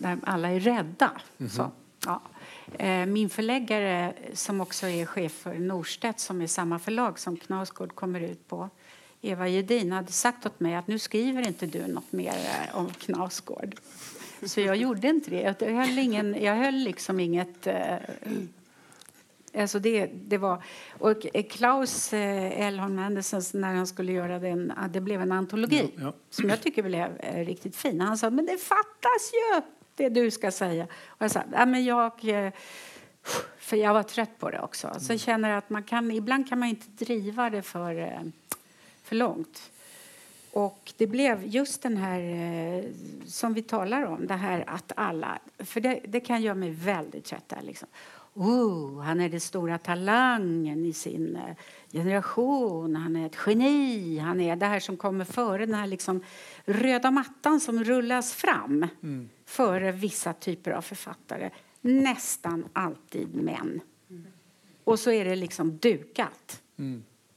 Der 0.00 0.18
alle 0.24 0.48
er 0.48 0.60
redde. 0.60 1.10
Mm 1.38 1.46
-hmm. 1.46 1.48
Så, 1.48 1.70
ja. 2.06 2.20
Eh, 2.78 3.06
Min 3.06 3.30
förläggare 3.30 4.12
som 4.34 4.60
också 4.60 4.86
är 4.86 5.06
chef 5.06 5.32
för 5.32 5.54
Norstedt 5.54 6.20
som 6.20 6.40
är 6.42 6.46
samma 6.46 6.78
förlag 6.78 7.18
som 7.18 7.36
Knausgård 7.36 7.94
kommer 7.94 8.20
ut 8.20 8.48
på 8.48 8.68
Eva 9.22 9.48
Gedin 9.48 9.92
hade 9.92 10.12
sagt 10.12 10.46
åt 10.46 10.60
mig 10.60 10.74
att 10.74 10.86
nu 10.86 10.98
skriver 10.98 11.46
inte 11.46 11.66
du 11.66 11.86
något 11.86 12.12
mer 12.12 12.32
eh, 12.34 12.76
om 12.78 12.90
Knausgård. 12.90 13.74
Så 14.42 14.60
jag 14.60 14.76
gjorde 14.76 15.08
inte 15.08 15.30
det. 15.30 15.56
Jag 15.60 15.74
höll, 15.74 15.98
ingen, 15.98 16.42
jag 16.42 16.56
höll 16.56 16.74
liksom 16.74 17.20
inget... 17.20 17.66
Eh, 17.66 17.96
alltså 19.54 19.78
det, 19.78 20.06
det 20.06 20.38
var, 20.38 20.62
och 20.98 21.26
Klaus 21.50 22.12
eh, 22.12 22.60
Elholm 22.66 22.98
Andersen, 22.98 23.42
när 23.60 23.74
han 23.74 23.86
skulle 23.86 24.12
göra 24.12 24.38
den, 24.38 24.72
ah, 24.76 24.88
det 24.88 25.00
blev 25.00 25.22
en 25.22 25.32
antologi 25.32 25.92
Ja, 25.96 26.02
ja. 26.02 26.12
som 26.30 26.48
jag 26.48 26.60
tycker 26.62 26.82
blev 26.82 27.16
eh, 27.18 27.44
riktigt 27.46 27.76
fin. 27.76 28.00
Han 28.00 28.18
sa 28.18 28.30
men 28.30 28.46
det 28.46 28.58
fattas 28.58 29.32
ju 29.32 29.60
det 30.08 30.22
du 30.22 30.30
ska 30.30 30.50
säga. 30.50 30.84
Och 31.06 31.22
jag 31.22 31.30
sa 31.30 31.42
ja, 31.52 31.66
men 31.66 31.84
jag... 31.84 32.12
Eh, 32.22 32.52
för 33.58 33.76
jag 33.76 33.94
var 33.94 34.02
trött 34.02 34.38
på 34.38 34.50
det 34.50 34.60
också. 34.60 34.94
Så 35.00 35.12
jag 35.12 35.20
känner 35.20 35.50
att 35.50 35.70
man 35.70 35.82
kan, 35.82 36.10
ibland 36.10 36.48
kan 36.48 36.58
man 36.58 36.68
inte 36.68 37.04
driva 37.04 37.50
det 37.50 37.62
för, 37.62 37.98
eh, 37.98 38.20
för 39.02 39.16
långt. 39.16 39.70
Och 40.52 40.92
det 40.96 41.06
blev 41.06 41.46
just 41.46 41.82
den 41.82 41.96
här 41.96 42.20
eh, 42.20 42.84
som 43.26 43.54
vi 43.54 43.62
talar 43.62 44.04
om, 44.04 44.26
det 44.26 44.34
här 44.34 44.64
att 44.66 44.92
alla... 44.96 45.38
För 45.58 45.80
det, 45.80 46.00
det 46.04 46.20
kan 46.20 46.42
göra 46.42 46.54
mig 46.54 46.70
väldigt 46.70 47.24
trött. 47.24 47.48
Där, 47.48 47.62
liksom. 47.62 47.88
oh, 48.34 49.00
han 49.00 49.20
är 49.20 49.28
den 49.28 49.40
stora 49.40 49.78
talangen 49.78 50.86
i 50.86 50.92
sin 50.92 51.38
generation. 51.92 52.96
Han 52.96 53.16
är 53.16 53.26
ett 53.26 53.36
geni. 53.46 54.18
Han 54.18 54.40
är 54.40 54.56
det 54.56 54.66
här 54.66 54.80
som 54.80 54.96
kommer 54.96 55.24
före 55.24 55.66
den 55.66 55.74
här 55.74 55.86
liksom, 55.86 56.22
röda 56.64 57.10
mattan 57.10 57.60
som 57.60 57.84
rullas 57.84 58.32
fram 58.34 58.86
före 59.44 59.92
vissa 59.92 60.32
typer 60.32 60.70
av 60.70 60.82
författare. 60.82 61.50
Nästan 61.80 62.68
alltid 62.72 63.34
män. 63.34 63.80
Och 64.84 64.98
så 64.98 65.10
är 65.10 65.24
det 65.24 65.36
liksom 65.36 65.78
dukat. 65.78 66.62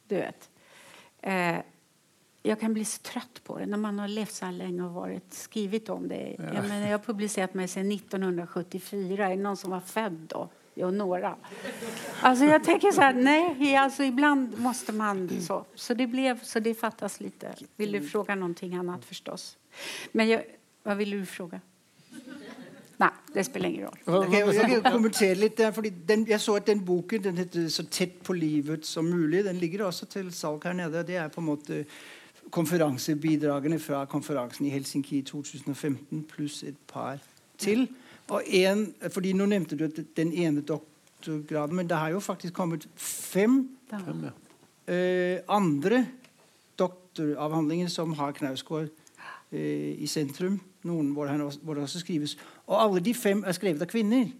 Du 0.07 0.15
vet. 0.15 0.49
Eh, 1.21 1.57
jag 2.45 2.59
kan 2.59 2.73
bli 2.73 2.85
så 2.85 3.01
trött 3.01 3.41
på 3.43 3.59
det 3.59 3.65
när 3.65 3.77
man 3.77 3.99
har 3.99 4.07
levt 4.07 4.31
så 4.31 4.45
här 4.45 4.51
länge 4.51 4.83
och 4.83 4.91
varit, 4.93 5.33
skrivit 5.33 5.89
om 5.89 6.07
det. 6.07 6.35
Jag, 6.53 6.67
menar, 6.67 6.81
jag 6.81 6.97
har 6.97 7.05
publicerat 7.05 7.53
mig 7.53 7.67
sedan 7.67 7.91
1974. 7.91 9.25
Är 9.25 9.37
det 9.37 9.43
någon 9.43 9.57
som 9.57 9.71
var 9.71 9.79
född 9.79 10.27
då? 10.29 10.49
Jo, 10.75 10.91
några. 10.91 11.35
Alltså 12.21 12.45
jag 12.45 12.63
tänker 12.63 12.91
så 12.91 13.01
här, 13.01 13.13
nej, 13.13 13.75
alltså 13.75 14.03
ibland 14.03 14.59
måste 14.59 14.91
man 14.91 15.41
så. 15.41 15.65
Så 15.75 15.93
det 15.93 16.07
blev, 16.07 16.43
så 16.43 16.59
det 16.59 16.73
fattas 16.73 17.19
lite. 17.19 17.55
Vill 17.75 17.91
du 17.91 18.01
fråga 18.01 18.35
någonting 18.35 18.75
annat 18.75 19.05
förstås? 19.05 19.57
Men 20.11 20.29
jag, 20.29 20.43
vad 20.83 20.97
vill 20.97 21.09
du 21.09 21.25
fråga? 21.25 21.61
Nej, 22.97 23.09
det 23.33 23.43
spelar 23.43 23.69
ingen 23.69 23.85
roll. 23.85 24.25
Okay, 24.25 24.39
jeg 24.39 24.81
kan 24.83 24.91
kommentere 24.91 25.35
litt 25.35 25.57
der, 25.57 25.71
fordi 25.71 25.89
den, 25.89 26.27
Jeg 26.29 26.41
så 26.41 26.55
at 26.55 26.67
den 26.67 26.85
boken 26.85 27.23
den 27.23 27.37
heter 27.37 27.69
'Så 27.69 27.83
tett 27.83 28.23
på 28.23 28.33
livet 28.33 28.85
som 28.85 29.05
mulig'. 29.13 29.43
Den 29.43 29.55
ligger 29.55 29.85
også 29.85 30.05
til 30.05 30.31
salg 30.31 30.63
her 30.63 30.73
nede. 30.73 31.03
Det 31.03 31.15
er 31.15 31.27
på 31.27 31.41
en 31.41 31.45
måte 31.45 31.85
konferansebidragene 32.51 33.79
fra 33.79 34.05
konferansen 34.05 34.65
i 34.65 34.69
Helsinki 34.69 35.17
i 35.17 35.21
2015 35.21 36.23
pluss 36.23 36.63
et 36.63 36.77
par 36.87 37.17
til. 37.57 37.87
Og 38.31 38.43
en, 38.47 38.93
fordi 39.11 39.33
Nå 39.33 39.45
nevnte 39.45 39.75
du 39.77 39.83
at 39.85 39.97
den 40.17 40.31
ene 40.33 40.61
doktorgraden, 40.61 41.75
men 41.75 41.87
det 41.89 41.97
har 41.97 42.09
jo 42.13 42.19
faktisk 42.23 42.53
kommet 42.53 42.87
fem. 42.95 43.69
Fem, 43.89 44.23
ja. 44.23 44.93
eh, 44.93 45.41
andre 45.47 46.05
doktoravhandlinger 46.79 47.87
som 47.87 48.13
har 48.13 48.31
Knausgård 48.31 48.87
eh, 49.51 49.93
i 50.03 50.07
sentrum. 50.07 50.59
Noen 50.83 51.11
hvor, 51.15 51.27
han 51.27 51.41
også, 51.41 51.59
hvor 51.63 51.73
det 51.77 51.83
også 51.83 51.99
skrives. 51.99 52.37
Og 52.67 52.79
alle 52.83 52.99
de 53.03 53.13
fem 53.13 53.43
er 53.47 53.51
skrevet 53.55 53.81
av 53.85 53.87
kvinner. 53.91 54.31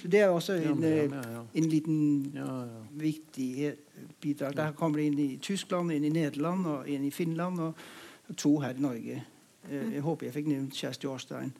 Så 0.00 0.08
det 0.12 0.20
er 0.20 0.28
også 0.28 0.52
Ja, 0.60 0.70
en, 0.70 0.80
men, 0.80 0.92
eh, 0.92 1.10
ja, 1.10 1.30
ja. 1.38 1.42
en 1.54 1.68
liten 1.72 2.32
Ja, 2.34 2.46
ja. 2.68 2.82
viktig 3.00 3.50
eh, 3.66 3.74
bidrag. 4.20 4.56
Der 4.56 4.72
kommer 4.76 4.98
det 5.00 5.06
inn 5.10 5.18
i 5.18 5.36
Tyskland, 5.42 5.92
inn 5.92 6.04
i 6.04 6.12
Nederland 6.12 6.66
og 6.66 6.88
inn 6.88 7.04
i 7.04 7.10
Finland, 7.10 7.60
og 7.60 8.36
to 8.36 8.58
her 8.60 8.76
i 8.76 8.80
Norge. 8.80 9.22
Eh, 9.70 9.92
Jeg 9.94 10.02
håper 10.04 10.26
jeg 10.26 10.34
fikk 10.34 10.46
nevnt 10.52 10.74
Kjersti 10.76 11.08
Årstein 11.08 11.52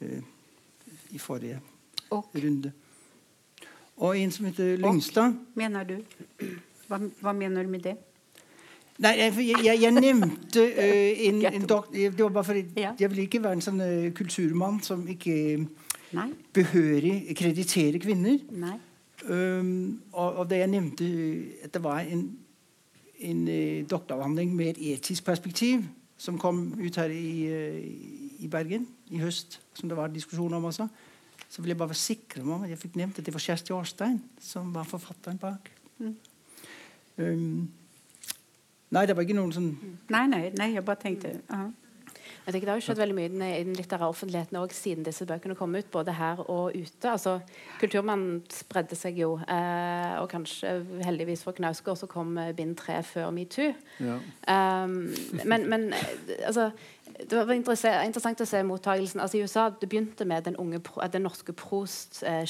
eh, 0.00 0.20
i 1.10 1.18
forrige 1.18 1.60
og. 2.10 2.26
runde. 2.34 2.72
Og 3.96 4.18
en 4.18 4.30
som 4.30 4.46
heter 4.46 4.76
Lyngstad. 4.76 5.34
Mener 5.54 5.84
du? 5.84 5.96
Hva, 6.88 7.00
hva, 7.20 7.32
mener 7.32 7.62
du 7.62 7.68
med 7.68 7.80
det? 7.80 7.96
Nei, 8.98 9.12
jeg, 9.18 9.34
jeg, 9.64 9.78
jeg, 9.82 9.94
nevnte 9.94 10.64
uh, 10.78 11.26
en, 11.28 11.44
en 11.46 11.66
doktor 11.66 11.92
Det 11.94 12.18
var 12.18 12.32
bare 12.34 12.44
fordi 12.44 12.64
Ja. 12.76 12.92
jeg 13.00 13.10
vil 13.10 13.18
ikke 13.26 13.42
være 13.42 13.58
en 13.58 13.62
sånn 13.62 13.82
uh, 13.82 14.08
kulturmann 14.14 14.80
som 14.82 15.04
ikke 15.08 15.34
Nei. 16.16 16.28
behørig 16.56 17.36
krediterer 17.36 18.00
kvinner. 18.02 18.38
Nei. 18.50 18.78
Um, 19.28 20.00
og, 20.12 20.42
og 20.42 20.50
det 20.50 20.62
jeg 20.62 20.70
nevnte 20.72 21.06
at 21.66 21.74
det 21.74 21.82
var 21.84 22.00
en, 22.06 22.24
en 23.18 23.48
uh, 23.48 23.86
doktoravhandling 23.90 24.54
med 24.56 24.76
et 24.76 24.82
etisk 24.94 25.26
perspektiv 25.26 25.82
som 26.18 26.38
kom 26.38 26.72
ut 26.80 26.96
her 26.98 27.12
i, 27.14 27.28
i 28.42 28.48
Bergen 28.50 28.88
i 29.10 29.20
høst, 29.22 29.60
som 29.78 29.90
det 29.90 29.96
var 29.98 30.12
diskusjon 30.12 30.58
om 30.58 30.68
også, 30.70 30.88
så 31.48 31.62
ville 31.62 31.72
jeg 31.72 31.80
bare 31.80 31.94
forsikre 31.94 32.44
meg 32.44 32.54
om 32.56 32.66
at 32.66 32.74
jeg 32.74 32.82
fikk 32.82 32.98
nevnt 33.00 33.18
at 33.20 33.26
det 33.26 33.34
var 33.34 33.44
Kjersti 33.44 33.74
Årstein 33.74 34.18
som 34.42 34.72
var 34.74 34.88
forfatteren 34.88 35.38
bak. 35.40 35.70
Um, 37.18 37.68
nei, 38.94 39.04
det 39.06 39.16
var 39.16 39.26
ikke 39.26 39.34
noen 39.34 39.50
sånn 39.50 39.72
nei, 40.14 40.22
nei 40.30 40.68
jeg 40.70 40.84
bare 40.86 41.00
tenkte 41.02 41.32
uh 41.50 41.56
-huh. 41.56 41.70
Jeg 42.48 42.54
tenker 42.54 42.66
Det 42.66 42.72
har 42.72 42.78
jo 42.80 42.84
skjedd 42.86 43.00
veldig 43.02 43.14
mye 43.14 43.26
i 43.58 43.64
den- 43.64 43.74
litterære 43.76 44.08
offentligheten 44.08 44.56
også, 44.56 44.74
siden 44.74 45.04
disse 45.04 45.26
bøkene 45.26 45.54
kom 45.54 45.74
ut, 45.74 45.90
både 45.90 46.12
her 46.12 46.50
og 46.50 46.72
ute. 46.74 47.10
Altså, 47.10 47.40
Kulturmannen 47.80 48.42
spredde 48.48 48.96
seg 48.96 49.18
jo, 49.18 49.34
eh, 49.48 50.20
og 50.20 50.30
kanskje 50.30 50.86
heldigvis 51.04 51.42
for 51.44 51.52
Knausgård 51.52 51.98
så 51.98 52.06
kom 52.06 52.38
eh, 52.38 52.52
bind 52.52 52.76
tre 52.76 53.02
før 53.02 53.30
metoo. 53.30 53.74
Ja. 54.00 54.16
Um, 54.84 55.14
men, 55.44 55.68
men 55.68 55.92
eh, 55.92 56.46
altså, 56.46 56.70
det 57.28 57.42
var 57.48 57.54
interessant 57.56 58.40
å 58.40 58.46
se 58.48 58.62
mottagelsen. 58.66 59.20
Altså, 59.22 59.38
I 59.38 59.46
USA 59.46 59.68
det 59.70 59.88
begynte 59.90 60.26
med 60.28 60.48
den, 60.48 60.56
unge, 60.60 60.80
den 61.12 61.26
norske 61.26 61.54
prost, 61.56 62.22
eh, 62.26 62.44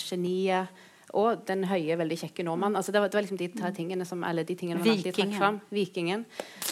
og 1.16 1.44
den 1.48 1.64
høye, 1.64 1.96
veldig 1.96 2.18
kjekke 2.20 2.44
nordmannen. 2.44 2.76
Altså, 2.76 2.92
det, 2.92 3.00
var, 3.00 3.09
det 3.09 3.16
var 3.16 3.24
liksom 3.24 3.40
de 3.40 3.48
tre 3.54 3.70
tingene 3.76 4.04
som, 4.09 4.24
eller 4.28 4.44
de 4.44 4.56
tingene 4.59 4.80
man 4.82 4.90
alltid 4.92 5.16
trakk 5.16 5.36
fram. 5.38 5.61
Vikingen. 5.72 6.24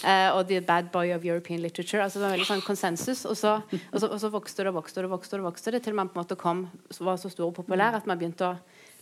eh, 0.02 0.28
og 0.34 0.46
The 0.50 0.60
Bad 0.60 0.90
Boy 0.92 1.14
of 1.16 1.24
European 1.24 1.62
Literature. 1.64 2.02
Altså, 2.04 2.20
det 2.20 2.28
var 2.28 2.36
veldig 2.36 2.48
sånn 2.50 2.64
konsensus. 2.66 3.24
Og 3.28 3.38
så, 3.38 3.56
og, 3.64 4.00
så, 4.02 4.10
og 4.10 4.20
så 4.20 4.32
vokste 4.34 4.66
det 4.66 4.74
og 4.74 4.80
vokste 4.82 5.06
det, 5.06 5.12
vokste 5.12 5.38
det, 5.38 5.46
vokste 5.46 5.76
det 5.76 5.82
til 5.86 5.96
man 5.96 6.12
på 6.12 6.18
en 6.18 6.26
måte 6.26 6.38
kom, 6.40 6.66
var 7.00 7.20
så 7.22 7.32
stor 7.32 7.48
og 7.48 7.56
populær 7.56 7.96
at 7.96 8.08
man 8.08 8.20
begynte 8.20 8.50
å 8.50 8.56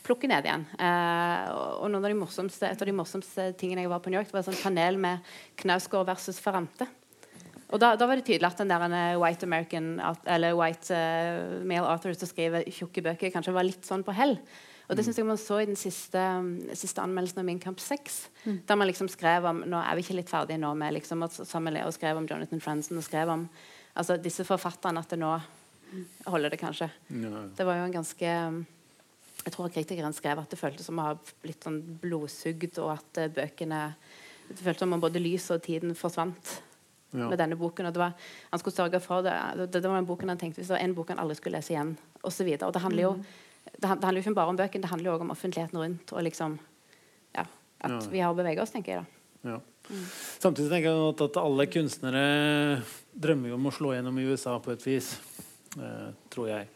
plukke 0.04 0.28
ned 0.30 0.46
igjen. 0.46 0.66
Eh, 0.78 1.46
og 1.80 1.88
noen 1.90 2.04
av 2.04 2.12
de 2.12 2.18
morsomste, 2.20 2.68
et 2.68 2.82
av 2.84 2.90
de 2.90 2.94
morsomste 2.94 3.50
tingene 3.58 3.86
jeg 3.86 3.90
var 3.90 4.04
på 4.04 4.12
New 4.12 4.20
York, 4.20 4.30
det 4.30 4.36
var 4.36 4.44
et 4.44 4.52
sånn 4.52 4.62
panel 4.62 5.00
med 5.00 5.34
Knausgård 5.64 6.06
versus 6.12 6.38
Ferrante. 6.44 6.86
Og 7.72 7.80
da, 7.80 7.94
da 7.96 8.06
var 8.06 8.20
det 8.20 8.26
tydelig 8.28 8.50
at 8.50 8.60
den 8.60 8.70
der 8.70 8.84
eh, 8.90 9.16
white 9.20 9.46
American 9.46 9.96
eller 10.28 10.54
white 10.58 10.92
uh, 10.92 11.64
male 11.64 11.88
author 11.88 12.14
som 12.16 12.28
skriver 12.28 12.66
tjukke 12.68 13.02
bøker, 13.04 13.32
kanskje 13.32 13.54
var 13.56 13.66
litt 13.66 13.88
sånn 13.88 14.04
på 14.06 14.14
hell. 14.16 14.36
Og 14.84 14.98
det 14.98 15.06
synes 15.06 15.16
jeg 15.16 15.26
man 15.26 15.40
så 15.40 15.62
i 15.62 15.68
den 15.68 15.78
siste, 15.80 16.20
mm, 16.20 16.74
siste 16.76 17.00
anmeldelsen 17.00 17.40
av 17.40 17.46
Min 17.48 17.60
kamp 17.62 17.80
6. 17.80 18.18
Der 18.68 18.76
man 18.76 18.88
liksom 18.90 19.08
skrev 19.08 19.46
om 19.48 19.62
Nå 19.64 19.80
er 19.80 19.96
vi 19.96 20.04
ikke 20.04 20.18
litt 20.18 20.32
ferdige 20.32 20.60
nå 20.60 20.74
med 20.76 20.92
liksom, 20.98 21.24
å 21.24 21.30
Samuel 21.32 21.80
og 21.86 21.94
skrev 21.96 22.20
om 22.20 22.28
Jonathan 22.28 22.60
Franzen 22.60 23.00
og 23.00 23.06
skrev 23.06 23.32
om 23.32 23.46
altså, 23.94 24.18
disse 24.20 24.44
forfatterne 24.44 25.00
at 25.00 25.14
det 25.14 25.20
nå 25.22 25.32
holder 26.28 26.52
det 26.52 26.60
kanskje. 26.60 26.90
Ja. 27.08 27.46
Det 27.56 27.64
var 27.64 27.80
jo 27.80 27.88
en 27.88 27.96
ganske 27.96 28.30
Jeg 29.44 29.52
tror 29.52 29.72
kritikeren 29.72 30.14
skrev 30.16 30.38
at 30.40 30.50
det 30.50 30.60
føltes 30.60 30.86
som 30.88 31.00
å 31.00 31.08
ha 31.08 31.16
blitt 31.42 31.64
sånn 31.64 31.80
blodsugd, 32.02 32.78
og 32.80 32.94
at 32.98 33.18
eh, 33.20 33.32
bøkene 33.32 33.80
Det 34.48 34.60
føltes 34.60 34.84
som 34.84 34.92
om 34.92 35.00
både 35.00 35.22
lyset 35.22 35.56
og 35.56 35.64
tiden 35.64 35.96
forsvant 35.96 36.58
Ja. 37.14 37.28
med 37.30 37.38
denne 37.38 37.56
boken. 37.56 37.86
Og 37.86 37.94
det 37.94 38.00
var, 38.02 38.12
han 38.50 38.60
skulle 38.62 38.74
sørge 38.76 39.00
for 39.00 39.22
det. 39.22 39.34
Det, 39.62 39.68
det 39.78 39.84
var 39.86 40.00
den 40.00 40.08
boken 40.08 40.32
han 40.32 40.40
tenkte 40.40 40.60
hvis 40.60 40.70
det 40.72 40.76
var 40.76 40.82
en 40.84 40.94
bok 40.96 41.12
han 41.14 41.22
aldri 41.22 41.36
skulle 41.38 41.60
lese 41.60 41.74
igjen. 41.76 41.94
Og, 42.24 42.32
og 42.34 42.72
det 42.74 42.82
handler 42.82 43.02
jo 43.06 43.12
det, 43.64 43.80
det 43.80 43.90
handler 43.90 44.18
jo 44.18 44.24
ikke 44.24 44.34
bare 44.36 44.52
om 44.52 44.58
bøken, 44.58 44.82
det 44.82 44.90
handler 44.90 45.08
jo 45.10 45.14
også 45.16 45.26
om 45.28 45.34
offentligheten 45.34 45.78
rundt. 45.80 46.12
Og 46.12 46.22
liksom 46.26 46.58
ja, 47.34 47.44
at 47.80 47.90
Ja. 47.90 48.00
vi 48.10 48.20
har 48.24 48.34
å 48.34 48.38
bevege 48.38 48.62
oss, 48.62 48.74
tenker 48.74 48.92
jeg 48.92 49.04
da. 49.04 49.54
Ja. 49.54 49.60
Samtidig 50.40 50.70
tenker 50.72 50.88
jeg 50.90 51.08
at, 51.12 51.20
at 51.28 51.36
alle 51.42 51.66
kunstnere 51.68 52.24
drømmer 53.14 53.52
jo 53.52 53.58
om 53.58 53.66
å 53.68 53.72
slå 53.74 53.92
gjennom 53.94 54.18
i 54.18 54.24
USA 54.30 54.56
på 54.58 54.72
et 54.72 54.84
vis. 54.86 55.14
Eh, 55.78 56.10
tror 56.30 56.48
jeg. 56.48 56.68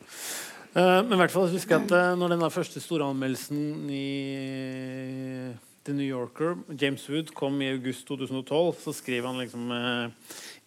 Eh, 0.74 0.98
men 1.06 1.14
i 1.14 1.20
hvert 1.22 1.32
fall 1.32 1.48
husker 1.48 1.78
jeg 1.78 1.86
at 1.88 1.94
eh, 1.96 2.16
når 2.18 2.34
den 2.34 2.42
der 2.44 2.52
første 2.52 2.82
store 2.82 3.06
anmeldelsen 3.08 3.88
i 3.94 5.54
The 5.84 5.92
New 5.92 6.04
Yorker, 6.04 6.56
James 6.80 7.08
Wood, 7.08 7.30
kom 7.34 7.62
i 7.62 7.70
august 7.72 8.06
2012, 8.08 8.74
så 8.82 8.92
skrev 8.92 9.24
han 9.24 9.38
liksom 9.38 9.70
eh, 9.72 10.10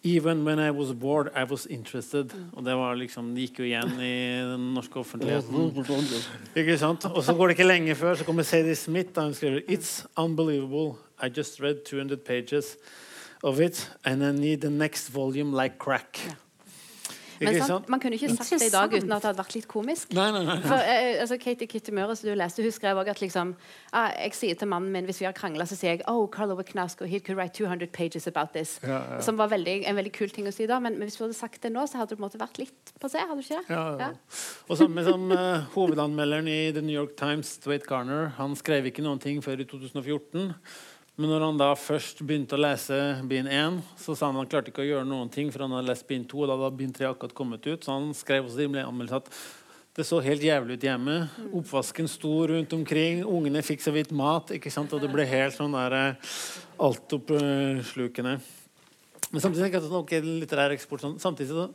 Even 0.04 0.44
when 0.44 0.58
I 0.58 0.70
was 0.70 0.92
bored, 0.92 1.28
I 1.36 1.44
was 1.44 1.66
interested. 1.66 2.32
Og 2.52 2.64
det 2.64 2.74
var 2.74 2.96
liksom, 2.98 3.34
det 3.34 3.44
gikk 3.44 3.60
jo 3.62 3.68
igjen 3.68 3.92
i 4.02 4.16
den 4.50 4.72
norske 4.74 4.98
offentligheten. 4.98 5.70
Ikke 6.58 6.74
sant? 6.80 7.06
Og 7.06 7.22
så 7.22 7.36
går 7.38 7.52
det 7.52 7.56
ikke 7.58 7.68
lenge 7.68 7.94
før 7.94 8.18
så 8.18 8.26
kommer 8.26 8.42
Sadie 8.42 8.74
Smith 8.74 9.14
og 9.14 9.30
hun 9.30 9.34
skriver 9.38 9.62
It's 9.70 10.02
unbelievable. 10.16 10.96
I 11.22 11.30
just 11.30 11.60
read 11.62 11.84
200 11.86 12.16
pages 12.26 12.76
of 13.44 13.60
it, 13.60 13.90
and 14.04 14.24
I 14.24 14.32
need 14.32 14.60
the 14.60 14.70
next 14.70 15.14
volume 15.14 15.54
like 15.54 15.78
crack. 15.78 16.18
Men 17.46 17.58
sant, 17.58 17.70
sant? 17.70 17.90
man 17.92 18.02
kunne 18.02 18.18
ikke 18.18 18.30
sagt 18.34 18.54
det 18.60 18.68
i 18.68 18.72
dag 18.72 18.92
uten 18.92 19.12
at 19.12 19.24
det 19.24 19.30
hadde 19.30 19.40
vært 19.40 19.56
litt 19.56 19.68
komisk. 19.70 20.12
Nei, 20.16 20.28
nei, 20.34 20.42
nei. 20.46 20.56
For 20.64 20.78
eh, 20.78 21.20
altså, 21.22 21.38
Katie 21.42 21.68
Kitty 21.70 21.94
Møre, 21.96 22.16
som 22.18 22.30
du 22.30 22.36
leste, 22.38 22.64
hun 22.64 22.74
skrev 22.74 23.00
også 23.02 23.14
at 23.14 23.22
liksom, 23.24 23.54
ah, 23.92 24.10
jeg 24.16 24.36
sier 24.38 24.60
til 24.60 24.70
mannen 24.70 24.94
min 24.94 25.08
hvis 25.08 25.22
vi 25.22 25.28
har 25.28 25.36
krangla, 25.36 25.66
så 25.68 25.78
sier 25.78 25.96
jeg 25.96 26.04
oh, 26.10 26.24
Carlo 26.32 26.56
Knausgård, 26.58 27.10
he 27.10 27.20
could 27.20 27.38
write 27.38 27.56
200 27.58 27.90
pages 27.92 28.28
about 28.30 28.54
this. 28.56 28.78
Ja, 28.84 29.00
ja. 29.16 29.20
Som 29.24 29.40
var 29.40 29.52
veldig, 29.52 29.82
en 29.88 29.98
veldig 29.98 30.14
kul 30.14 30.32
ting 30.34 30.48
å 30.48 30.54
si 30.54 30.68
da. 30.70 30.80
Men, 30.82 30.98
men 31.00 31.10
hvis 31.10 31.18
du 31.18 31.24
hadde 31.26 31.38
sagt 31.38 31.62
det 31.64 31.72
nå, 31.74 31.84
så 31.90 32.00
hadde 32.00 32.14
det 32.14 32.20
på 32.20 32.24
en 32.24 32.28
måte 32.28 32.42
vært 32.42 32.62
litt 32.62 32.94
passé. 33.02 33.22
Hadde 33.22 33.40
du 33.40 33.46
ikke 33.46 33.60
det? 33.60 33.76
Ja, 33.76 33.84
ja. 34.00 34.10
Og 34.68 34.80
samme 34.80 35.04
som 35.06 35.28
uh, 35.34 35.68
hovedanmelderen 35.74 36.48
i 36.50 36.60
The 36.74 36.84
New 36.84 36.94
York 36.94 37.16
Times, 37.20 37.56
Dwight 37.64 37.86
Garner, 37.88 38.32
han 38.38 38.56
skrev 38.58 38.88
ikke 38.90 39.04
noen 39.04 39.22
ting 39.22 39.42
før 39.44 39.62
i 39.62 39.68
2014. 39.68 40.52
Men 41.20 41.28
når 41.28 41.42
han 41.44 41.58
da 41.60 41.72
først 41.76 42.22
begynte 42.24 42.56
å 42.56 42.62
lese 42.62 42.96
bind 43.28 43.50
1, 43.52 43.82
så 44.00 44.14
sa 44.16 44.30
han 44.30 44.38
han 44.40 44.48
klarte 44.48 44.72
ikke 44.72 44.80
å 44.80 44.86
gjøre 44.86 45.08
noen 45.08 45.28
ting, 45.32 45.50
for 45.52 45.66
han 45.66 45.74
hadde 45.76 45.90
lest 45.90 46.06
bind 46.08 46.24
2, 46.30 46.38
og 46.40 46.48
da 46.48 46.56
hadde 46.56 46.78
bind 46.78 46.96
3 46.96 47.10
akkurat 47.10 47.34
kommet 47.36 47.68
ut. 47.68 47.84
Så 47.84 47.92
han 47.92 48.14
skrev 48.16 48.48
også 48.48 48.62
rimelig 48.62 48.86
anmeldelse 48.86 49.20
at 49.20 49.28
det 49.92 50.06
så 50.08 50.22
helt 50.24 50.40
jævlig 50.40 50.78
ut 50.78 50.86
hjemme. 50.88 51.18
Oppvasken 51.52 52.08
sto 52.08 52.32
rundt 52.48 52.72
omkring, 52.72 53.20
ungene 53.28 53.60
fikk 53.60 53.84
så 53.84 53.92
vidt 53.92 54.14
mat, 54.16 54.54
ikke 54.56 54.72
sant? 54.72 54.94
og 54.96 55.04
det 55.04 55.12
ble 55.12 55.28
helt 55.28 55.58
sånn 55.58 55.76
der 55.76 55.98
eh, 55.98 56.32
altoppslukende. 56.80 58.38
Men 59.32 59.44
samtidig 59.44 59.66
tenker 59.66 59.82
jeg 59.82 59.92
at 59.92 60.00
ok, 60.00 60.16
litterær 60.40 60.72
eksport 60.72 61.04
sånn. 61.04 61.20
Samtidig 61.20 61.52
så, 61.52 61.68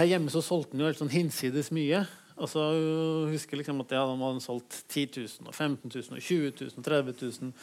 Her 0.00 0.08
hjemme 0.14 0.32
så 0.32 0.40
solgte 0.44 0.72
han 0.72 0.86
jo 0.86 0.88
helt 0.88 1.04
sånn 1.04 1.12
hinsides 1.12 1.68
mye. 1.76 2.06
Altså, 2.40 2.64
jeg 2.72 3.36
husker 3.36 3.60
liksom 3.60 3.84
at 3.84 3.92
ja, 3.92 4.08
han 4.08 4.24
hadde 4.24 4.40
solgt 4.40 4.82
10 4.88 5.20
000, 5.20 5.48
og 5.50 5.52
15 5.52 5.92
000, 5.92 6.16
og 6.16 6.24
20 6.24 6.52
000, 6.64 6.76
og 6.80 6.86
30 6.88 7.20
000. 7.44 7.58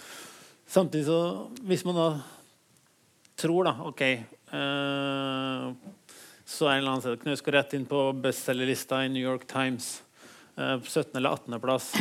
Samtidig 0.68 1.06
så 1.08 1.20
Hvis 1.64 1.86
man 1.88 1.96
da 1.96 2.08
tror, 3.40 3.68
da 3.68 3.76
OK 3.88 4.02
uh, 4.04 5.72
Så 6.44 6.68
er 6.68 6.78
en 6.78 6.82
eller 6.82 6.92
annen 6.92 7.06
sted 7.06 7.22
Knausgård 7.24 7.56
rett 7.60 7.78
inn 7.78 7.88
på 7.88 8.02
bestselgerlista 8.24 9.04
i 9.06 9.12
New 9.12 9.24
York 9.24 9.48
Times. 9.50 10.02
Uh, 10.58 10.78
på 10.82 10.90
17. 10.90 11.16
eller 11.20 11.36
18. 11.36 11.60
plass. 11.62 11.92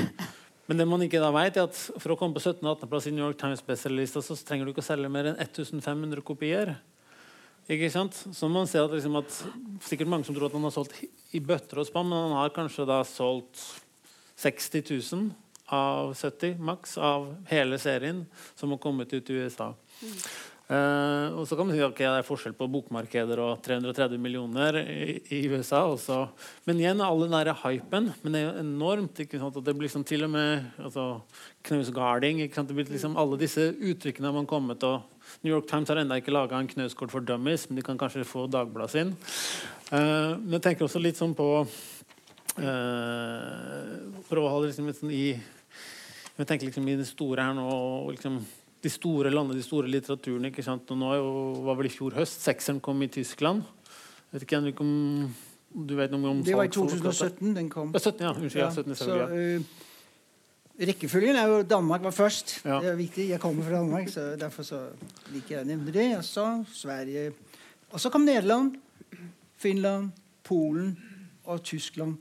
Men 0.67 0.81
det 0.81 0.87
man 0.89 1.03
ikke 1.05 1.23
da 1.23 1.31
vet, 1.35 1.59
er 1.59 1.69
at 1.69 1.79
for 2.03 2.15
å 2.15 2.17
komme 2.19 2.35
på 2.35 2.43
17. 2.43 2.63
og 2.65 2.73
18. 2.77 2.91
plass 2.91 3.07
i 3.07 3.13
New 3.15 3.23
York 3.23 3.39
Times 3.39 3.63
bestselgerlista, 3.67 4.23
så 4.25 4.39
trenger 4.47 4.67
du 4.67 4.73
ikke 4.73 4.83
å 4.83 4.87
selge 4.87 5.11
mer 5.13 5.29
enn 5.31 5.39
1500 5.39 6.25
kopier. 6.27 6.73
Ikke 7.71 7.91
sant? 7.91 8.19
Så 8.35 8.49
man 8.51 8.67
ser 8.71 8.87
at, 8.87 8.95
liksom 8.95 9.19
at 9.19 9.41
sikkert 9.87 10.11
mange 10.11 10.27
som 10.27 10.35
tror 10.35 10.49
at 10.49 10.57
han 10.57 10.67
har 10.67 10.75
solgt 10.75 10.99
i 11.35 11.43
bøtter 11.43 11.83
og 11.83 11.87
spann, 11.87 12.09
men 12.11 12.29
han 12.29 12.39
har 12.41 12.55
kanskje 12.55 12.87
da 12.89 13.01
solgt 13.07 13.63
60 14.43 14.91
000 14.91 15.46
av 15.67 16.15
70 16.15 16.59
maks 16.63 16.99
av 16.99 17.33
hele 17.51 17.79
serien 17.83 18.27
som 18.55 18.71
har 18.71 18.79
kommet 18.83 19.13
ut 19.13 19.31
i 19.31 19.41
USA. 19.43 19.73
Uh, 20.67 21.31
og 21.39 21.45
så 21.47 21.55
kan 21.55 21.69
man 21.69 21.77
si 21.77 21.83
ok, 21.87 22.01
det 22.01 22.09
er 22.11 22.25
forskjell 22.27 22.55
på 22.59 22.67
bokmarkeder 22.75 23.39
og 23.39 23.61
330 23.63 24.19
millioner 24.19 24.81
i, 24.83 25.13
i 25.37 25.47
USA 25.47 25.85
også. 25.87 26.25
Men 26.67 26.81
igjen, 26.83 27.03
all 27.07 27.23
den 27.23 27.37
der 27.37 27.53
hypen 27.61 28.09
Men 28.25 28.35
det 28.35 28.41
er 28.41 28.49
jo 28.49 28.65
enormt. 28.65 29.21
ikke 29.23 29.39
sant, 29.39 29.55
at 29.55 29.63
det 29.69 29.77
blir 29.77 29.87
liksom 29.87 30.03
til 30.03 30.27
og 30.27 30.33
med 30.35 30.67
altså, 30.83 31.23
knausgarding. 31.71 32.43
det 32.51 32.75
blir 32.75 32.91
liksom 32.91 33.15
Alle 33.17 33.39
disse 33.39 33.63
uttrykkene 33.79 34.27
har 34.27 34.35
man 34.35 34.51
kommet 34.51 34.83
og 34.83 35.07
New 35.43 35.55
York 35.55 35.69
Times 35.71 35.89
har 35.89 36.03
ennå 36.03 36.19
ikke 36.19 36.35
laga 36.35 36.59
en 36.59 36.69
knauskort 36.71 37.11
for 37.15 37.21
dummies, 37.21 37.69
men 37.69 37.77
de 37.77 37.83
kan 37.83 37.99
kanskje 37.99 38.25
få 38.27 38.47
Dagbladet 38.51 38.91
sin. 38.91 39.15
Uh, 39.93 40.35
men 40.43 40.59
jeg 40.59 40.63
tenker 40.67 40.85
også 40.87 40.99
litt 40.99 41.19
sånn 41.19 41.35
på 41.39 41.63
uh, 41.63 41.69
Prøve 44.27 44.47
å 44.49 44.51
holde 44.51 44.73
liksom 44.73 44.91
litt 44.91 44.99
sånn 44.99 45.15
i 45.15 45.39
jeg 46.37 46.49
tenker 46.51 46.69
liksom 46.69 46.89
i 46.89 46.97
det 46.99 47.09
store 47.09 47.45
her 47.49 47.57
nå 47.57 47.67
liksom, 48.13 48.39
De 48.85 48.91
store 48.93 49.31
landene, 49.33 49.57
de 49.57 49.65
store 49.65 49.89
litteraturene. 49.91 50.51
ikke 50.53 50.63
sant? 50.63 50.91
Og 50.93 50.99
nå 51.01 51.09
er 51.11 51.19
jo, 51.19 51.31
var 51.67 51.79
vel 51.79 51.89
i 51.89 51.91
fjor 51.91 52.15
høst. 52.15 52.45
Sekseren 52.45 52.79
kom 52.85 53.01
i 53.03 53.09
Tyskland. 53.11 53.65
Vet 54.31 54.45
ikke 54.45 54.61
Henrik, 54.61 54.81
om 54.85 55.33
du 55.77 55.97
vet 55.97 56.13
noe 56.13 56.31
om 56.31 56.43
Det 56.45 56.55
var 56.57 56.69
i 56.69 56.73
2017 56.73 57.55
den 57.57 57.69
kom. 57.73 57.91
Ja, 57.95 58.01
17, 58.01 58.23
ja. 58.23 58.33
Unnskyld. 58.37 58.63
Ja, 58.63 58.71
17, 58.71 58.95
så 59.01 59.17
eh, 59.27 60.87
rekkefølgen 60.89 61.37
er 61.41 61.51
jo 61.51 61.63
Danmark 61.69 62.05
var 62.05 62.15
først. 62.15 62.61
Ja. 62.65 62.79
Det 62.85 62.93
er 62.93 63.01
viktig. 63.01 63.29
Jeg 63.33 63.41
kommer 63.43 63.65
fra 63.67 63.81
Danmark, 63.81 64.09
så 64.13 64.29
derfor 64.41 64.67
så 64.67 64.83
liker 65.35 65.57
jeg 65.59 65.65
å 65.65 65.69
nevne 65.69 65.93
det. 65.93 66.07
Og 66.19 66.25
så 66.25 66.47
Sverige. 66.73 67.33
Og 67.91 68.01
så 68.01 68.13
kom 68.13 68.25
Nederland, 68.29 68.77
Finland, 69.57 70.13
Polen 70.45 70.95
og 71.45 71.63
Tyskland. 71.63 72.17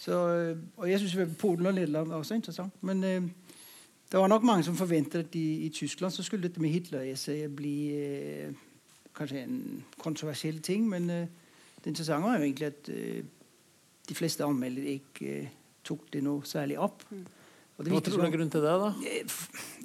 Så, 0.00 0.18
eh, 0.34 0.56
og 0.76 0.90
jeg 0.90 1.02
syns 1.02 1.36
Polen 1.38 1.66
og 1.66 1.74
Nederland 1.74 2.12
er 2.12 2.22
også 2.22 2.38
interessant. 2.38 2.74
Men 2.80 3.04
eh, 3.04 3.22
det 4.12 4.20
var 4.20 4.28
nok 4.28 4.42
mange 4.46 4.64
som 4.64 4.76
forventet 4.76 5.18
at 5.26 5.34
i, 5.34 5.66
i 5.66 5.68
Tyskland 5.68 6.12
så 6.12 6.22
skulle 6.22 6.46
dette 6.48 6.60
med 6.62 6.70
Hitler-essayet 6.70 7.56
bli 7.56 7.76
eh, 7.96 8.52
kanskje 9.16 9.42
en 9.42 9.84
kontroversiell 9.98 10.58
ting. 10.62 10.88
Men 10.88 11.10
eh, 11.10 11.26
det 11.84 11.86
interessante 11.90 12.28
var 12.28 12.38
jo 12.38 12.44
egentlig 12.44 12.66
at 12.66 12.88
eh, 12.88 13.24
de 14.08 14.14
fleste 14.14 14.44
anmeldere 14.44 14.86
ikke 15.00 15.32
eh, 15.40 15.48
tok 15.84 16.06
det 16.12 16.22
noe 16.22 16.46
særlig 16.46 16.78
opp. 16.78 17.02
Og 17.76 17.84
det 17.84 17.92
Hva 17.92 18.00
tror 18.00 18.16
du 18.16 18.20
er 18.20 18.24
som- 18.24 18.32
grunnen 18.32 18.50
til 18.50 18.60
det? 18.60 18.76
da? 18.80 18.92
jeg 19.04 19.24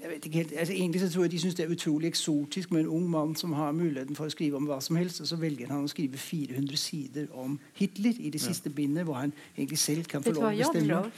jeg 0.01 0.09
vet 0.09 0.25
ikke 0.25 0.37
helt. 0.37 0.53
Altså, 0.57 0.73
egentlig 0.73 1.01
så 1.01 1.09
tror 1.13 1.23
jeg 1.23 1.31
de 1.31 1.39
syns 1.39 1.55
det 1.55 1.65
er 1.65 1.71
utrolig 1.71 2.07
eksotisk 2.07 2.71
med 2.71 2.79
en 2.81 2.87
ung 2.87 3.09
mann 3.09 3.35
som 3.35 3.53
har 3.53 3.71
muligheten 3.71 4.15
for 4.15 4.25
å 4.25 4.29
skrive 4.33 4.55
om 4.57 4.65
hva 4.65 4.79
som 4.81 4.95
helst, 4.95 5.21
og 5.21 5.27
så 5.27 5.35
velger 5.37 5.67
han 5.69 5.83
å 5.85 5.91
skrive 5.91 6.17
400 6.17 6.77
sider 6.77 7.27
om 7.37 7.59
Hitler 7.77 8.13
i 8.19 8.29
det 8.33 8.41
siste 8.41 8.69
bindet, 8.69 9.05
hvor 9.05 9.19
han 9.19 9.33
egentlig 9.57 9.77
selv 9.77 10.07
kan 10.09 10.23
få 10.23 10.33
lov 10.33 10.47
å 10.47 10.55
bestemme. 10.57 11.11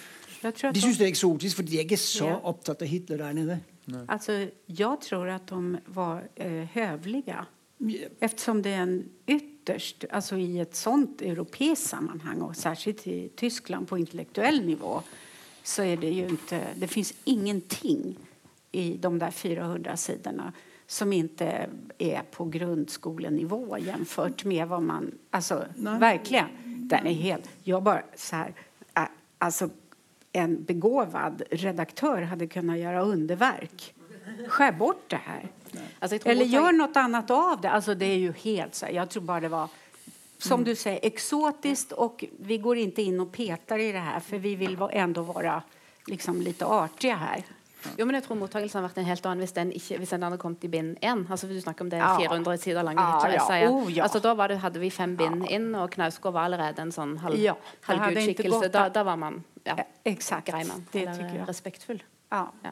De 0.51 0.81
syns 0.81 0.97
det 0.97 1.05
er 1.05 1.11
eksotisk, 1.11 1.55
for 1.55 1.63
de 1.63 1.77
er 1.77 1.83
ikke 1.85 1.97
så 1.97 2.25
Ja. 2.27 2.39
opptatt 2.43 2.81
av 2.81 2.87
Hitler 2.87 3.17
der 3.17 3.33
nede. 3.33 3.59
alltså, 4.07 4.47
jag 4.65 5.01
tror 5.01 5.29
att 5.29 5.47
de 5.47 5.77
var 5.85 6.23
eh, 6.35 6.51
hövliga. 6.51 7.45
Eftersom 8.19 8.61
det 8.61 8.69
är 8.69 8.81
en 8.81 9.09
ytterst, 9.27 10.05
alltså 10.11 10.37
i 10.37 10.59
ett 10.59 10.75
sånt 10.75 11.21
europeiskt 11.21 11.85
sammanhang 11.89 12.41
och 12.41 12.55
särskilt 12.55 13.07
i 13.07 13.29
Tyskland 13.35 13.87
på 13.87 13.97
intellektuell 13.97 14.65
nivå 14.65 15.01
så 15.63 15.83
är 15.83 15.97
det 15.97 16.09
ju 16.09 16.27
inte, 16.27 16.67
det 16.75 16.87
finns 16.87 17.13
ingenting 17.23 18.17
i 18.71 18.97
de 18.97 19.19
där 19.19 19.31
400 19.31 19.97
sidorna 19.97 20.53
som 20.87 21.13
inte 21.13 21.69
är 21.97 22.21
på 22.31 22.45
grundskolenivå 22.45 23.77
jämfört 23.77 24.43
med 24.45 24.67
vad 24.67 24.81
man, 24.83 25.11
alltså 25.29 25.65
Nej. 25.75 25.99
verkligen, 25.99 26.47
den 26.89 27.07
är 27.07 27.13
helt, 27.13 27.49
jag 27.63 27.83
bara 27.83 28.03
så 28.15 28.35
här, 28.35 28.53
altså, 28.93 29.13
alltså 29.37 29.69
en 30.33 30.63
begåvad 30.63 31.43
redaktör 31.51 32.21
hade 32.21 32.47
kunnat 32.47 32.77
göra 32.77 33.01
underverk. 33.01 33.93
Skär 34.47 34.71
bort 34.71 35.03
det 35.07 35.19
här. 35.25 35.51
Alltså, 35.99 36.29
Eller 36.29 36.45
gör 36.45 36.71
något 36.71 36.97
annat 36.97 37.31
av 37.31 37.61
det. 37.61 37.69
Alltså 37.69 37.95
det 37.95 38.05
är 38.05 38.17
ju 38.17 38.31
helt 38.31 38.75
så 38.75 38.85
här. 38.85 38.93
Jag 38.93 39.09
tror 39.09 39.23
bara 39.23 39.39
det 39.39 39.49
var 39.49 39.69
som 40.37 40.63
du 40.63 40.75
säger 40.75 40.99
exotiskt 41.03 41.91
och 41.91 42.25
vi 42.39 42.57
går 42.57 42.77
inte 42.77 43.01
in 43.01 43.19
och 43.19 43.31
petar 43.31 43.79
i 43.79 43.91
det 43.91 43.99
här 43.99 44.19
för 44.19 44.37
vi 44.37 44.55
vill 44.55 44.77
ändå 44.91 45.21
vara 45.21 45.63
liksom 46.07 46.41
lite 46.41 46.65
artiga 46.65 47.15
här. 47.15 47.43
Jo, 47.97 48.05
men 48.05 48.15
jeg 48.15 48.23
tror 48.27 48.37
mottakelsen 48.39 48.79
har 48.79 48.87
vært 48.87 48.99
en 49.01 49.07
helt 49.09 49.25
annen 49.29 49.43
hvis 49.43 49.55
den, 49.55 49.71
ikke, 49.75 49.97
hvis 50.01 50.13
den 50.15 50.23
hadde 50.27 50.37
kommet 50.41 50.63
i 50.63 50.69
bind 50.71 50.93
1. 51.01 51.25
Altså, 51.29 51.47
du 51.47 51.55
snakker 51.61 51.85
om 51.85 51.89
det 51.89 51.99
Ja. 51.99 52.11
400 52.17 52.57
sider 52.61 52.83
lange 52.83 53.01
Hitler-essayet. 53.01 53.63
ja. 53.67 53.71
Oh, 53.71 53.89
ja. 53.91 54.03
altså, 54.03 54.19
da 54.23 54.33
var 54.33 54.47
det, 54.47 54.59
hadde 54.59 54.79
vi 54.79 54.89
fem 54.89 55.17
bind 55.17 55.47
inn, 55.49 55.73
og 55.75 55.91
Knausgård 55.91 56.33
var 56.33 56.49
allerede 56.49 56.79
en 56.81 56.91
sånn 56.91 57.17
halv, 57.23 57.39
Ja, 57.39 57.55
halvgudskikkelse. 57.87 58.71
Da, 58.71 58.87
da 58.89 59.03
var 59.03 59.17
man 59.17 59.43
ja, 59.65 59.75
Eh, 60.05 60.15
grei 60.45 60.63
mann. 60.67 60.85
eller 60.93 61.45
respektfull. 61.47 62.01
Ja. 62.31 62.47
Ja. 62.63 62.71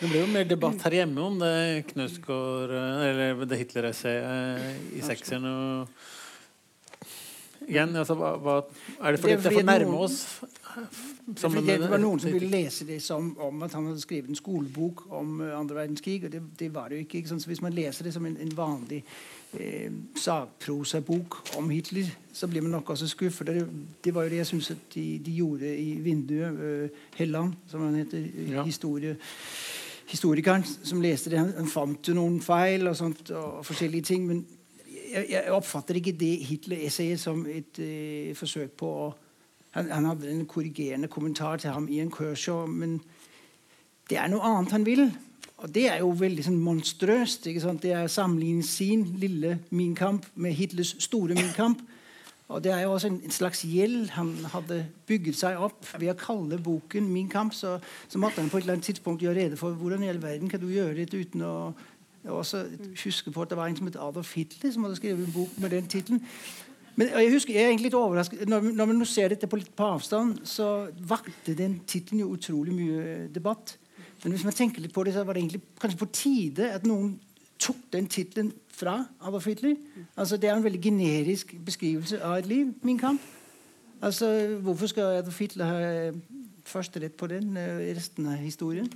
Det 0.00 0.10
ble 0.10 0.20
jo 0.20 0.26
mer 0.28 0.44
debatt 0.44 0.82
her 0.84 0.90
hjemme 0.90 1.22
om 1.24 1.38
det 1.40 1.86
Knausgård 1.92 2.70
eh, 2.70 3.08
Eller 3.08 3.46
det 3.48 3.58
Hitler-essayet 3.58 4.92
i 4.96 5.00
sekseren. 5.04 5.44
og 5.44 5.88
Igjen, 7.66 7.96
altså, 7.96 8.14
hva, 8.14 8.36
hva, 8.38 8.56
er 9.00 9.16
det 9.16 9.20
fordi 9.20 9.36
Det 9.36 9.50
er 9.50 9.56
for 9.56 9.66
nærme 9.66 9.98
oss? 10.04 10.18
Det 10.76 11.90
var 11.90 11.98
noen 11.98 12.20
som 12.20 12.32
ville 12.32 12.50
lese 12.50 12.84
det 12.86 12.98
som 13.02 13.30
om 13.40 13.62
at 13.64 13.72
han 13.74 13.88
hadde 13.88 14.00
skrevet 14.02 14.28
en 14.28 14.38
skolebok 14.38 15.06
om 15.14 15.40
eh, 15.40 15.58
andre 15.58 15.80
verdenskrig. 15.80 16.24
og 16.24 16.32
det, 16.32 16.42
det 16.58 16.68
var 16.74 16.88
det 16.88 16.98
jo 16.98 17.06
ikke. 17.06 17.18
ikke? 17.18 17.28
Så 17.28 17.46
Hvis 17.46 17.62
man 17.62 17.72
leser 17.72 18.04
det 18.04 18.12
som 18.14 18.26
en, 18.26 18.36
en 18.36 18.56
vanlig 18.56 19.02
eh, 19.58 19.92
sakprosabok 20.14 21.56
om 21.56 21.70
Hitler, 21.70 22.10
så 22.32 22.46
blir 22.46 22.62
man 22.62 22.70
nok 22.70 22.90
også 22.90 23.08
skuffet. 23.08 23.46
Det, 23.46 23.68
det 24.04 24.14
var 24.14 24.22
jo 24.22 24.34
det 24.34 24.36
jeg 24.36 24.46
syns 24.46 24.72
de, 24.94 25.06
de 25.18 25.32
gjorde 25.32 25.76
i 25.78 26.00
vinduet. 26.04 26.52
Uh, 26.60 26.88
Helland, 27.16 27.54
som 27.66 27.80
han 27.80 27.94
heter, 27.94 28.18
eh, 28.18 28.52
Ja. 28.52 28.64
historie, 28.64 29.16
historikeren 30.06 30.64
som 30.64 31.00
leste 31.00 31.30
det. 31.30 31.38
Han, 31.38 31.52
han 31.56 31.66
fant 31.68 32.08
jo 32.08 32.14
noen 32.14 32.40
feil 32.40 32.86
og, 32.86 32.96
sånt, 32.96 33.30
og 33.30 33.64
forskjellige 33.66 34.02
ting. 34.02 34.26
men 34.26 34.46
jeg, 35.12 35.26
jeg 35.30 35.52
oppfatter 35.52 35.94
ikke 35.98 36.12
det 36.12 36.34
Hitler-essayet 36.46 37.20
som 37.20 37.46
et 37.46 37.78
eh, 37.82 38.34
forsøk 38.36 38.76
på 38.78 38.90
å 39.06 39.14
han, 39.76 39.90
han 39.92 40.10
hadde 40.10 40.30
en 40.32 40.46
korrigerende 40.48 41.10
kommentar 41.12 41.60
til 41.60 41.70
ham 41.70 41.88
i 41.92 42.00
en 42.00 42.10
Kershaw, 42.10 42.66
men 42.66 43.00
det 44.10 44.18
er 44.18 44.30
noe 44.32 44.44
annet 44.46 44.72
han 44.72 44.86
vil. 44.86 45.10
Og 45.56 45.72
det 45.72 45.86
er 45.88 46.00
jo 46.02 46.12
veldig 46.16 46.44
sånn 46.44 46.62
monstrøst. 46.62 47.46
ikke 47.48 47.64
sant? 47.64 47.82
Det 47.84 47.92
er 47.96 48.06
å 48.06 48.12
sammenligne 48.12 48.64
sin 48.64 49.06
lille 49.20 49.58
Min 49.70 49.94
Kamp 49.96 50.26
med 50.34 50.56
Hitlers 50.56 50.94
store 51.04 51.36
Min 51.36 51.54
Kamp. 51.56 51.80
Og 52.48 52.62
Det 52.62 52.70
er 52.72 52.84
jo 52.84 52.92
også 52.92 53.08
en, 53.10 53.20
en 53.24 53.34
slags 53.34 53.64
gjeld 53.66 54.10
han 54.14 54.28
hadde 54.52 54.84
bygget 55.06 55.34
seg 55.34 55.58
opp 55.58 55.88
ved 55.98 56.12
å 56.12 56.20
kalle 56.20 56.60
boken 56.62 57.08
'Min 57.10 57.28
kamp'. 57.28 57.54
Så, 57.54 57.78
så 58.08 58.18
måtte 58.22 58.40
han 58.40 58.50
på 58.50 58.58
et 58.58 58.62
eller 58.62 58.76
annet 58.76 58.86
tidspunkt 58.86 59.22
gjøre 59.22 59.40
rede 59.40 59.56
for 59.56 59.74
hvordan 59.74 60.04
i 60.04 60.08
all 60.08 60.22
verden 60.22 60.48
kan 60.48 60.60
du 60.60 60.68
gjøre 60.70 60.94
dette 60.94 61.18
uten 61.18 61.42
å 61.42 61.74
også 62.26 62.64
huske 63.04 63.30
på 63.30 63.42
at 63.42 63.50
det 63.50 63.58
var 63.58 63.66
en 63.66 63.76
som 63.76 63.86
het 63.86 63.98
Adolf 63.98 64.34
Hitler 64.34 64.70
som 64.72 64.82
hadde 64.86 64.96
skrevet 64.96 65.26
en 65.26 65.32
bok 65.32 65.58
med 65.58 65.70
den 65.70 65.86
tittelen. 65.86 66.22
Men 66.96 67.10
jeg 67.12 67.32
husker, 67.34 67.52
jeg 67.52 67.66
er 67.66 67.70
egentlig 67.72 67.90
litt 67.90 67.98
overrasket 67.98 68.46
Når, 68.48 68.70
når 68.72 68.88
man 68.88 69.08
ser 69.08 69.32
dette 69.32 69.48
på 69.50 69.58
litt 69.60 69.72
på 69.76 69.88
avstand, 69.96 70.40
så 70.48 70.88
vakte 70.96 71.56
den 71.56 71.80
tittelen 71.88 72.22
jo 72.24 72.32
utrolig 72.36 72.74
mye 72.76 73.26
debatt. 73.32 73.76
Men 74.22 74.32
hvis 74.32 74.46
man 74.46 74.56
tenker 74.56 74.80
litt 74.82 74.94
på 74.96 75.04
det, 75.04 75.12
så 75.14 75.24
var 75.26 75.36
det 75.36 75.44
egentlig 75.44 75.62
kanskje 75.80 76.00
på 76.00 76.08
tide 76.16 76.70
at 76.72 76.86
noen 76.88 77.18
tok 77.60 77.84
den 77.92 78.08
tittelen 78.12 78.50
fra 78.76 78.98
Adolf 79.20 79.46
Hitler. 79.48 79.76
Altså, 80.16 80.36
det 80.40 80.50
er 80.50 80.56
en 80.56 80.64
veldig 80.64 80.82
generisk 80.82 81.54
beskrivelse 81.64 82.20
av 82.24 82.40
et 82.40 82.48
liv. 82.48 82.72
Min 82.84 82.98
kamp. 83.00 83.20
Altså, 84.00 84.28
Hvorfor 84.64 84.90
skal 84.92 85.20
Adolf 85.20 85.38
Hitler 85.40 85.70
ha 85.70 86.10
førsterett 86.66 87.16
på 87.16 87.28
den 87.30 87.56
resten 87.96 88.28
av 88.32 88.40
historien? 88.40 88.88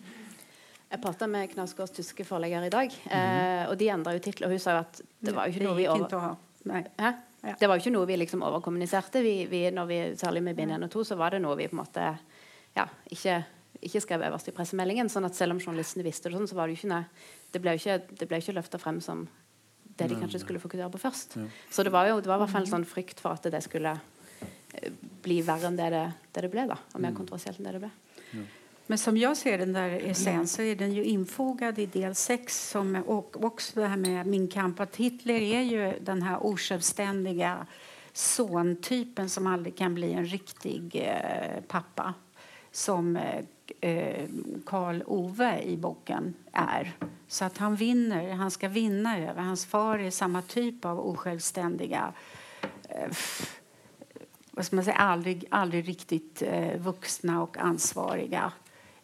Jeg 0.91 0.99
prata 1.05 1.27
med 1.31 1.53
Knausgårds 1.53 1.93
tyske 1.95 2.25
forlegger 2.27 2.65
i 2.67 2.71
dag, 2.73 2.95
eh, 3.15 3.69
og 3.71 3.77
de 3.79 3.93
endra 3.95 4.17
jo 4.17 4.23
tittel. 4.25 4.49
Og 4.49 4.57
hun 4.57 4.63
sa 4.63 4.73
jo 4.75 4.81
at 4.83 5.03
det 5.23 5.35
var 5.37 5.47
jo 5.47 5.55
ikke 5.55 5.69
noe 5.69 5.77
vi 5.79 5.87
over... 5.87 6.39
Hæ? 6.67 7.13
Det 7.41 7.69
var 7.69 7.79
jo 7.79 7.81
ikke 7.81 7.95
noe 7.95 8.09
vi 8.09 8.19
liksom 8.21 8.43
overkommuniserte. 8.45 9.23
Vi, 9.25 9.35
vi, 9.49 9.63
når 9.73 9.87
vi, 9.89 9.99
særlig 10.21 10.43
med 10.45 10.59
bind 10.59 10.75
1 10.77 10.85
og 10.85 10.93
2 10.93 11.05
så 11.09 11.17
var 11.17 11.33
det 11.33 11.41
noe 11.41 11.57
vi 11.57 11.69
på 11.71 11.77
en 11.77 11.81
måte 11.81 12.09
ja, 12.77 12.85
ikke, 13.09 13.39
ikke 13.81 14.03
skrev 14.05 14.25
øverst 14.29 14.51
i 14.53 14.55
pressemeldingen. 14.57 15.09
sånn 15.09 15.29
at 15.29 15.39
selv 15.39 15.57
om 15.57 15.63
journalistene 15.63 16.05
visste 16.05 16.29
det, 16.29 16.37
sånn, 16.37 16.51
så 16.51 16.59
var 16.59 16.69
det 16.69 16.77
jo 16.77 16.83
ikke, 16.83 16.93
nei, 16.93 17.05
det 17.55 17.63
ble 17.65 17.75
jo 17.75 17.81
ikke, 17.81 18.17
det 18.21 18.29
ble 18.29 18.43
ikke 18.43 18.57
løfta 18.59 18.83
frem 18.83 19.01
som 19.05 19.25
det 20.01 20.09
de 20.13 20.21
kanskje 20.21 20.43
skulle 20.45 20.61
fokusere 20.61 20.93
på 20.93 21.01
først. 21.01 21.37
Ja. 21.37 21.49
Så 21.73 21.85
det 21.85 21.93
var 21.93 22.09
jo 22.09 22.21
det 22.21 22.31
var 22.31 22.41
i 22.41 22.45
hvert 22.45 22.53
fall 22.53 22.65
en 22.65 22.75
sånn 22.75 22.89
frykt 22.89 23.21
for 23.21 23.37
at 23.37 23.49
det 23.53 23.61
skulle 23.65 23.97
eh, 23.97 24.93
bli 25.25 25.41
verre 25.45 25.69
enn 25.69 25.81
det 25.81 25.91
det, 25.97 26.07
det, 26.31 26.45
det 26.45 26.53
ble. 26.53 26.69
da, 26.71 26.79
Og 26.93 27.01
mer 27.01 27.13
mm. 27.13 27.21
kontroversielt 27.21 27.61
enn 27.61 27.69
det 27.69 27.77
det 27.77 27.85
ble. 27.87 27.93
Men 28.91 28.99
som 28.99 29.17
jag 29.17 29.37
ser 29.37 29.59
den 29.59 29.73
där 29.73 29.91
essän 29.91 30.47
så 30.47 30.63
är 30.63 30.77
den 30.77 30.93
ju 30.93 31.05
infogad 31.05 31.79
i 31.79 31.87
del 31.87 32.15
6 32.15 32.69
som, 32.71 33.03
också 33.33 33.81
det 33.81 33.87
här 33.87 33.97
med 33.97 34.27
Min 34.27 34.49
kamp 34.49 34.81
att 34.81 34.97
Hitler 34.97 35.41
är 35.41 35.63
ju 35.63 35.99
den 36.01 36.23
här 36.23 36.47
osjälvständiga 36.47 37.67
sontypen 38.13 39.29
som 39.29 39.47
aldrig 39.47 39.77
kan 39.77 39.95
bli 39.95 40.13
en 40.13 40.27
riktig 40.27 40.97
eh, 40.97 41.63
pappa 41.69 42.15
som 42.73 43.17
eh, 43.81 44.25
Karl 44.67 45.03
Ove 45.07 45.63
i 45.63 45.77
boken 45.77 46.35
är. 46.53 46.93
Så 47.29 47.45
att 47.45 47.59
han 47.59 47.77
vinner, 47.77 48.33
han 48.33 48.51
ska 48.51 48.69
vinna 48.69 49.19
över. 49.19 49.43
Hans 49.43 49.67
far 49.67 49.99
är 49.99 50.11
samma 50.11 50.43
typ 50.43 50.85
av 50.85 51.01
osjälvständiga 51.01 52.13
eh, 52.89 53.11
vad 54.51 54.73
man 54.73 54.85
säga, 54.85 54.97
aldrig, 54.97 55.45
aldrig 55.51 55.89
riktigt 55.89 56.43
eh, 56.43 56.77
vuxna 56.77 57.43
och 57.43 57.59
ansvariga 57.59 58.53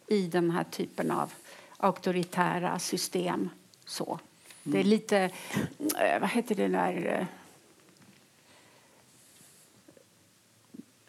i 0.07 0.27
den 0.27 0.51
här 0.51 0.63
typen 0.63 1.11
av 1.11 1.33
auktoritära 1.77 2.79
system. 2.79 3.49
Så. 3.85 4.19
Det 4.63 4.77
är 4.77 4.81
mm. 4.81 4.89
lite... 4.89 5.17
Eh, 5.99 6.19
vad 6.19 6.29
heter 6.29 6.55
det 6.55 6.67
där... 6.67 7.19
Eh, 7.19 7.25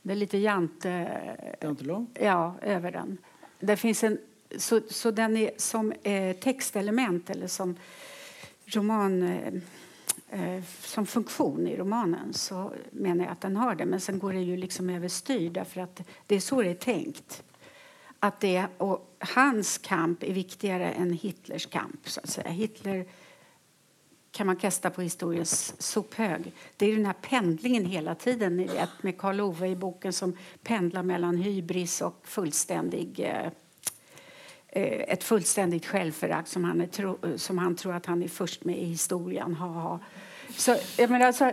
det 0.02 0.12
är 0.12 0.16
lite 0.16 0.38
jante... 0.38 1.08
Jantelov? 1.60 2.06
Ja, 2.14 2.54
över 2.62 2.92
den. 2.92 3.18
Det 3.60 3.76
finns 3.76 4.04
en, 4.04 4.18
så, 4.56 4.80
så 4.90 5.10
den 5.10 5.36
är 5.36 5.50
som 5.56 5.92
eh, 5.92 6.36
textelement 6.36 7.30
eller 7.30 7.46
som 7.46 7.76
roman... 8.66 9.22
Eh, 9.22 9.54
eh, 10.30 10.62
som 10.80 11.06
funktion 11.06 11.68
i 11.68 11.76
romanen 11.76 12.32
så 12.32 12.72
menar 12.90 13.24
jag 13.24 13.32
att 13.32 13.40
den 13.40 13.56
har 13.56 13.74
det. 13.74 13.84
Men 13.84 14.00
sen 14.00 14.18
går 14.18 14.32
det 14.32 14.40
ju 14.40 14.56
liksom 14.56 14.90
överstyr 14.90 15.50
därför 15.50 15.80
att 15.80 16.02
det 16.26 16.34
är 16.36 16.40
så 16.40 16.62
det 16.62 16.70
är 16.70 16.74
tänkt 16.74 17.42
att 18.20 18.40
det, 18.40 18.66
och 18.78 19.16
hans 19.18 19.78
kamp 19.78 20.22
är 20.22 20.32
viktigare 20.32 20.92
än 20.92 21.12
Hitlers 21.12 21.66
kamp. 21.66 22.08
Så 22.08 22.20
att 22.20 22.30
säga. 22.30 22.50
Hitler 22.50 23.06
kan 24.30 24.46
man 24.46 24.56
kasta 24.56 24.90
på 24.90 25.02
historiens 25.02 25.82
sophög. 25.82 26.52
Det 26.76 26.86
är 26.86 26.96
den 26.96 27.06
här 27.06 27.12
pendlingen 27.12 27.84
hela 27.84 28.14
tiden 28.14 28.56
ni 28.56 28.66
vet, 28.66 29.02
med 29.02 29.18
Karl 29.18 29.40
Ove 29.40 29.68
i 29.68 29.76
boken 29.76 30.12
som 30.12 30.36
pendlar 30.62 31.02
mellan 31.02 31.36
hybris 31.36 32.00
och 32.00 32.20
fullständig 32.24 33.20
eh, 33.20 33.46
eh 34.68 35.12
ett 35.12 35.24
fullständigt 35.24 35.86
som 36.44 36.64
han, 36.64 36.88
som 37.36 37.58
han 37.58 37.76
tror 37.76 37.94
att 37.94 38.06
han 38.06 38.22
är 38.22 38.28
först 38.28 38.64
med 38.64 38.78
i 38.78 38.84
historien. 38.84 39.54
Ha, 39.54 39.66
ha. 39.66 40.00
Så, 40.56 40.76
jag 40.98 41.10
menar, 41.10 41.26
alltså, 41.26 41.52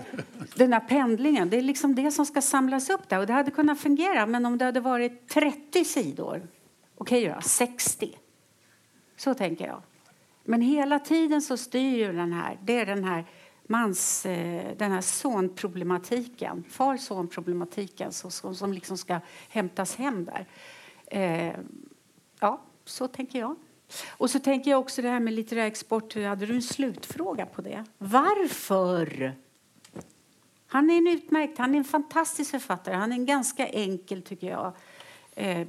den 0.55 0.73
här 0.73 0.79
pendlingen, 0.79 1.49
det 1.49 1.57
är 1.57 1.61
liksom 1.61 1.95
det 1.95 2.11
som 2.11 2.25
ska 2.25 2.41
samlas 2.41 2.89
upp 2.89 3.09
där. 3.09 3.19
Och 3.19 3.27
det 3.27 3.33
hade 3.33 3.51
kunnat 3.51 3.79
fungera, 3.79 4.25
men 4.25 4.45
om 4.45 4.57
det 4.57 4.65
hade 4.65 4.79
varit 4.79 5.29
30 5.29 5.85
sidor 5.85 6.47
Okej 7.05 7.23
okay, 7.23 7.35
då, 7.35 7.41
60. 7.41 8.17
Så 9.15 9.33
tänker 9.33 9.67
jag. 9.67 9.81
Men 10.43 10.61
hela 10.61 10.99
tiden 10.99 11.41
så 11.41 11.57
styr 11.57 11.97
ju 11.97 12.13
den 12.13 12.33
här, 12.33 12.59
det 12.63 12.79
är 12.79 12.85
den 12.85 13.03
här 13.03 13.25
mans, 13.67 14.25
eh, 14.25 14.77
den 14.77 14.91
här 14.91 15.01
sonproblematiken, 15.01 16.63
far-son-problematiken 16.69 18.11
som, 18.11 18.55
som 18.55 18.73
liksom 18.73 18.97
ska 18.97 19.19
hämtas 19.49 19.95
hem 19.95 20.25
där. 20.25 20.45
Eh, 21.05 21.55
ja, 22.39 22.61
så 22.85 23.07
tänker 23.07 23.39
jag. 23.39 23.55
Och 24.09 24.29
så 24.29 24.39
tänker 24.39 24.71
jag 24.71 24.79
också 24.79 25.01
det 25.01 25.09
här 25.09 25.19
med 25.19 25.33
litterär 25.33 25.65
export. 25.65 26.15
Hade 26.15 26.45
du 26.45 26.55
en 26.55 26.61
slutfråga 26.61 27.45
på 27.45 27.61
det? 27.61 27.85
Varför? 27.97 29.35
Han 30.67 30.89
är 30.89 30.97
en 30.97 31.07
utmärkt, 31.07 31.57
han 31.57 31.73
är 31.73 31.77
en 31.77 31.83
fantastisk 31.83 32.51
författare. 32.51 32.95
Han 32.95 33.11
är 33.11 33.15
en 33.15 33.25
ganska 33.25 33.67
enkel, 33.67 34.21
tycker 34.21 34.47
jag, 34.47 34.73
eh, 35.35 35.67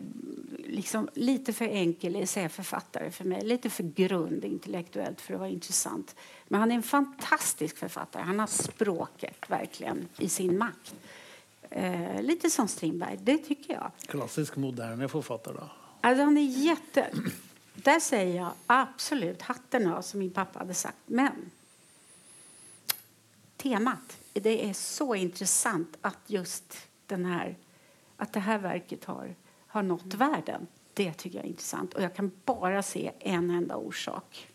liksom 0.64 1.08
lite 1.14 1.52
för 1.52 1.64
enkel 1.64 2.16
essäförfattare 2.16 3.10
för 3.10 3.24
mig. 3.24 3.44
Lite 3.44 3.70
för 3.70 3.82
grund 3.82 4.44
intellektuellt 4.44 5.20
för 5.20 5.34
att 5.34 5.40
vara 5.40 5.50
intressant. 5.50 6.16
Men 6.48 6.60
han 6.60 6.70
är 6.70 6.74
en 6.74 6.82
fantastisk 6.82 7.78
författare. 7.78 8.22
Han 8.22 8.38
har 8.38 8.46
språket 8.46 9.50
verkligen 9.50 10.08
i 10.18 10.28
sin 10.28 10.58
makt. 10.58 10.94
Eh, 11.70 12.22
lite 12.22 12.50
som 12.50 12.68
Strindberg, 12.68 13.18
det 13.22 13.38
tycker 13.38 13.74
jag. 13.74 13.90
Klassisk 14.06 14.56
moderne 14.56 15.08
författare 15.08 15.54
då? 15.54 15.70
Alltså 16.00 16.24
han 16.24 16.36
är 16.36 16.42
jätte... 16.42 17.10
Där 17.74 18.00
säger 18.00 18.36
jag 18.36 18.52
absolut 18.66 19.42
hatten 19.42 19.86
av, 19.92 20.02
som 20.02 20.20
min 20.20 20.30
pappa 20.30 20.58
hade 20.58 20.74
sagt. 20.74 20.98
Men 21.06 21.50
temat, 23.56 24.18
det 24.32 24.68
är 24.68 24.72
så 24.72 25.14
intressant 25.14 25.96
att 26.00 26.18
just 26.26 26.76
den 27.06 27.24
här, 27.24 27.56
att 28.16 28.32
det 28.32 28.40
här 28.40 28.58
verket 28.58 29.04
har 29.04 29.34
har 29.76 29.82
nått 29.82 30.14
världen. 30.14 30.66
Det 30.94 31.12
tycker 31.12 31.38
jag 31.38 31.44
är 31.44 31.48
intressant. 31.48 31.94
Och 31.94 32.02
jag 32.02 32.14
kan 32.14 32.30
bara 32.44 32.82
se 32.82 33.12
en 33.20 33.50
enda 33.50 33.76
orsak. 33.76 34.48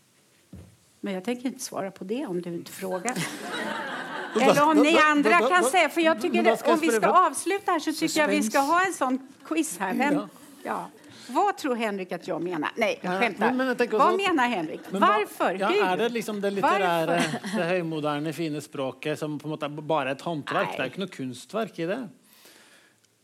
Men 1.00 1.14
jag 1.14 1.24
tänker 1.24 1.46
inte 1.46 1.64
svara 1.64 1.92
på 1.92 2.04
det 2.04 2.26
om 2.26 2.42
du 2.42 2.54
inte 2.54 2.72
frågar. 2.72 3.16
Eller 4.42 4.64
om 4.64 4.78
ni 4.78 4.98
andra 4.98 5.40
kan 5.50 5.64
säga, 5.64 5.90
för 5.90 6.02
jag 6.02 6.22
tycker 6.22 6.72
om 6.72 6.80
vi 6.80 6.92
ska 6.92 7.08
avsluta 7.08 7.72
här 7.72 7.80
så 7.80 7.94
tycker 7.94 8.20
jag 8.20 8.28
vi 8.28 8.44
ska 8.44 8.60
ha 8.60 8.86
en 8.86 8.94
sån 8.94 9.28
quiz 9.46 9.78
här. 9.78 9.94
Vem, 9.94 10.22
ja. 10.64 10.90
Vad 11.28 11.58
tror 11.58 11.76
Henrik 11.76 12.12
att 12.12 12.28
jag 12.28 12.42
menar? 12.42 12.70
Nej, 12.76 13.00
jag 13.02 13.20
skämtar. 13.20 13.54
Men, 13.54 13.68
men 13.68 13.90
Vad 13.92 14.18
menar 14.18 14.48
Henrik? 14.48 14.82
Men, 14.90 15.02
Varför? 15.02 15.54
Ja, 15.54 15.86
är 15.86 15.98
det 15.98 16.10
liksom 16.10 16.42
det 16.42 16.52
litterære, 16.52 17.24
det 17.56 17.64
högmoderne, 17.64 18.34
fine 18.34 18.62
språket 18.62 19.20
som 19.20 19.40
på 19.40 19.48
något 19.48 19.84
bara 19.84 20.10
är 20.10 20.16
et 20.16 20.22
håndverk? 20.22 20.78
Det 20.78 20.84
er 20.84 20.92
ikke 20.92 21.02
noe 21.02 21.12
kunstverk 21.12 21.80
i 21.80 21.86
det. 21.86 22.02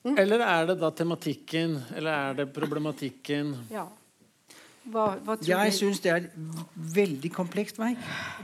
Eller 0.04 0.40
er 0.40 0.68
det 0.70 0.78
da 0.80 0.92
tematikken, 0.92 1.80
eller 1.96 2.12
er 2.12 2.34
det 2.38 2.46
problematikken? 2.56 3.56
Ja. 3.72 3.88
Hva, 4.92 5.06
hva 5.26 5.36
jeg 5.44 5.74
syns 5.76 6.00
det 6.04 6.12
er 6.12 6.26
veldig 6.96 7.32
komplekst 7.34 7.80
verk. 7.80 8.00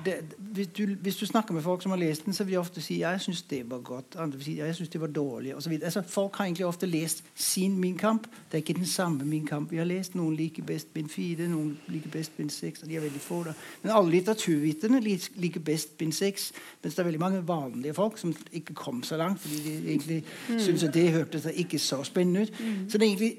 Det, 0.05 0.15
hvis, 0.37 0.67
du, 0.75 0.95
hvis, 1.01 1.17
du, 1.17 1.25
snakker 1.25 1.53
med 1.53 1.63
folk 1.63 1.81
som 1.83 1.91
har 1.91 2.01
lest 2.01 2.25
den, 2.25 2.33
så 2.33 2.43
vil 2.43 2.57
de 2.57 2.59
ofte 2.59 2.81
si 2.83 2.99
jeg 2.99 3.21
syns 3.21 3.41
det 3.49 3.61
var 3.69 3.79
godt. 3.85 4.17
Andre 4.19 4.37
vil 4.37 4.45
si 4.45 4.57
jeg 4.57 4.75
syns 4.75 4.91
det 4.93 5.01
var 5.01 5.13
dårlig. 5.13 5.53
Altså, 5.53 6.03
folk 6.07 6.35
har 6.35 6.45
egentlig 6.45 6.65
ofte 6.65 6.89
lest 6.89 7.23
sin 7.35 7.77
Min 7.83 7.97
kamp. 7.97 8.27
Det 8.51 8.57
er 8.57 8.63
ikke 8.63 8.73
den 8.73 8.85
samme 8.85 9.25
Min 9.25 9.47
kamp 9.47 9.71
vi 9.71 9.77
har 9.77 9.87
lest. 9.87 10.15
Noen 10.15 10.35
liker 10.35 10.63
best 10.63 10.93
bind 10.93 11.09
fire, 11.09 11.47
noen 11.47 11.77
liker 11.87 12.09
best 12.09 12.37
bind 12.37 12.49
seks. 12.49 12.83
De 12.87 12.95
er 12.95 13.01
veldig 13.01 13.21
få 13.21 13.43
da. 13.43 13.53
Men 13.83 13.95
alle 13.95 14.11
litteraturviterne 14.17 14.99
liker 15.03 15.59
best 15.59 15.97
bind 15.97 16.13
seks. 16.13 16.51
Mens 16.83 16.95
det 16.95 17.03
er 17.03 17.09
veldig 17.09 17.23
mange 17.23 17.47
vanlige 17.47 17.93
folk 17.93 18.17
som 18.17 18.35
ikke 18.51 18.73
kom 18.73 19.03
så 19.03 19.17
langt 19.17 19.39
fordi 19.39 19.61
de 19.63 19.89
egentlig 19.89 20.23
mm. 20.49 20.59
syns 20.59 20.83
at 20.83 20.93
det 20.93 21.11
hørtes 21.11 21.47
ikke 21.53 21.79
så 21.79 22.03
spennende 22.03 22.41
ut. 22.41 22.59
Mm. 22.59 22.89
Så 22.89 22.97
det 22.97 23.07
er 23.07 23.09
egentlig 23.09 23.37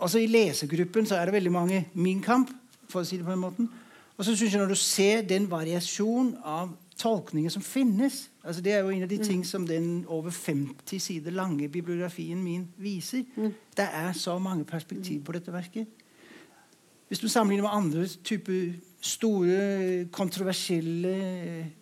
altså 0.00 0.18
I 0.18 0.26
lesegruppen 0.26 1.06
så 1.06 1.16
er 1.16 1.24
det 1.24 1.34
veldig 1.34 1.52
mange 1.52 1.84
Min 1.94 2.22
kamp. 2.22 2.50
for 2.88 3.00
å 3.00 3.04
si 3.06 3.16
det 3.16 3.24
på 3.24 3.30
den 3.30 3.40
måten. 3.40 3.70
Og 4.16 4.24
så 4.24 4.36
synes 4.36 4.52
jeg 4.52 4.60
Når 4.60 4.68
du 4.68 4.74
ser 4.74 5.22
den 5.22 5.50
variasjon 5.50 6.36
av 6.44 6.76
tolkninger 6.98 7.50
som 7.50 7.62
finnes 7.62 8.30
altså 8.44 8.62
Det 8.62 8.72
er 8.72 8.78
jo 8.78 8.90
en 8.90 9.02
av 9.02 9.08
de 9.08 9.16
mm. 9.16 9.24
ting 9.24 9.46
som 9.46 9.66
den 9.66 10.04
over 10.08 10.30
50 10.30 10.98
sider 10.98 11.30
lange 11.30 11.68
bibliografien 11.68 12.42
min 12.42 12.68
viser. 12.76 13.22
Mm. 13.36 13.52
Det 13.76 13.88
er 13.92 14.12
så 14.12 14.38
mange 14.38 14.64
perspektiv 14.64 15.24
på 15.24 15.32
dette 15.32 15.52
verket. 15.52 15.86
Hvis 17.08 17.18
du 17.18 17.28
sammenligner 17.28 17.62
med 17.68 17.76
andre 17.76 18.06
typer 18.24 18.72
store, 19.00 20.06
kontroversielle 20.12 21.14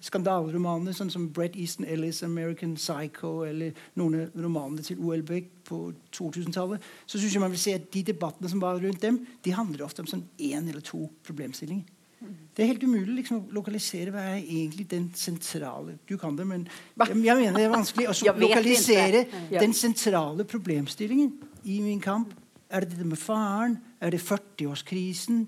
skandaleromaner, 0.06 0.94
sånn 0.94 1.10
som 1.10 1.26
Brett 1.34 1.56
Easton 1.58 1.86
Ellis' 1.90 2.22
'American 2.22 2.76
Psycho' 2.78 3.42
eller 3.48 3.74
noen 3.98 4.20
av 4.20 4.38
romanene 4.38 4.86
til 4.86 5.00
O.L. 5.02 5.24
Beck 5.26 5.50
på 5.66 5.92
2000-tallet, 6.14 6.80
så 7.06 7.18
synes 7.18 7.34
jeg 7.34 7.42
man 7.42 7.50
vil 7.50 7.64
se 7.64 7.74
at 7.74 7.90
de 7.92 8.02
debattene 8.12 8.48
som 8.48 8.62
var 8.62 8.78
rundt 8.78 9.02
dem, 9.02 9.26
de 9.44 9.50
handler 9.50 9.84
ofte 9.84 10.02
om 10.02 10.10
sånn 10.10 10.28
én 10.38 10.68
eller 10.68 10.80
to 10.80 11.08
problemstillinger. 11.26 11.84
Det 12.18 12.64
er 12.64 12.72
helt 12.72 12.82
umulig 12.82 13.20
liksom, 13.20 13.44
å 13.46 13.54
lokalisere 13.54 14.10
hva 14.10 14.24
er 14.32 14.40
egentlig 14.40 14.88
den 14.90 15.04
sentrale 15.14 16.00
Du 16.08 16.16
kan 16.18 16.34
det, 16.34 16.46
men 16.50 16.64
jeg, 16.98 17.14
jeg 17.14 17.36
mener 17.38 17.54
det 17.54 17.66
er 17.68 17.70
vanskelig 17.70 18.08
å 18.10 18.16
lokalisere 18.42 19.24
den 19.52 19.74
sentrale 19.76 20.46
problemstillingen 20.48 21.30
i 21.70 21.78
min 21.84 22.02
kamp. 22.02 22.34
Er 22.68 22.82
det 22.82 22.96
dette 22.96 23.06
med 23.06 23.20
faren? 23.20 23.78
Er 24.02 24.10
det 24.10 24.20
40-årskrisen? 24.20 25.46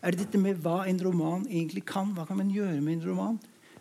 Er 0.00 0.14
det 0.14 0.26
dette 0.26 0.40
med 0.40 0.60
hva 0.64 0.82
en 0.88 1.00
roman 1.04 1.46
egentlig 1.48 1.84
kan. 1.88 2.12
Hva 2.16 2.26
kan 2.28 2.40
man 2.40 2.52
gjøre 2.52 2.80
med 2.80 2.98
en 2.98 3.08
roman? 3.08 3.40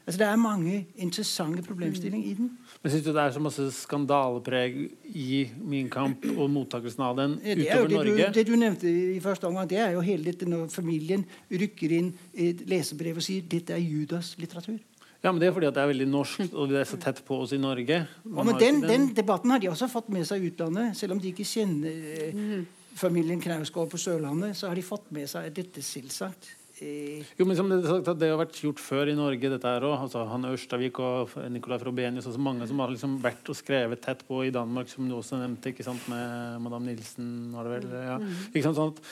Altså, 0.09 0.23
det 0.23 0.27
er 0.27 0.37
mange 0.41 0.75
interessante 0.97 1.61
problemstillinger 1.61 2.27
i 2.31 2.33
den. 2.33 2.47
Men 2.81 2.91
Syns 2.91 3.03
du 3.05 3.11
det 3.13 3.21
er 3.21 3.33
så 3.35 3.41
masse 3.45 3.65
skandalepreg 3.77 4.79
i 5.05 5.43
Min 5.61 5.89
kamp 5.93 6.25
og 6.31 6.47
mottakelsen 6.49 7.03
av 7.05 7.19
den 7.19 7.35
utover 7.37 7.91
det 7.91 7.99
Norge? 7.99 8.15
Du, 8.31 8.39
det 8.39 8.45
du 8.47 8.55
nevnte 8.57 8.89
i 8.89 9.19
første 9.21 9.45
omgang, 9.45 9.69
det 9.69 9.77
er 9.77 9.93
jo 9.93 10.01
hele 10.01 10.25
dette 10.31 10.47
når 10.49 10.71
familien 10.73 11.27
rykker 11.51 11.93
inn 11.99 12.09
et 12.33 12.65
lesebrev 12.71 13.21
og 13.21 13.27
sier 13.27 13.45
dette 13.53 13.75
er 13.75 13.83
Judas 13.85 14.33
litteratur. 14.41 14.79
Ja, 15.21 15.29
men 15.29 15.43
Det 15.43 15.49
er 15.49 15.53
fordi 15.53 15.69
at 15.69 15.77
det 15.77 15.83
er 15.83 15.91
veldig 15.91 16.09
norsk, 16.09 16.41
og 16.55 16.73
det 16.73 16.81
er 16.81 16.89
så 16.89 16.97
tett 16.97 17.21
på 17.27 17.41
oss 17.43 17.53
i 17.53 17.61
Norge. 17.61 18.01
Ja, 18.07 18.43
men 18.49 18.57
den, 18.57 18.81
den, 18.81 19.07
debatten 19.13 19.51
har 19.51 19.61
de 19.61 19.69
også 19.69 19.91
fått 19.91 20.09
med 20.09 20.25
seg 20.25 20.41
utlandet, 20.47 20.97
selv 20.97 21.13
om 21.13 21.21
de 21.21 21.35
ikke 21.35 21.45
kjenner 21.45 22.33
mm 22.33 22.67
familien 22.99 23.41
Knausgård 23.41 23.91
på 23.91 23.99
Sørlandet, 24.01 24.57
så 24.59 24.69
har 24.69 24.77
de 24.77 24.85
fått 24.85 25.09
med 25.15 25.29
seg 25.31 25.51
dette 25.55 25.83
selvsagt. 25.85 26.55
Eh, 26.79 27.25
jo, 27.35 27.45
men 27.47 27.57
som 27.59 27.67
det, 27.71 27.81
det, 27.83 28.29
har 28.31 28.39
vært 28.39 28.59
gjort 28.63 28.79
før 28.79 29.09
i 29.11 29.15
Norge, 29.17 29.51
dette 29.51 29.71
her 29.73 29.83
òg. 29.87 29.97
Altså, 30.05 30.23
han 30.29 30.47
Ørstavik 30.47 31.01
og 31.03 31.33
Nicolai 31.51 31.79
Frobenius 31.81 32.29
altså 32.29 32.43
mange 32.43 32.67
som 32.69 32.79
har 32.83 32.93
liksom 32.93 33.17
vært 33.23 33.51
og 33.51 33.57
skrevet 33.59 34.03
tett 34.03 34.23
på 34.27 34.45
i 34.47 34.53
Danmark, 34.55 34.91
som 34.91 35.09
du 35.09 35.17
også 35.17 35.41
nevnte, 35.41 35.73
ikke 35.73 35.87
sant, 35.87 36.05
med 36.11 36.61
Madame 36.63 36.91
Nilsen, 36.91 37.33
var 37.55 37.67
det 37.67 37.75
vel? 37.75 37.89
Ja. 38.05 38.15
Mm. 38.21 38.37
Ikke 38.53 38.63
sant, 38.69 38.79
sånn 38.79 38.93
at, 38.93 39.03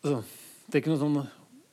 altså, 0.00 0.22
det 0.66 0.78
er 0.78 0.84
ikke 0.84 0.94
noe 0.94 1.04
sånn 1.04 1.20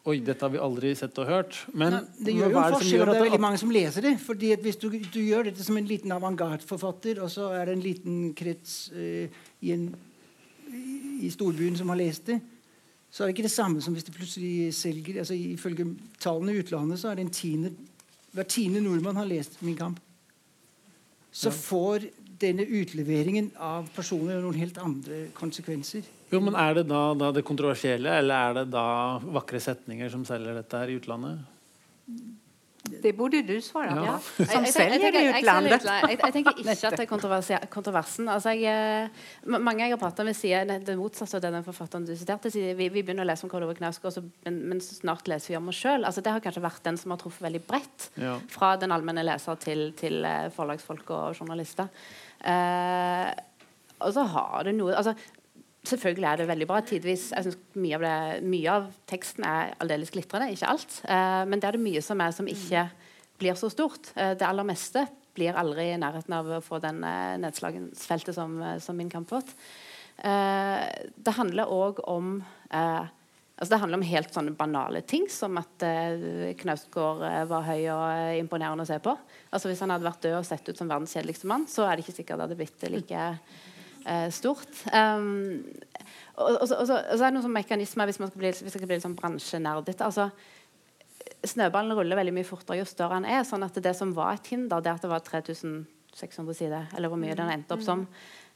Oi, 0.08 0.22
dette 0.24 0.40
har 0.40 0.52
vi 0.54 0.60
aldri 0.64 0.94
sett 0.96 1.18
og 1.20 1.28
hørt. 1.28 1.58
Men 1.76 1.92
Nei, 1.92 2.04
det 2.24 2.34
gjør 2.38 2.54
jo 2.54 2.62
forskjell 2.78 3.02
at 3.04 3.10
det 3.10 3.18
er 3.18 3.26
veldig 3.26 3.40
mange 3.44 3.58
som 3.60 3.74
leser 3.76 4.06
det. 4.06 4.14
fordi 4.24 4.54
Hvis 4.64 4.78
du, 4.80 4.86
du 5.04 5.18
gjør 5.20 5.50
dette 5.50 5.66
som 5.68 5.76
en 5.76 5.90
liten 5.90 6.14
avantgarde-forfatter, 6.16 7.20
og 7.26 7.28
så 7.34 7.50
er 7.58 7.68
det 7.68 7.74
en 7.76 7.84
liten 7.84 8.22
krets 8.40 8.78
uh, 8.96 9.28
i 9.60 9.74
en 9.76 9.90
i 10.68 11.30
storbyen 11.34 11.78
som 11.78 11.90
har 11.90 12.00
lest 12.00 12.30
det, 12.30 12.40
så 13.10 13.24
er 13.24 13.30
det 13.30 13.38
ikke 13.38 13.48
det 13.48 13.54
samme 13.54 13.82
som 13.82 13.96
hvis 13.96 14.06
de 14.08 14.14
plutselig 14.16 14.74
selger 14.76 15.22
altså 15.22 15.36
Ifølge 15.38 15.86
tallene 16.20 16.54
i 16.54 16.60
utlandet 16.62 17.00
så 17.00 17.12
er 17.12 17.18
det 17.18 17.24
en 17.26 17.34
tiende, 17.34 17.72
hver 18.36 18.48
tiende 18.52 18.84
nordmann 18.84 19.18
har 19.18 19.30
lest 19.30 19.62
Min 19.62 19.78
kamp. 19.80 20.02
Så 21.32 21.52
får 21.54 22.08
denne 22.42 22.66
utleveringen 22.66 23.52
av 23.62 23.88
personer 23.96 24.42
noen 24.42 24.58
helt 24.58 24.78
andre 24.82 25.28
konsekvenser. 25.38 26.06
Jo, 26.32 26.42
men 26.44 26.56
Er 26.60 26.80
det 26.80 26.88
da, 26.90 27.02
da 27.18 27.32
det 27.34 27.46
kontroversielle, 27.46 28.18
eller 28.20 28.36
er 28.36 28.58
det 28.60 28.66
da 28.74 28.88
vakre 29.22 29.62
setninger 29.62 30.10
som 30.14 30.26
selger 30.26 30.58
dette 30.58 30.82
her 30.82 30.92
i 30.92 30.98
utlandet? 31.00 31.57
Det 32.88 33.14
burde 33.18 33.42
du 33.46 33.56
svare 33.62 33.94
på. 33.96 34.06
Ja. 34.08 34.18
Som 34.52 34.66
selger 34.72 35.16
i 35.16 35.24
utlandet. 35.30 35.86
Jeg, 35.88 36.18
jeg, 36.18 36.34
tenker 36.36 36.58
ikke 36.62 36.76
at 36.90 36.98
det 36.98 37.06
er 37.06 37.66
kontroversen. 37.72 38.30
Altså 38.32 38.54
jeg, 38.56 39.08
eh, 39.08 39.58
mange 39.58 39.84
jeg 39.84 39.96
har 39.96 40.02
pratet 40.02 40.28
med, 40.28 40.38
sier 40.38 40.68
det 40.68 40.98
motsatte 41.00 41.40
av 41.40 41.46
det 41.46 41.54
den 41.58 41.66
forfatteren 41.68 42.08
du 42.08 42.14
siterte. 42.18 42.52
Vi, 42.54 42.72
vi, 42.78 42.90
begynner 43.02 43.26
å 43.26 43.30
lese 43.30 43.48
om 43.48 43.52
Karl 43.52 43.68
Ove 43.68 43.78
Knausgård, 43.78 44.20
men, 44.48 44.62
men, 44.72 44.84
snart 44.84 45.30
leser 45.32 45.54
vi 45.54 45.60
om 45.60 45.72
oss 45.72 45.82
sjøl. 45.82 46.08
Altså 46.08 46.24
det 46.26 46.34
har 46.34 46.44
kanskje 46.44 46.66
vært 46.66 46.86
den 46.88 47.02
som 47.02 47.14
har 47.14 47.22
truffet 47.22 47.48
veldig 47.48 47.64
bredt. 47.68 48.10
Ja. 48.22 48.38
Fra 48.54 48.76
den 48.82 48.96
allmenne 48.96 49.26
leser 49.28 49.60
til, 49.62 49.90
til 50.00 50.26
eh, 50.28 50.48
forlagsfolk 50.56 51.12
og 51.16 51.38
journalister. 51.38 51.92
Uh, 52.38 53.34
og 54.06 54.12
så 54.14 54.24
har 54.30 54.68
det 54.68 54.76
noe 54.78 54.94
altså, 54.94 55.16
Selvfølgelig 55.88 56.28
er 56.30 56.42
det 56.42 56.48
veldig 56.50 56.68
bra. 56.70 56.82
Tidvis, 56.86 57.30
jeg 57.32 57.48
synes 57.48 57.60
mye 57.80 57.98
av, 58.00 58.06
det, 58.08 58.48
mye 58.52 58.74
av 58.74 58.88
teksten 59.10 59.46
er 59.48 59.76
aldeles 59.84 60.12
glitrende. 60.14 60.50
Ikke 60.54 60.72
alt. 60.74 61.00
Eh, 61.08 61.44
men 61.48 61.62
det 61.62 61.70
er 61.70 61.78
det 61.78 61.86
mye 61.86 62.04
som 62.04 62.24
er 62.24 62.36
som 62.36 62.50
ikke 62.52 62.88
blir 63.40 63.58
så 63.60 63.70
stort. 63.72 64.12
Eh, 64.16 64.34
det 64.38 64.48
aller 64.48 64.68
meste 64.68 65.06
blir 65.38 65.58
aldri 65.58 65.92
i 65.94 66.00
nærheten 66.02 66.34
av 66.34 66.50
å 66.58 66.64
få 66.66 66.82
den 66.84 67.04
eh, 67.06 67.36
nedslagsfeltet 67.42 68.36
som, 68.36 68.58
eh, 68.62 68.80
som 68.84 68.98
min 68.98 69.12
kamp 69.14 69.30
fått. 69.32 69.54
Eh, 70.18 70.84
det 71.16 71.36
handler 71.38 71.70
òg 71.70 72.02
om 72.10 72.40
eh, 72.74 73.06
altså 73.58 73.74
Det 73.74 73.80
handler 73.82 74.00
om 74.00 74.06
helt 74.06 74.34
sånne 74.34 74.54
banale 74.58 75.02
ting, 75.06 75.28
som 75.30 75.58
at 75.62 75.86
eh, 75.86 76.54
Knausgård 76.58 77.24
var 77.50 77.66
høy 77.70 77.88
og 77.94 78.42
imponerende 78.42 78.86
å 78.86 78.90
se 78.90 78.98
på. 79.02 79.14
Altså 79.50 79.70
Hvis 79.70 79.82
han 79.86 79.94
hadde 79.94 80.10
vært 80.10 80.26
død 80.26 80.40
og 80.40 80.46
sett 80.46 80.70
ut 80.70 80.78
som 80.78 80.90
verdens 80.90 81.14
kjedeligste 81.14 81.50
mann, 81.50 81.66
så 81.70 81.86
er 81.86 81.96
det 81.96 82.06
ikke 82.06 82.20
sikkert 82.20 82.38
det 82.38 82.48
hadde 82.48 82.60
blitt 82.60 82.88
like 82.94 83.24
eh, 84.08 84.28
stort. 84.34 84.72
Um, 84.92 85.62
og, 86.38 86.62
og, 86.62 86.72
og, 86.72 86.86
så 86.88 87.00
er 87.02 87.28
det 87.28 87.36
noen 87.36 87.56
mekanismer 87.56 88.10
hvis 88.10 88.22
man 88.22 88.32
skal 88.32 88.44
bli, 88.44 88.54
hvis 88.54 88.74
skal 88.76 88.88
bli 88.88 88.98
litt 88.98 89.06
sånn 89.06 89.18
bransjenerdete. 89.18 90.08
Altså, 90.08 90.30
snøballen 91.48 91.96
ruller 91.98 92.20
veldig 92.20 92.36
mye 92.36 92.48
fortere 92.48 92.82
jo 92.82 92.90
større 92.90 93.20
den 93.20 93.32
er. 93.38 93.46
sånn 93.48 93.66
at 93.66 93.78
det 93.84 93.96
som 93.98 94.14
var 94.18 94.38
et 94.38 94.52
hinder, 94.54 94.84
det 94.84 94.94
at 94.94 95.06
det 95.06 95.12
var 95.12 95.26
3600 95.26 96.58
sider, 96.58 96.92
eller 96.96 97.12
hvor 97.12 97.22
mye 97.22 97.38
den 97.38 97.52
endte 97.54 97.76
opp 97.76 97.84
som, 97.86 98.06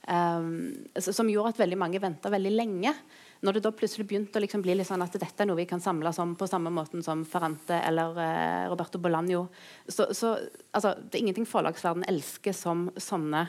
um, 0.07 0.53
som 1.01 1.29
gjorde 1.29 1.55
at 1.55 1.63
veldig 1.65 1.81
mange 1.81 2.01
venta 2.03 2.31
veldig 2.33 2.53
lenge. 2.55 2.93
Når 3.41 3.57
det 3.57 3.63
da 3.65 3.73
plutselig 3.73 4.05
begynte 4.05 4.37
å 4.37 4.43
liksom 4.43 4.61
bli 4.61 4.75
litt 4.77 4.85
sånn 4.85 5.01
at 5.01 5.15
dette 5.17 5.41
er 5.41 5.49
noe 5.49 5.57
vi 5.57 5.65
kan 5.69 5.81
samles 5.81 6.19
om 6.21 6.35
på 6.37 6.45
samme 6.49 6.69
måten 6.73 7.01
som 7.01 7.23
Ferrante 7.25 7.79
eller 7.87 8.19
eh, 8.21 8.65
Roberto 8.69 9.01
Bolanjo 9.01 9.47
så, 9.89 10.11
så 10.13 10.35
altså, 10.69 10.91
Det 11.01 11.17
er 11.17 11.23
ingenting 11.23 11.49
forlagsverden 11.49 12.05
elsker 12.11 12.53
som 12.53 12.91
sånne 13.01 13.47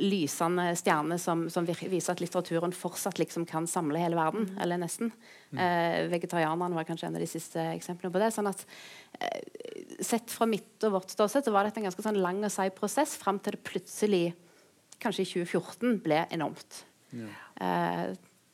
lysende 0.00 0.70
stjerne 0.78 1.18
som, 1.20 1.44
som, 1.52 1.66
viser 1.66 2.14
at 2.14 2.22
litteraturen 2.22 2.72
fortsatt 2.76 3.18
liksom 3.20 3.44
kan 3.48 3.66
samle 3.68 4.00
hele 4.00 4.16
verden. 4.16 4.46
Mm. 4.48 4.60
Eller 4.64 4.80
nesten. 4.80 5.12
Mm. 5.50 5.60
Eh, 5.64 5.98
vegetarianerne 6.12 6.78
var 6.78 6.86
kanskje 6.88 7.10
en 7.10 7.18
av 7.18 7.24
de 7.24 7.28
siste 7.28 7.64
eksemplene 7.74 8.14
på 8.14 8.22
det. 8.22 8.30
sånn 8.32 8.50
at 8.50 8.64
eh, 9.20 9.42
Sett 10.02 10.32
fra 10.32 10.48
mitt 10.48 10.82
og 10.86 10.96
vårt 10.96 11.12
ståsted 11.12 11.46
så 11.46 11.52
var 11.54 11.68
dette 11.68 11.78
en 11.78 11.86
ganske 11.86 12.02
sånn 12.02 12.18
lang 12.22 12.40
og 12.42 12.50
seig 12.50 12.72
prosess 12.74 13.12
fram 13.20 13.38
til 13.42 13.54
det 13.54 13.60
plutselig, 13.68 14.32
kanskje 15.02 15.26
i 15.26 15.28
2014, 15.44 16.00
ble 16.02 16.24
enormt. 16.34 16.82
Ja. 17.12 17.28
Eh, 17.62 18.08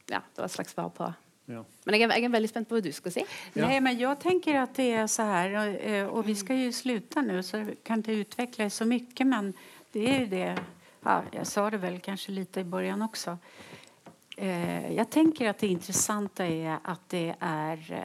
ja, 0.09 0.21
det 0.21 0.43
var 0.43 0.49
et 0.49 0.57
slags 0.57 0.75
svar 0.77 0.93
på 0.97 1.09
ja. 1.49 1.63
Men 1.87 1.97
jeg 1.97 2.05
er, 2.05 2.13
jeg 2.19 2.27
er, 2.27 2.33
veldig 2.35 2.49
spent 2.51 2.69
på 2.69 2.77
hva 2.77 2.85
du 2.85 2.91
skal 2.93 3.13
si. 3.15 3.23
Ja. 3.55 3.63
Nei, 3.63 3.79
men 3.81 3.97
jeg 3.97 4.19
tenker 4.21 4.59
at 4.61 4.75
det 4.77 4.91
er 5.01 5.07
så 5.09 5.25
her, 5.31 5.55
og, 5.57 5.77
eh, 5.81 6.03
og 6.05 6.27
vi 6.27 6.35
skal 6.37 6.61
jo 6.61 6.75
slutte 6.77 7.23
nå, 7.25 7.39
så 7.47 7.63
kan 7.87 8.03
det 8.05 8.19
utvikles 8.27 8.77
så 8.83 8.85
mye, 8.89 9.25
men 9.25 9.55
det 9.95 10.05
er 10.05 10.19
jo 10.19 10.29
det 10.35 10.51
ja, 11.03 11.23
jag 11.33 11.47
sa 11.47 11.71
det 11.71 11.79
väl 11.79 12.01
kanske 12.01 12.33
lite 12.33 12.61
i 12.61 12.65
början 12.65 13.03
också. 13.03 13.39
Eh, 14.41 14.93
jag 14.93 15.11
tänker 15.11 15.49
att 15.49 15.59
det 15.59 15.67
intressanta 15.67 16.47
är 16.47 16.79
att 16.85 17.09
det 17.09 17.35
är... 17.41 18.03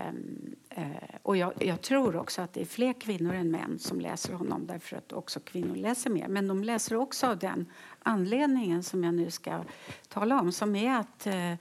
Eh, 0.69 0.85
och 1.21 1.37
jag, 1.37 1.53
jag, 1.59 1.81
tror 1.81 2.15
också 2.15 2.41
att 2.41 2.53
det 2.53 2.61
är 2.61 2.65
fler 2.65 2.93
kvinnor 2.93 3.33
än 3.33 3.51
män 3.51 3.79
som 3.79 4.01
läser 4.01 4.33
honom 4.33 4.67
därför 4.67 4.97
att 4.97 5.13
också 5.13 5.39
kvinnor 5.39 5.75
läser 5.75 6.09
mer. 6.09 6.27
Men 6.27 6.47
de 6.47 6.63
läser 6.63 6.95
också 6.95 7.27
av 7.27 7.37
den 7.37 7.65
anledningen 8.03 8.83
som 8.83 9.03
jag 9.03 9.13
nu 9.13 9.31
ska 9.31 9.63
tala 10.07 10.39
om 10.39 10.51
som 10.51 10.75
är 10.75 10.99
att 10.99 11.27
eh, 11.27 11.53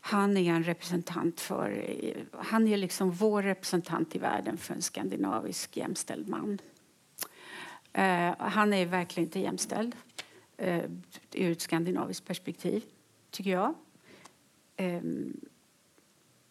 han 0.00 0.36
är 0.36 0.52
en 0.52 0.64
representant 0.64 1.40
för... 1.40 1.84
Han 2.32 2.68
är 2.68 2.76
liksom 2.76 3.10
vår 3.10 3.42
representant 3.42 4.16
i 4.16 4.18
världen 4.18 4.56
för 4.56 4.74
en 4.74 4.82
skandinavisk 4.82 5.76
jämställd 5.76 6.28
man. 6.28 6.58
Eh, 7.92 8.34
han 8.38 8.72
är 8.72 8.86
verkligen 8.86 9.26
inte 9.26 9.40
jämställd 9.40 9.96
eh, 10.56 10.84
ur 11.32 11.52
ett 11.52 11.60
skandinaviskt 11.60 12.26
perspektiv, 12.26 12.84
tycker 13.30 13.50
jag. 13.50 13.74
Eh, 14.76 15.00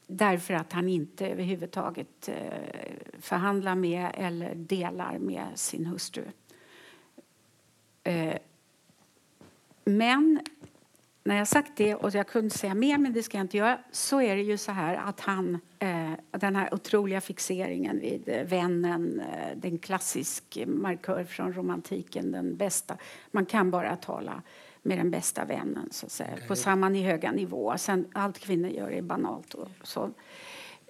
därför 0.07 0.53
att 0.53 0.73
han 0.73 0.89
inte 0.89 1.27
överhuvudtaget 1.27 2.29
eh, 2.29 3.19
förhandlar 3.19 3.75
med 3.75 4.11
eller 4.13 4.55
delar 4.55 5.17
med 5.19 5.47
sin 5.55 5.85
hustru. 5.85 6.23
Eh, 8.03 8.37
men 9.83 10.39
när 11.25 11.37
jag 11.37 11.47
sagt 11.47 11.71
det, 11.75 11.95
och 11.95 12.11
jag 12.13 12.27
kunde 12.27 12.49
säga 12.49 12.73
mer, 12.73 12.97
men 12.97 13.13
det 13.13 13.23
ska 13.23 13.37
jag 13.37 13.43
inte 13.43 13.57
göra, 13.57 13.77
så 13.91 14.21
är 14.21 14.35
det 14.35 14.41
ju 14.41 14.57
så 14.57 14.71
här 14.71 14.95
att 14.95 15.19
han, 15.19 15.59
eh, 15.79 16.11
den 16.31 16.55
här 16.55 16.73
otroliga 16.73 17.21
fixeringen 17.21 17.99
vid 17.99 18.29
eh, 18.29 18.43
vännen, 18.43 19.19
eh, 19.19 19.57
den 19.57 19.77
klassisk 19.77 20.63
markör 20.67 21.23
från 21.23 21.53
romantiken, 21.53 22.31
den 22.31 22.57
bästa. 22.57 22.97
Man 23.31 23.45
kan 23.45 23.71
bara 23.71 23.95
tala 23.95 24.41
med 24.81 24.97
den 24.97 25.11
bästa 25.11 25.45
vännen, 25.45 25.89
så 25.91 26.05
att 26.05 26.11
säga, 26.11 26.33
okay. 26.33 26.47
på 26.47 26.55
samma 26.55 26.89
höga 26.89 27.31
nivå. 27.31 27.73
Sen, 27.77 28.07
allt 28.13 28.39
kvinnor 28.39 28.69
gör 28.69 28.91
är 28.91 29.01
banalt 29.01 29.53
och 29.53 29.69
så. 29.83 30.11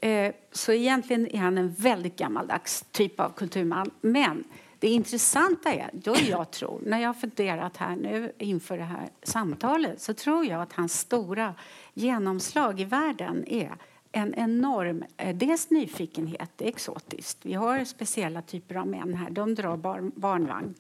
Eh, 0.02 0.34
så 0.52 0.72
egentligen 0.72 1.28
är 1.28 1.40
han 1.40 1.58
en 1.58 1.74
väldigt 1.74 2.16
gammaldags 2.16 2.86
typ 2.92 3.20
av 3.20 3.30
kulturman. 3.30 3.92
Men 4.02 4.44
det 4.80 4.88
intressanta 4.88 5.74
är, 5.74 5.90
då 5.94 6.16
jag 6.30 6.52
tror, 6.52 6.82
när 6.86 7.00
jag 7.00 7.10
har 7.10 7.14
funderat 7.14 7.78
här 7.78 7.96
nu 7.96 8.32
inför 8.38 8.78
det 8.78 8.84
här 8.84 9.10
samtalet, 9.24 10.02
så 10.02 10.14
tror 10.14 10.46
jag 10.46 10.62
att 10.62 10.74
hans 10.74 11.00
stora 11.00 11.56
genomslag 11.94 12.80
i 12.80 12.84
världen 12.84 13.48
är 13.48 13.76
en 14.12 14.34
enorm 14.36 15.04
eh, 15.18 15.36
dels 15.36 15.70
nyfikenhet, 15.70 16.50
det 16.56 16.66
är 16.66 16.70
exotiskt. 16.70 17.38
Vi 17.42 17.54
har 17.54 17.86
speciella 17.86 18.42
typer 18.42 18.76
av 18.76 18.88
män 18.88 19.14
här. 19.14 19.30
De 19.30 19.56
drar 19.56 19.78
bar, 19.78 20.12
barnvagn 20.16 20.74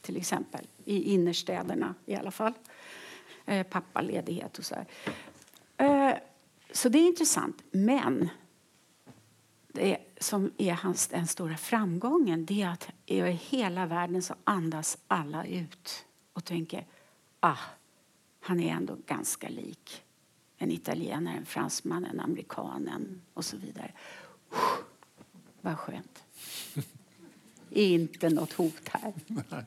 till 0.00 0.22
i 0.84 1.12
innerstäderna 1.14 1.94
i 2.06 2.14
alla 2.14 2.30
fall. 2.30 2.52
Eh, 3.46 3.66
pappaledighet 3.66 4.58
och 4.58 4.64
så. 4.64 4.74
Eh, 5.76 6.12
så 6.72 6.88
det 6.88 6.98
är 6.98 7.06
intressant. 7.06 7.62
Men 7.70 8.28
det 9.68 9.98
som 10.20 10.52
är 10.58 10.72
hans, 10.72 11.06
den 11.06 11.26
stora 11.26 11.56
framgången 11.56 12.46
det 12.46 12.62
är 12.62 12.68
att 12.68 12.88
över 13.06 13.30
hela 13.30 13.86
världen 13.86 14.22
så 14.22 14.34
andas 14.44 14.98
alla 15.08 15.46
ut 15.46 16.06
och 16.32 16.44
tänker 16.44 16.86
ah, 17.40 17.58
han 18.40 18.60
är 18.60 18.72
ändå 18.72 18.96
ganska 19.06 19.48
lik 19.48 20.02
en 20.58 20.70
italienare, 20.70 21.36
en 21.36 21.46
fransman, 21.46 22.04
en 22.04 22.20
amerikan 22.20 22.88
en 22.88 23.20
och 23.34 23.44
så 23.44 23.56
vidare. 23.56 23.92
Vad 25.60 25.78
skönt. 25.78 26.24
Inte 27.70 28.28
något 28.28 28.52
hot 28.52 28.88
här. 28.88 29.12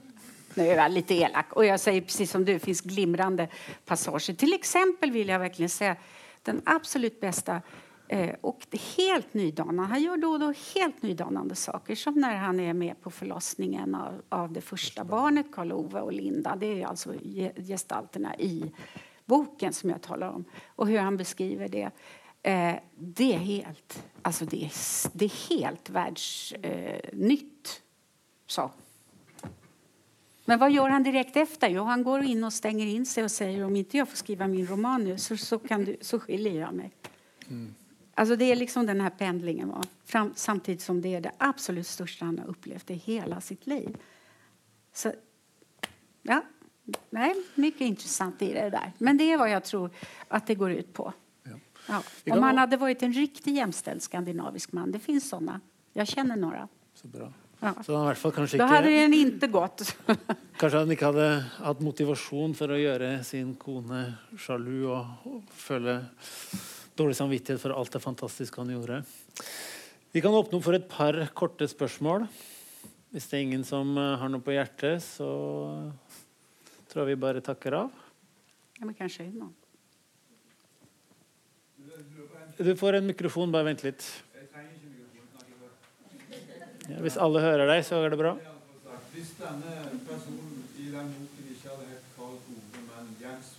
Nu 0.55 0.67
är 0.67 0.77
jag 0.77 0.91
lite 0.91 1.13
elak. 1.13 1.53
Och 1.53 1.65
jag 1.65 1.79
säger 1.79 2.01
precis 2.01 2.31
som 2.31 2.45
du, 2.45 2.59
finns 2.59 2.81
glimrande 2.81 3.47
passager. 3.85 4.33
Till 4.33 4.53
exempel 4.53 5.11
vill 5.11 5.27
jag 5.27 5.39
verkligen 5.39 5.69
säga 5.69 5.95
den 6.41 6.61
absolut 6.65 7.21
bästa 7.21 7.61
eh, 8.07 8.35
och 8.41 8.67
helt 8.97 9.33
nydanande. 9.33 9.89
Han 9.89 10.03
gör 10.03 10.17
då 10.17 10.29
och 10.29 10.39
då 10.39 10.53
helt 10.75 11.01
nydanande 11.01 11.55
saker 11.55 11.95
som 11.95 12.13
när 12.13 12.35
han 12.35 12.59
är 12.59 12.73
med 12.73 13.01
på 13.01 13.11
förlossningen 13.11 13.95
av, 13.95 14.21
av 14.29 14.51
det 14.51 14.61
första 14.61 15.03
barnet, 15.03 15.45
Karl-Ove 15.51 16.01
och 16.01 16.13
Linda. 16.13 16.55
Det 16.55 16.81
är 16.81 16.85
alltså 16.85 17.13
gestalterna 17.55 18.37
i 18.37 18.71
boken 19.25 19.73
som 19.73 19.89
jag 19.89 20.01
talar 20.01 20.27
om 20.27 20.45
och 20.65 20.87
hur 20.87 20.99
han 20.99 21.17
beskriver 21.17 21.67
det. 21.67 21.91
Eh, 22.43 22.75
det 22.97 23.33
är 23.33 23.37
helt, 23.37 24.03
alltså 24.21 24.45
det 24.45 24.65
är, 24.65 24.71
det 25.17 25.25
är 25.25 25.49
helt 25.49 25.89
världsnytt. 25.89 27.81
Eh, 28.57 28.69
Men 30.45 30.59
vad 30.59 30.71
gör 30.71 30.89
han 30.89 31.03
direkt 31.03 31.37
efter? 31.37 31.69
Jo, 31.69 31.83
han 31.83 32.03
går 32.03 32.23
in 32.23 32.43
och 32.43 32.53
stänger 32.53 32.85
in 32.85 33.05
sig 33.05 33.23
och 33.23 33.31
säger 33.31 33.65
om 33.65 33.75
inte 33.75 33.97
jag 33.97 34.09
får 34.09 34.17
skriva 34.17 34.47
min 34.47 34.67
roman 34.67 35.03
nu 35.03 35.17
så, 35.17 35.37
så, 35.37 35.59
kan 35.59 35.85
du, 35.85 35.97
så 36.01 36.19
skiljer 36.19 36.61
jag 36.61 36.73
mig. 36.73 36.91
Mm. 37.49 37.75
Alltså 38.15 38.35
det 38.35 38.51
är 38.51 38.55
liksom 38.55 38.85
den 38.85 39.01
här 39.01 39.09
pendlingen 39.09 39.69
va? 39.69 39.83
Fram, 40.05 40.33
samtidigt 40.35 40.81
som 40.81 41.01
det 41.01 41.15
är 41.15 41.21
det 41.21 41.31
absolut 41.37 41.87
största 41.87 42.25
han 42.25 42.39
har 42.39 42.45
upplevt 42.45 42.91
i 42.91 42.93
hela 42.93 43.41
sitt 43.41 43.67
liv. 43.67 43.97
Så, 44.93 45.13
ja, 46.21 46.41
Nej, 47.09 47.35
mycket 47.55 47.81
intressant 47.81 48.41
i 48.41 48.53
det 48.53 48.69
där. 48.69 48.91
Men 48.97 49.17
det 49.17 49.31
är 49.31 49.37
vad 49.37 49.49
jag 49.49 49.63
tror 49.63 49.89
att 50.27 50.47
det 50.47 50.55
går 50.55 50.71
ut 50.71 50.93
på. 50.93 51.13
Ja. 51.87 52.03
Om 52.33 52.43
han 52.43 52.57
hade 52.57 52.77
varit 52.77 53.03
en 53.03 53.13
riktig 53.13 53.55
jämställd 53.55 54.01
skandinavisk 54.01 54.71
man, 54.71 54.91
det 54.91 54.99
finns 54.99 55.29
sånne 55.29 55.59
Jag 55.93 56.07
känner 56.07 56.35
några. 56.35 56.67
Så 56.93 57.07
bra. 57.07 57.33
Ja. 57.59 57.73
Så 57.85 57.95
han 57.95 58.03
i 58.03 58.07
hvert 58.07 58.17
fall 58.17 58.31
kanskje 58.31 58.57
ikke, 58.57 58.65
da 58.65 58.75
hadde 58.75 58.89
den 58.89 59.13
ikke 59.13 59.47
gått. 59.47 59.83
kanskje 60.59 60.79
han 60.79 60.91
ikke 60.91 61.11
hadde 61.11 61.27
hatt 61.63 61.83
motivasjon 61.85 62.55
for 62.57 62.73
å 62.73 62.79
gjøre 62.79 63.11
sin 63.23 63.53
kone 63.55 64.01
sjalu 64.35 64.87
og, 64.89 65.27
og 65.29 65.53
føle 65.55 65.99
dårlig 66.99 67.17
samvittighet 67.17 67.61
for 67.61 67.73
alt 67.75 67.93
det 67.93 68.01
fantastiske 68.03 68.61
han 68.61 68.73
gjorde. 68.73 69.01
Vi 70.13 70.21
kan 70.21 70.35
åpne 70.37 70.59
opp 70.59 70.67
for 70.67 70.77
et 70.77 70.89
par 70.89 71.17
korte 71.33 71.67
spørsmål. 71.69 72.27
Hvis 73.13 73.27
det 73.29 73.37
er 73.37 73.47
ingen 73.47 73.65
som 73.65 73.95
eh, 73.97 74.13
har 74.21 74.29
noe 74.29 74.41
på 74.41 74.53
hjertet, 74.53 75.01
så 75.05 75.29
tror 76.89 77.09
vi 77.09 77.17
bare 77.17 77.41
takker 77.45 77.75
av. 77.83 77.91
Ja, 78.79 78.85
men 78.85 78.95
kanskje 78.97 79.27
nå. 79.33 79.49
Du 82.57 82.75
får 82.77 82.99
en 82.99 83.09
mikrofon. 83.09 83.51
Bare 83.53 83.65
vent 83.71 83.83
litt. 83.85 84.05
Ja, 86.89 86.99
hvis 87.01 87.17
alle 87.17 87.41
hører 87.41 87.69
deg, 87.69 87.81
så 87.87 88.01
er 88.03 88.13
det 88.13 88.19
bra. 88.19 88.33
Hvis 89.13 89.33
denne 89.39 89.75
personen 90.07 90.63
i 90.77 90.89
den 90.91 91.13
boken 91.15 91.51
ikke 91.53 91.69
hadde 91.69 91.89
hett 91.89 92.09
Karl 92.17 92.33
Ove, 92.37 92.81
men 92.89 93.13
Jens, 93.21 93.53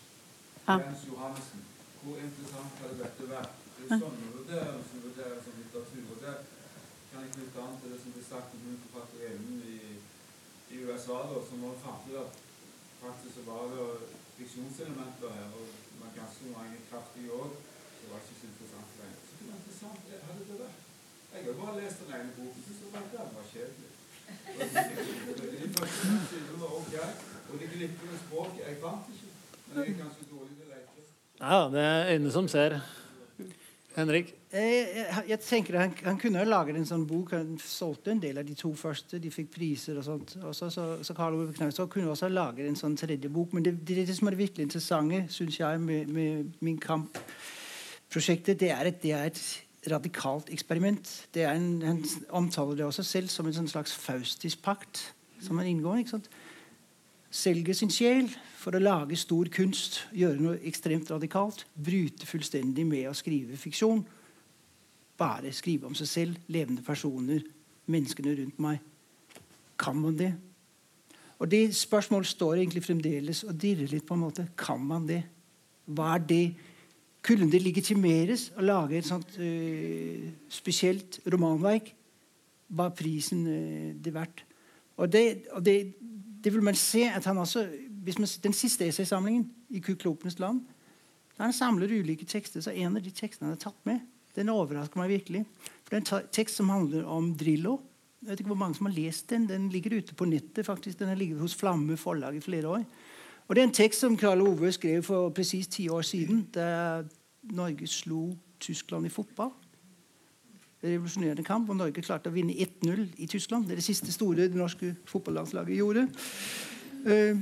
Jens 0.66 1.06
Johannessen, 1.08 1.62
hvor 2.04 2.16
interessant 2.20 2.80
hadde 2.80 2.96
dette 3.00 3.28
vært? 3.30 3.60
Det 3.76 3.84
er 3.88 4.00
sånne 4.02 4.32
vurderinger 4.34 4.82
som 4.88 5.04
vurderes 5.04 5.44
som 5.44 5.60
litteratur. 5.60 6.04
og 6.12 6.18
det 6.24 6.34
kan 7.10 7.24
jeg 7.24 7.34
knytte 7.36 7.62
an 7.64 7.78
til 7.80 7.92
det 7.92 8.00
som 8.02 8.14
ble 8.14 8.24
sagt 8.26 8.56
om 8.56 8.78
forfatterinnen 8.84 9.58
i, 9.74 9.78
i 10.74 10.82
USA, 10.84 11.18
da, 11.30 11.38
som 11.48 11.64
var 11.64 11.82
fant 11.84 12.12
at 12.24 12.40
faktisk 13.04 13.32
så 13.36 13.42
var 13.50 13.62
det 13.72 13.86
fiksjonselementer 14.38 15.36
her, 15.38 15.48
og 15.58 15.66
med 16.00 16.16
ganske 16.20 16.44
mange 16.56 16.76
kraftige 16.90 17.32
òg. 17.40 17.52
Det 17.98 18.06
var 18.10 18.20
ikke 18.20 18.40
så 18.40 18.46
interessant 18.52 18.96
lenger. 19.00 19.20
Så 19.28 19.32
var 19.48 19.58
interessant 19.60 20.00
det 20.08 20.24
hadde 20.26 20.48
det 20.50 20.58
vært. 20.64 20.80
Jeg 21.34 21.44
har 21.46 21.60
bare 21.60 21.78
lest 21.80 22.00
den 22.02 22.14
ene 22.16 22.36
boken, 22.38 22.62
så 22.80 22.90
var 22.94 23.06
det 23.12 23.28
var 23.36 23.46
kjedelig. 23.52 23.90
De 25.62 25.68
første 25.78 26.04
sidene 26.30 26.60
var 26.64 26.76
ok, 26.80 26.94
og 27.48 27.54
det 27.60 27.72
glitrende 27.72 28.18
språket 28.26 28.62
Jeg 28.68 28.82
fant 28.84 29.10
ikke, 29.12 29.32
men 29.66 29.72
jeg 29.78 29.94
er 29.94 30.02
ganske 30.04 30.24
dårlig. 30.32 30.63
Ja, 31.40 31.68
det 31.72 31.80
er 31.82 32.12
øynene 32.14 32.32
som 32.32 32.48
ser. 32.48 32.78
Henrik? 33.96 34.34
Jeg, 34.54 35.06
jeg 35.28 35.38
tenker 35.42 35.78
han, 35.78 35.92
han, 36.04 36.18
kunne 36.18 36.38
ha 36.38 36.46
laget 36.46 36.76
en 36.78 36.86
sånn 36.86 37.06
bok. 37.10 37.32
Han 37.34 37.56
solgte 37.62 38.12
en 38.14 38.22
del 38.22 38.38
av 38.38 38.46
de 38.46 38.54
to 38.58 38.70
første. 38.78 39.18
De 39.22 39.30
fikk 39.34 39.50
priser 39.54 39.98
og 39.98 40.06
sånt. 40.06 40.36
Også, 40.42 40.70
så, 40.70 40.86
så, 41.02 41.16
Karl 41.16 41.34
Ove 41.38 41.54
Knausgård 41.54 41.90
kunne 41.90 42.12
også 42.12 42.30
laget 42.30 42.68
en 42.68 42.78
sånn 42.78 42.94
tredje 42.98 43.30
bok. 43.34 43.54
Men 43.54 43.66
det, 43.66 43.76
det, 43.86 44.04
det 44.06 44.16
som 44.18 44.30
er 44.30 44.38
virkelig 44.38 44.68
interessante, 44.68 45.24
syns 45.34 45.58
jeg, 45.58 45.82
med, 45.82 46.10
med 46.14 46.54
Min 46.62 46.78
Kamp-prosjektet, 46.82 48.60
det 48.62 48.70
er 48.74 48.90
at 48.90 49.02
det 49.02 49.14
er 49.14 49.30
et 49.32 49.42
radikalt 49.90 50.50
eksperiment. 50.54 51.10
Det 51.34 51.44
er 51.46 51.58
en, 51.58 51.70
han 51.82 52.02
omtaler 52.30 52.78
det 52.78 52.86
også 52.86 53.02
selv 53.06 53.30
som 53.30 53.50
en 53.50 53.58
sånn 53.58 53.70
slags 53.70 53.94
faustisk 53.98 54.62
pakt 54.64 55.02
som 55.42 55.58
han 55.58 55.70
inngår. 55.70 56.02
ikke 56.02 56.16
sant? 56.16 56.30
Selge 57.34 57.74
sin 57.74 57.90
sjel 57.90 58.30
for 58.64 58.76
å 58.76 58.80
lage 58.80 59.16
stor 59.20 59.50
kunst, 59.52 60.00
gjøre 60.16 60.40
noe 60.40 60.60
ekstremt 60.64 61.10
radikalt, 61.12 61.66
bryte 61.76 62.24
fullstendig 62.24 62.86
med 62.88 63.10
å 63.10 63.16
skrive 63.16 63.58
fiksjon. 63.60 64.00
Bare 65.20 65.52
skrive 65.52 65.90
om 65.90 65.96
seg 65.98 66.08
selv, 66.08 66.38
levende 66.48 66.84
personer, 66.86 67.44
menneskene 67.92 68.32
rundt 68.38 68.62
meg. 68.64 68.80
Kan 69.76 70.00
man 70.00 70.16
det? 70.16 70.32
Og 71.42 71.50
det 71.50 71.74
spørsmålet 71.76 72.30
står 72.30 72.62
egentlig 72.62 72.84
fremdeles 72.86 73.42
og 73.44 73.58
dirrer 73.60 73.90
litt. 73.90 74.06
på 74.06 74.14
en 74.14 74.24
måte. 74.24 74.46
Kan 74.56 74.80
man 74.80 75.06
det? 75.06 75.22
Hva 75.84 76.14
er 76.14 76.24
det? 76.24 76.54
Kunne 77.24 77.50
det 77.50 77.60
legitimeres 77.62 78.50
å 78.56 78.64
lage 78.64 78.96
et 78.96 79.08
sånt 79.08 79.36
uh, 79.40 80.30
spesielt 80.48 81.20
romanverk? 81.26 81.92
Hva 82.68 82.88
er 82.88 82.96
prisen 82.96 83.44
uh, 83.44 83.92
det 84.00 84.14
verdt? 84.14 84.44
Og, 84.96 85.10
det, 85.12 85.48
og 85.52 85.64
det, 85.64 85.94
det, 86.44 86.52
vil 86.52 86.62
man 86.62 86.76
se 86.78 87.08
at 87.10 87.24
han 87.24 87.38
også 87.38 87.66
man, 88.04 88.28
Den 88.42 88.52
siste 88.52 88.86
essaysamlingen 88.86 89.50
i 89.70 89.80
Kuklopenes 89.80 90.38
land 90.38 90.60
der 91.36 91.48
han 91.48 91.52
samler 91.52 91.90
ulike 91.90 92.24
tekster, 92.24 92.60
så 92.62 92.70
en 92.70 92.96
av 92.96 93.02
de 93.02 93.10
tekstene 93.10 93.48
han 93.48 93.56
har 93.56 93.62
tatt 93.64 93.86
med, 93.88 94.04
den 94.36 94.52
overrasker 94.52 95.00
meg 95.00 95.10
virkelig. 95.10 95.42
For 95.82 95.90
Det 95.90 95.96
er 95.96 96.20
en 96.20 96.28
tekst 96.30 96.60
som 96.60 96.70
handler 96.70 97.06
om 97.10 97.32
Drillo. 97.38 97.80
Jeg 98.22 98.30
vet 98.30 98.40
ikke 98.40 98.52
hvor 98.54 98.60
mange 98.60 98.78
som 98.78 98.86
har 98.86 98.94
lest 98.94 99.28
Den 99.28 99.46
Den 99.46 99.68
ligger 99.68 99.98
ute 99.98 100.14
på 100.14 100.24
nettet. 100.24 100.66
faktisk. 100.66 100.98
Den 100.98 101.08
har 101.08 101.16
ligget 101.16 101.40
hos 101.40 101.54
Flamme 101.54 101.96
forlag 101.96 102.36
i 102.36 102.40
flere 102.40 102.68
år. 102.68 102.84
Og 103.48 103.54
Det 103.54 103.62
er 103.62 103.66
en 103.66 103.74
tekst 103.74 104.00
som 104.00 104.16
Karl 104.16 104.40
Ove 104.40 104.72
skrev 104.72 105.02
for 105.02 105.30
presis 105.30 105.66
ti 105.66 105.88
år 105.88 106.02
siden, 106.02 106.48
da 106.54 107.02
Norge 107.42 107.86
slo 107.86 108.36
Tyskland 108.60 109.06
i 109.06 109.08
fotball. 109.08 109.50
Revolusjonerende 110.84 111.44
kamp, 111.44 111.68
og 111.68 111.76
Norge 111.76 112.02
klarte 112.02 112.30
å 112.30 112.32
vinne 112.32 112.52
1-0 112.52 113.08
i 113.18 113.26
Tyskland. 113.26 113.64
Det 113.64 113.72
er 113.72 113.76
det 113.76 113.84
siste 113.84 114.12
store 114.12 114.48
det 114.48 114.54
norske 114.54 114.96
fotballandslaget 115.06 115.76
gjorde. 115.76 116.08
Uh, 117.04 117.38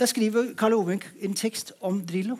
der 0.00 0.08
skriver 0.08 0.54
Karl 0.58 0.74
Ove 0.74 0.96
en 1.20 1.34
tekst 1.36 1.72
om 1.80 2.00
Drillo. 2.06 2.36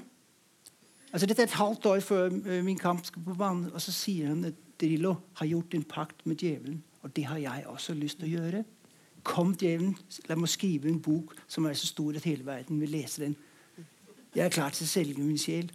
Altså 1.12 1.26
Dette 1.26 1.42
er 1.42 1.46
et 1.46 1.58
halvt 1.58 1.86
år 1.86 2.00
før 2.00 2.30
uh, 2.30 2.64
min 2.64 2.78
kamp 2.78 3.04
skal 3.06 3.22
på 3.22 3.34
banen. 3.34 3.70
Og 3.74 3.80
så 3.80 3.92
sier 3.92 4.30
han 4.32 4.44
at 4.48 4.54
Drillo 4.80 5.14
har 5.36 5.46
gjort 5.46 5.74
en 5.74 5.84
pakt 5.84 6.26
med 6.26 6.36
djevelen. 6.36 6.82
Og 7.02 7.16
det 7.16 7.24
har 7.26 7.38
jeg 7.38 7.64
også 7.66 7.94
lyst 7.94 8.20
til 8.20 8.30
å 8.30 8.40
gjøre. 8.40 8.64
Kom, 9.22 9.52
djevelen, 9.54 9.96
la 10.28 10.36
meg 10.40 10.48
skrive 10.48 10.88
en 10.88 11.00
bok 11.02 11.34
som 11.48 11.66
er 11.68 11.76
så 11.76 11.90
stor 11.90 12.16
at 12.16 12.24
hele 12.24 12.46
verden 12.46 12.80
vil 12.80 12.94
lese 12.94 13.26
den. 13.26 13.36
Jeg 14.34 14.46
er 14.46 14.54
klar 14.54 14.72
til 14.72 14.86
å 14.86 14.88
selge 14.88 15.20
min 15.20 15.38
sjel. 15.38 15.68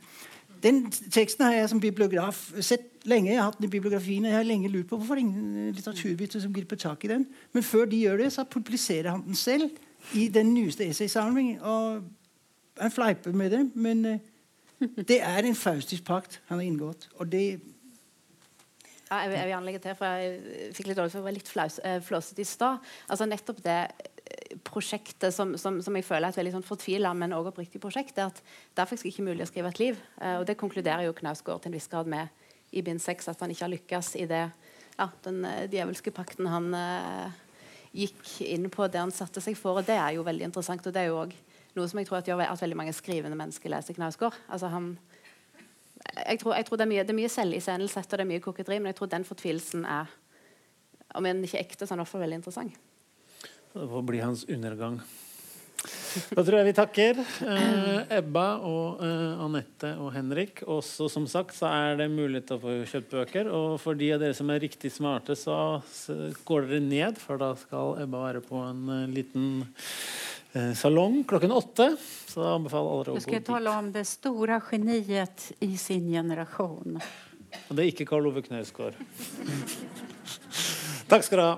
Den 0.64 0.86
teksten 0.90 1.46
har 1.46 1.54
jeg 1.54 1.70
som 1.70 1.82
bibliograf 1.84 2.48
sett 2.64 3.04
lenge. 3.06 3.30
Jeg 3.30 3.42
har 3.42 3.52
hatt 3.52 3.60
den 3.60 3.68
i 3.68 3.74
bibliografien, 3.76 4.26
og 4.26 4.32
jeg 4.32 4.40
har 4.40 4.48
lenge 4.48 4.72
lurt 4.72 4.88
på 4.90 4.98
hvorfor 4.98 5.20
ingen 5.22 5.74
litteraturviter 5.76 6.42
som 6.42 6.54
griper 6.56 6.80
tak 6.80 7.06
i 7.06 7.12
den. 7.12 7.28
Men 7.54 7.66
før 7.68 7.86
de 7.92 8.00
gjør 8.02 8.24
det, 8.24 8.32
så 8.34 8.48
publiserer 8.50 9.12
han 9.12 9.26
den 9.28 9.38
selv 9.38 9.70
i 10.14 10.28
den 10.28 10.54
nyeste 10.54 10.88
essaysamlingen. 10.88 11.62
Og 11.62 12.04
han 12.82 12.92
fleiper 12.92 13.32
med 13.32 13.52
det, 13.52 13.64
men 13.76 14.06
uh, 14.06 14.18
det 15.08 15.22
er 15.22 15.48
en 15.48 15.56
faustisk 15.56 16.06
pakt 16.06 16.42
han 16.50 16.60
har 16.60 16.68
inngått. 16.68 17.10
Og 17.16 17.32
det 17.32 17.46
ja, 19.06 19.20
jeg, 19.22 19.30
vil, 19.30 19.38
jeg 19.38 19.48
vil 19.48 19.56
anlegge 19.60 19.80
til, 19.84 19.96
for 19.96 20.18
jeg 20.18 20.74
fikk 20.76 20.90
litt 20.90 20.98
dårlig 20.98 21.14
for 21.14 21.22
å 21.22 21.28
være 21.28 21.38
litt 21.38 21.50
flaus, 21.50 21.78
eh, 21.86 22.00
flåsete 22.02 22.42
i 22.42 22.48
stad. 22.50 22.88
Altså, 23.14 23.28
nettopp 23.30 23.60
det 23.64 23.78
eh, 23.86 24.56
prosjektet 24.66 25.34
som, 25.34 25.54
som, 25.62 25.78
som, 25.86 25.96
jeg 25.96 26.08
føler 26.08 26.26
er 26.26 26.34
et 26.34 26.40
veldig 26.42 26.56
sånn 26.56 26.66
fortvila, 26.66 27.12
men 27.14 27.36
også 27.38 27.54
oppriktig 27.54 27.82
prosjekt, 27.84 28.18
er 28.18 28.32
at 28.32 28.42
det 28.42 28.82
er 28.82 28.90
faktisk 28.90 29.12
ikke 29.12 29.28
mulig 29.28 29.46
å 29.46 29.50
skrive 29.52 29.70
et 29.70 29.82
liv. 29.84 30.02
Og 30.40 30.48
det 30.50 30.58
konkluderer 30.58 31.06
jo 31.06 31.14
Knausgård 31.22 31.62
til 31.62 31.72
en 31.72 31.78
viss 31.78 31.88
grad 31.92 32.10
med 32.10 32.34
i 32.76 32.82
bind 32.84 33.00
seks 33.00 33.30
at 33.30 33.46
han 33.46 33.54
ikke 33.54 33.68
har 33.68 33.74
lykkes 33.76 34.10
i 34.18 34.26
det 34.28 34.42
ja, 34.98 35.08
den 35.28 35.46
djevelske 35.70 36.12
pakten 36.16 36.50
han 36.50 36.74
gikk 37.96 38.42
inn 38.46 38.70
på 38.74 38.88
det 38.92 39.02
han 39.02 39.14
satte 39.16 39.44
seg 39.44 39.58
for. 39.60 39.80
Og 39.80 39.88
det 39.88 39.98
er 39.98 40.18
jo 40.18 40.26
veldig 40.28 40.50
interessant. 40.50 40.86
Og 40.86 40.96
det 40.96 41.06
er 41.06 41.12
jo 41.14 41.22
også 41.24 41.56
noe 41.76 41.92
som 41.92 42.00
jeg 42.00 42.08
tror 42.08 42.22
at 42.22 42.30
gjør 42.30 42.44
at 42.46 42.62
veldig 42.62 42.78
mange 42.80 42.96
skrivende 42.96 43.38
mennesker 43.40 43.72
leser 43.72 43.98
Knausgård. 43.98 44.36
Altså 44.48 44.70
han, 44.72 44.94
jeg, 46.16 46.40
tror, 46.40 46.56
jeg 46.56 46.68
tror, 46.68 46.80
det 46.80 46.86
er 46.86 46.92
mye, 46.94 47.04
det 47.04 47.12
er 47.16 47.20
mye 47.20 47.32
selviscenesett 47.32 48.14
og 48.14 48.20
det 48.20 48.26
er 48.26 48.32
mye 48.32 48.44
koketteri, 48.44 48.80
men 48.80 48.94
jeg 48.94 49.00
tror 49.02 49.12
den 49.12 49.28
fortvilelsen 49.28 49.84
er 49.84 50.12
om 51.16 51.28
en 51.28 51.44
ikke 51.48 51.62
ekte, 51.62 51.84
så 51.84 51.94
er 51.94 51.98
den 51.98 52.04
iallfall 52.04 52.24
veldig 52.24 52.40
interessant. 52.42 52.80
Det 53.76 53.88
får 53.92 54.06
bli 54.08 54.24
hans 54.24 54.46
undergang. 54.52 55.02
Da 56.36 56.44
tror 56.44 56.58
jeg 56.60 56.68
vi 56.70 56.74
takker 56.76 57.20
eh, 57.20 58.14
Ebba 58.18 58.46
og 58.66 59.02
eh, 59.04 59.44
Anette 59.44 59.92
og 60.02 60.14
Henrik. 60.16 60.64
Også 60.72 61.10
som 61.12 61.28
sagt 61.30 61.56
så 61.58 61.70
er 61.70 62.00
det 62.00 62.08
mulighet 62.14 62.48
til 62.50 62.58
å 62.58 62.64
få 62.64 62.76
kjøpt 62.90 63.16
bøker. 63.18 63.50
Og 63.52 63.76
for 63.84 64.00
de 64.00 64.12
av 64.16 64.24
dere 64.24 64.38
som 64.38 64.50
er 64.54 64.64
riktig 64.64 64.92
smarte, 64.96 65.36
så, 65.40 65.58
så 65.92 66.32
går 66.48 66.70
dere 66.70 66.82
ned, 66.86 67.20
for 67.22 67.42
da 67.42 67.52
skal 67.60 68.00
Ebba 68.06 68.24
være 68.28 68.44
på 68.46 68.62
en 68.64 68.82
uh, 68.90 69.04
liten 69.12 69.50
uh, 69.66 70.72
salong 70.78 71.22
klokken 71.28 71.54
åtte. 71.56 71.92
Så 72.00 72.42
jeg 72.42 72.62
anbefaler 72.62 72.96
alle 72.96 73.06
å 73.06 73.12
gå 73.12 73.20
Du 73.20 73.28
skal 73.28 73.46
tale 73.52 73.76
om 73.84 73.92
det 73.96 74.08
store 74.10 74.62
geniet 74.72 75.50
i 75.66 75.76
sin 75.82 76.10
generasjon. 76.16 77.00
Og 77.66 77.76
det 77.76 77.86
er 77.86 77.92
ikke 77.92 78.08
Karl 78.10 78.32
Ove 78.32 78.44
Knausgård. 78.46 78.98
Takk 81.12 81.24
skal 81.28 81.40
du 81.40 81.46
ha. 81.46 81.54